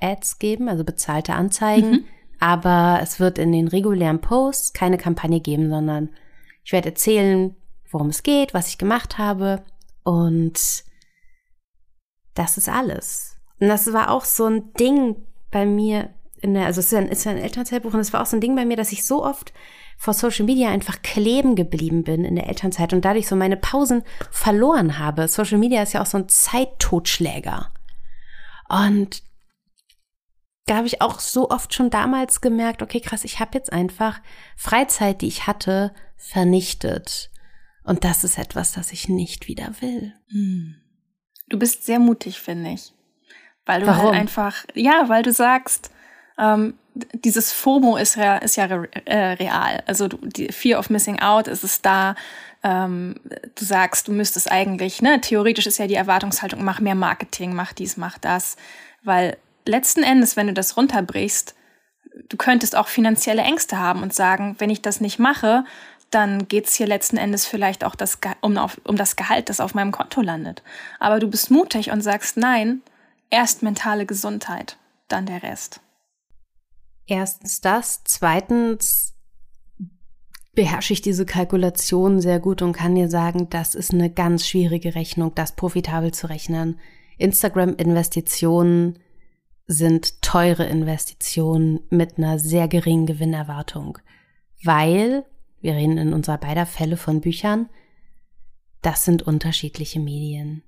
Ads 0.01 0.39
geben, 0.39 0.69
also 0.69 0.85
bezahlte 0.85 1.35
Anzeigen. 1.35 2.07
Aber 2.41 3.01
es 3.03 3.19
wird 3.21 3.39
in 3.39 3.53
den 3.53 3.69
regulären 3.69 4.21
Posts 4.21 4.73
keine 4.73 4.99
Kampagne 4.99 5.41
geben, 5.41 5.71
sondern 5.71 6.11
ich 6.65 6.73
werde 6.73 6.91
erzählen, 6.91 7.57
worum 7.91 8.09
es 8.09 8.23
geht, 8.23 8.55
was 8.55 8.69
ich 8.69 8.79
gemacht 8.79 9.19
habe. 9.19 9.65
Und 10.05 10.85
das 12.35 12.57
ist 12.57 12.69
alles. 12.69 13.37
Und 13.61 13.69
das 13.69 13.93
war 13.93 14.11
auch 14.11 14.25
so 14.25 14.47
ein 14.47 14.73
Ding 14.75 15.17
bei 15.51 15.67
mir 15.67 16.11
in 16.41 16.55
der, 16.55 16.67
also 16.67 16.81
es 16.81 16.93
ist 16.93 16.95
ein, 16.95 17.09
ist 17.09 17.27
ein 17.27 17.39
Elternzeitbuch 17.39 17.93
und 17.95 18.01
es 18.01 18.13
war 18.13 18.23
auch 18.23 18.27
so 18.27 18.37
ein 18.37 18.41
Ding 18.41 18.55
bei 18.55 18.65
mir, 18.65 18.77
dass 18.77 18.93
ich 18.93 19.05
so 19.05 19.25
oft 19.25 19.53
vor 19.97 20.15
Social 20.15 20.47
Media 20.47 20.71
einfach 20.71 21.03
kleben 21.03 21.57
geblieben 21.57 22.05
bin 22.05 22.25
in 22.25 22.37
der 22.37 22.47
Elternzeit 22.47 22.93
und 22.93 23.05
dadurch 23.05 23.27
so 23.27 23.35
meine 23.35 23.57
Pausen 23.57 24.05
verloren 24.31 24.99
habe. 24.99 25.27
Social 25.27 25.59
Media 25.59 25.83
ist 25.83 25.93
ja 25.93 26.03
auch 26.03 26.07
so 26.07 26.19
ein 26.19 26.29
Zeittotschläger. 26.29 27.73
Und 28.69 29.23
da 30.69 30.77
habe 30.77 30.87
ich 30.87 31.01
auch 31.01 31.21
so 31.21 31.51
oft 31.51 31.75
schon 31.75 31.91
damals 31.91 32.41
gemerkt, 32.41 32.83
okay, 32.83 33.01
krass, 33.01 33.25
ich 33.25 33.41
habe 33.41 33.53
jetzt 33.55 33.73
einfach 33.73 34.21
Freizeit, 34.57 35.23
die 35.23 35.29
ich 35.29 35.47
hatte, 35.47 35.93
vernichtet. 36.17 37.31
Und 37.85 38.05
das 38.05 38.25
ist 38.25 38.39
etwas, 38.39 38.73
das 38.73 38.93
ich 38.93 39.09
nicht 39.09 39.49
wieder 39.49 39.73
will. 39.81 40.15
Du 41.49 41.59
bist 41.59 41.87
sehr 41.87 41.99
mutig, 41.99 42.39
finde 42.41 42.71
ich. 42.71 42.93
Weil 43.65 43.81
du 43.81 43.87
Warum? 43.87 44.07
halt 44.07 44.15
einfach, 44.15 44.65
ja, 44.75 45.09
weil 45.09 45.23
du 45.23 45.33
sagst, 45.33 45.91
ähm, 46.39 46.75
dieses 47.13 47.53
FOMO 47.53 47.97
ist 47.97 48.17
ja, 48.17 48.37
ist 48.37 48.57
ja 48.57 48.67
re 48.67 48.89
äh, 49.05 49.33
real. 49.35 49.83
Also 49.87 50.09
du, 50.09 50.19
die 50.23 50.53
Fear 50.53 50.79
of 50.79 50.91
Missing 50.91 51.21
Out 51.21 51.49
ist 51.49 51.65
es 51.65 51.81
da. 51.81 52.15
Ähm, 52.63 53.21
du 53.55 53.65
sagst, 53.65 54.09
du 54.09 54.13
müsstest 54.13 54.51
eigentlich, 54.51 55.01
ne, 55.01 55.21
theoretisch 55.21 55.67
ist 55.67 55.79
ja 55.79 55.87
die 55.87 55.95
Erwartungshaltung, 55.95 56.65
mach 56.65 56.81
mehr 56.81 56.95
Marketing, 56.95 57.55
mach 57.55 57.73
dies, 57.73 57.97
mach 57.97 58.19
das. 58.19 58.57
Weil 59.03 59.37
letzten 59.69 60.03
Endes, 60.03 60.37
wenn 60.37 60.49
du 60.49 60.53
das 60.53 60.77
runterbrichst, 60.77 61.55
du 62.29 62.37
könntest 62.37 62.75
auch 62.75 62.89
finanzielle 62.89 63.43
Ängste 63.43 63.79
haben 63.79 64.03
und 64.03 64.15
sagen, 64.15 64.57
wenn 64.59 64.71
ich 64.71 64.83
das 64.83 65.01
nicht 65.01 65.19
mache, 65.19 65.65
dann 66.11 66.49
geht's 66.49 66.75
hier 66.75 66.87
letzten 66.87 67.19
Endes 67.19 67.47
vielleicht 67.47 67.85
auch 67.85 67.95
das, 67.95 68.19
um, 68.41 68.57
auf, 68.57 68.81
um 68.85 68.97
das 68.97 69.17
Gehalt, 69.17 69.51
das 69.51 69.61
auf 69.61 69.75
meinem 69.75 69.93
Konto 69.93 70.23
landet. 70.23 70.63
Aber 70.99 71.21
du 71.21 71.29
bist 71.29 71.51
mutig 71.51 71.91
und 71.91 72.01
sagst, 72.01 72.37
nein, 72.39 72.81
erst 73.31 73.63
mentale 73.63 74.07
Gesundheit, 74.07 74.79
dann 75.09 75.27
der 75.27 75.43
Rest. 75.43 75.81
Erstens 77.07 77.61
das. 77.61 78.03
Zweitens 78.05 79.15
beherrsche 80.55 80.93
ich 80.93 81.03
diese 81.03 81.27
Kalkulation 81.27 82.21
sehr 82.21 82.41
gut 82.41 82.63
und 82.63 82.73
kann 82.73 82.95
dir 82.95 83.09
sagen, 83.09 83.49
das 83.51 83.75
ist 83.75 83.93
eine 83.93 84.11
ganz 84.11 84.47
schwierige 84.47 84.95
Rechnung, 84.95 85.35
das 85.35 85.53
profitabel 85.53 86.13
zu 86.13 86.29
rechnen. 86.29 86.81
Instagram-Investitionen 87.19 88.99
sind 89.69 90.23
teure 90.23 90.65
Investitionen 90.65 91.81
mit 91.91 92.17
einer 92.17 92.39
sehr 92.39 92.67
geringen 92.69 93.07
Gewinnerwartung, 93.07 93.99
weil, 94.65 95.25
wir 95.61 95.75
reden 95.75 95.99
in 95.99 96.15
unserer 96.15 96.39
beider 96.39 96.65
Fälle 96.65 96.97
von 96.97 97.21
Büchern, 97.21 97.69
das 98.81 99.05
sind 99.05 99.23
unterschiedliche 99.23 100.01
Medien. 100.01 100.63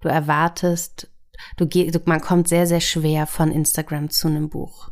Du 0.00 0.08
erwartest, 0.08 1.10
du 1.58 1.66
du, 1.66 2.00
man 2.06 2.20
kommt 2.22 2.48
sehr, 2.48 2.66
sehr 2.66 2.80
schwer 2.80 3.26
von 3.26 3.52
Instagram 3.52 4.08
zu 4.08 4.28
einem 4.28 4.48
Buch. 4.48 4.90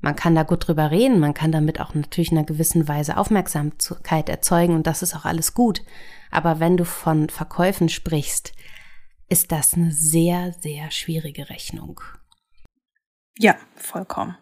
Man 0.00 0.16
kann 0.16 0.34
da 0.34 0.42
gut 0.42 0.66
drüber 0.66 0.90
reden, 0.90 1.20
man 1.20 1.34
kann 1.34 1.52
damit 1.52 1.80
auch 1.80 1.94
natürlich 1.94 2.32
in 2.32 2.38
einer 2.38 2.46
gewissen 2.46 2.88
Weise 2.88 3.16
Aufmerksamkeit 3.16 4.28
erzeugen 4.28 4.74
und 4.74 4.86
das 4.86 5.02
ist 5.02 5.14
auch 5.14 5.24
alles 5.24 5.54
gut. 5.54 5.82
Aber 6.30 6.58
wenn 6.58 6.76
du 6.76 6.84
von 6.84 7.28
Verkäufen 7.28 7.88
sprichst, 7.88 8.52
ist 9.28 9.52
das 9.52 9.74
eine 9.74 9.92
sehr, 9.92 10.54
sehr 10.60 10.90
schwierige 10.90 11.50
Rechnung. 11.50 12.00
Ja, 13.38 13.56
vollkommen. 13.76 14.36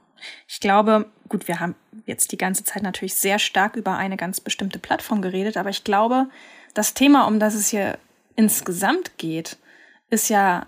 Ich 0.49 0.59
glaube, 0.61 1.11
gut, 1.29 1.49
wir 1.49 1.61
haben 1.61 1.75
jetzt 2.07 2.33
die 2.33 2.39
ganze 2.39 2.65
Zeit 2.65 2.83
natürlich 2.83 3.15
sehr 3.15 3.39
stark 3.39 3.77
über 3.77 3.97
eine 3.97 4.17
ganz 4.17 4.41
bestimmte 4.41 4.79
Plattform 4.79 5.21
geredet, 5.21 5.59
aber 5.59 5.69
ich 5.69 5.85
glaube, 5.85 6.29
das 6.73 6.95
Thema, 6.95 7.27
um 7.27 7.39
das 7.39 7.55
es 7.55 7.69
hier 7.69 7.99
insgesamt 8.37 9.19
geht, 9.19 9.59
ist 10.09 10.31
ja 10.31 10.67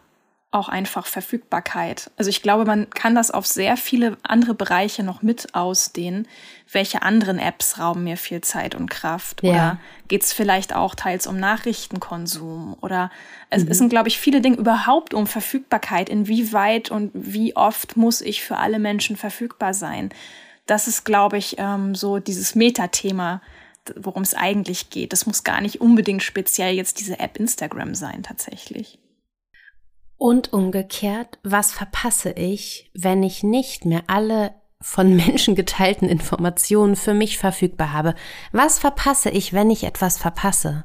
auch 0.50 0.70
einfach 0.70 1.06
Verfügbarkeit. 1.06 2.10
Also 2.16 2.30
ich 2.30 2.40
glaube, 2.40 2.64
man 2.64 2.88
kann 2.88 3.14
das 3.14 3.30
auf 3.30 3.46
sehr 3.46 3.76
viele 3.76 4.16
andere 4.22 4.54
Bereiche 4.54 5.02
noch 5.02 5.20
mit 5.20 5.54
ausdehnen. 5.54 6.26
Welche 6.72 7.02
anderen 7.02 7.38
Apps 7.38 7.78
rauben 7.78 8.04
mir 8.04 8.16
viel 8.16 8.40
Zeit 8.40 8.74
und 8.74 8.88
Kraft? 8.88 9.42
Ja. 9.42 9.50
Oder 9.50 9.80
geht 10.08 10.22
es 10.22 10.32
vielleicht 10.32 10.74
auch 10.74 10.94
teils 10.94 11.26
um 11.26 11.38
Nachrichtenkonsum? 11.38 12.78
Oder 12.80 13.10
es 13.50 13.62
es 13.64 13.76
sind, 13.76 13.90
glaube 13.90 14.08
ich, 14.08 14.18
viele 14.18 14.40
Dinge 14.40 14.56
überhaupt 14.56 15.12
um 15.12 15.26
Verfügbarkeit. 15.26 16.08
Inwieweit 16.08 16.90
und 16.90 17.10
wie 17.12 17.54
oft 17.54 17.98
muss 17.98 18.22
ich 18.22 18.42
für 18.42 18.56
alle 18.56 18.78
Menschen 18.78 19.16
verfügbar 19.16 19.74
sein? 19.74 20.08
Das 20.64 20.88
ist, 20.88 21.04
glaube 21.04 21.36
ich, 21.36 21.56
ähm, 21.58 21.94
so 21.94 22.20
dieses 22.20 22.54
Metathema, 22.54 23.42
worum 23.96 24.22
es 24.22 24.32
eigentlich 24.32 24.88
geht. 24.88 25.12
Das 25.12 25.26
muss 25.26 25.44
gar 25.44 25.60
nicht 25.60 25.82
unbedingt 25.82 26.22
speziell 26.22 26.74
jetzt 26.74 27.00
diese 27.00 27.18
App 27.18 27.38
Instagram 27.38 27.94
sein, 27.94 28.22
tatsächlich. 28.22 28.98
Und 30.18 30.52
umgekehrt, 30.52 31.38
was 31.44 31.72
verpasse 31.72 32.32
ich, 32.32 32.90
wenn 32.92 33.22
ich 33.22 33.44
nicht 33.44 33.84
mehr 33.84 34.02
alle 34.08 34.52
von 34.80 35.14
Menschen 35.16 35.54
geteilten 35.54 36.08
Informationen 36.08 36.96
für 36.96 37.14
mich 37.14 37.38
verfügbar 37.38 37.92
habe? 37.92 38.14
Was 38.52 38.78
verpasse 38.78 39.30
ich, 39.30 39.52
wenn 39.52 39.70
ich 39.70 39.84
etwas 39.84 40.18
verpasse? 40.18 40.84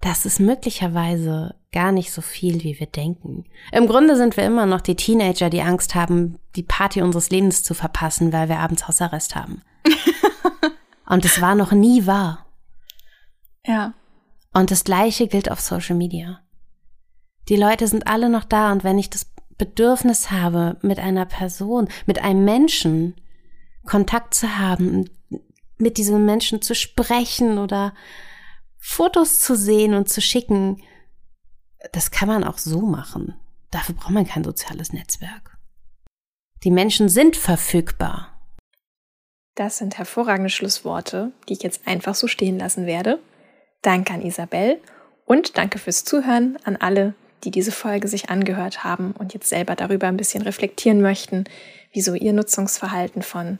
Das 0.00 0.26
ist 0.26 0.38
möglicherweise 0.38 1.54
gar 1.72 1.90
nicht 1.90 2.12
so 2.12 2.20
viel, 2.20 2.62
wie 2.62 2.78
wir 2.78 2.86
denken. 2.86 3.46
Im 3.72 3.86
Grunde 3.86 4.16
sind 4.16 4.36
wir 4.36 4.44
immer 4.44 4.66
noch 4.66 4.80
die 4.80 4.96
Teenager, 4.96 5.50
die 5.50 5.62
Angst 5.62 5.94
haben, 5.94 6.38
die 6.56 6.62
Party 6.62 7.02
unseres 7.02 7.30
Lebens 7.30 7.62
zu 7.62 7.74
verpassen, 7.74 8.32
weil 8.32 8.48
wir 8.48 8.58
abends 8.58 8.86
Hausarrest 8.86 9.34
haben. 9.34 9.62
Und 11.06 11.24
es 11.24 11.40
war 11.40 11.54
noch 11.54 11.72
nie 11.72 12.06
wahr. 12.06 12.46
Ja. 13.66 13.94
Und 14.52 14.70
das 14.70 14.84
Gleiche 14.84 15.26
gilt 15.26 15.50
auf 15.50 15.60
Social 15.60 15.96
Media. 15.96 16.43
Die 17.48 17.56
Leute 17.56 17.88
sind 17.88 18.06
alle 18.06 18.28
noch 18.30 18.44
da 18.44 18.72
und 18.72 18.84
wenn 18.84 18.98
ich 18.98 19.10
das 19.10 19.26
Bedürfnis 19.58 20.30
habe, 20.30 20.76
mit 20.82 20.98
einer 20.98 21.26
Person, 21.26 21.88
mit 22.06 22.22
einem 22.22 22.44
Menschen 22.44 23.14
Kontakt 23.84 24.34
zu 24.34 24.58
haben, 24.58 25.10
mit 25.76 25.98
diesem 25.98 26.24
Menschen 26.24 26.62
zu 26.62 26.74
sprechen 26.74 27.58
oder 27.58 27.94
Fotos 28.78 29.38
zu 29.38 29.56
sehen 29.56 29.94
und 29.94 30.08
zu 30.08 30.20
schicken, 30.20 30.82
das 31.92 32.10
kann 32.10 32.28
man 32.28 32.44
auch 32.44 32.58
so 32.58 32.80
machen. 32.80 33.34
Dafür 33.70 33.94
braucht 33.94 34.12
man 34.12 34.26
kein 34.26 34.44
soziales 34.44 34.92
Netzwerk. 34.92 35.58
Die 36.62 36.70
Menschen 36.70 37.08
sind 37.08 37.36
verfügbar. 37.36 38.30
Das 39.54 39.78
sind 39.78 39.98
hervorragende 39.98 40.50
Schlussworte, 40.50 41.32
die 41.48 41.52
ich 41.54 41.62
jetzt 41.62 41.86
einfach 41.86 42.14
so 42.14 42.26
stehen 42.26 42.58
lassen 42.58 42.86
werde. 42.86 43.20
Danke 43.82 44.14
an 44.14 44.22
Isabel 44.22 44.80
und 45.26 45.58
danke 45.58 45.78
fürs 45.78 46.04
Zuhören 46.04 46.58
an 46.64 46.76
alle, 46.76 47.14
die 47.44 47.50
diese 47.50 47.72
Folge 47.72 48.08
sich 48.08 48.30
angehört 48.30 48.84
haben 48.84 49.14
und 49.18 49.34
jetzt 49.34 49.48
selber 49.48 49.76
darüber 49.76 50.08
ein 50.08 50.16
bisschen 50.16 50.42
reflektieren 50.42 51.00
möchten, 51.00 51.44
wieso 51.92 52.14
ihr 52.14 52.32
Nutzungsverhalten 52.32 53.22
von 53.22 53.58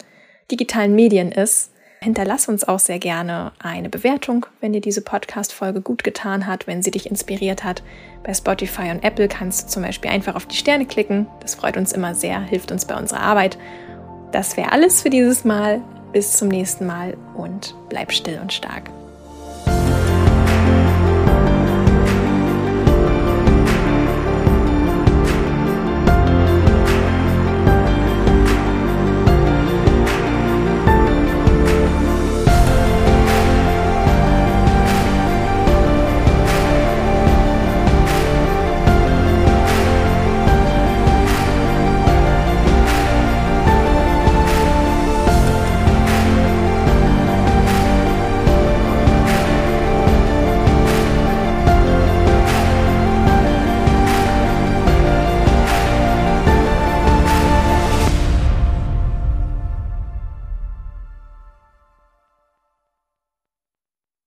digitalen 0.51 0.95
Medien 0.95 1.33
ist. 1.33 1.71
Hinterlass 2.01 2.49
uns 2.49 2.65
auch 2.65 2.81
sehr 2.81 2.99
gerne 2.99 3.53
eine 3.59 3.89
Bewertung, 3.89 4.45
wenn 4.61 4.75
dir 4.75 4.83
diese 4.83 5.01
Podcast-Folge 5.01 5.81
gut 5.81 6.05
getan 6.05 6.47
hat, 6.47 6.67
wenn 6.67 6.83
sie 6.83 6.91
dich 6.91 7.11
inspiriert 7.11 7.65
hat. 7.65 7.83
Bei 8.23 8.35
Spotify 8.35 8.91
und 8.91 9.03
Apple 9.03 9.27
kannst 9.27 9.63
du 9.63 9.69
zum 9.69 9.83
Beispiel 9.83 10.11
einfach 10.11 10.35
auf 10.35 10.45
die 10.45 10.57
Sterne 10.57 10.85
klicken. 10.85 11.27
Das 11.41 11.55
freut 11.55 11.79
uns 11.79 11.93
immer 11.93 12.15
sehr, 12.15 12.41
hilft 12.41 12.73
uns 12.73 12.85
bei 12.85 12.95
unserer 12.95 13.21
Arbeit. 13.21 13.57
Das 14.33 14.57
wäre 14.59 14.73
alles 14.73 15.01
für 15.01 15.11
dieses 15.11 15.45
Mal. 15.45 15.81
Bis 16.13 16.37
zum 16.37 16.49
nächsten 16.49 16.87
Mal 16.87 17.17
und 17.35 17.75
bleib 17.89 18.13
still 18.13 18.39
und 18.41 18.53
stark. 18.53 18.89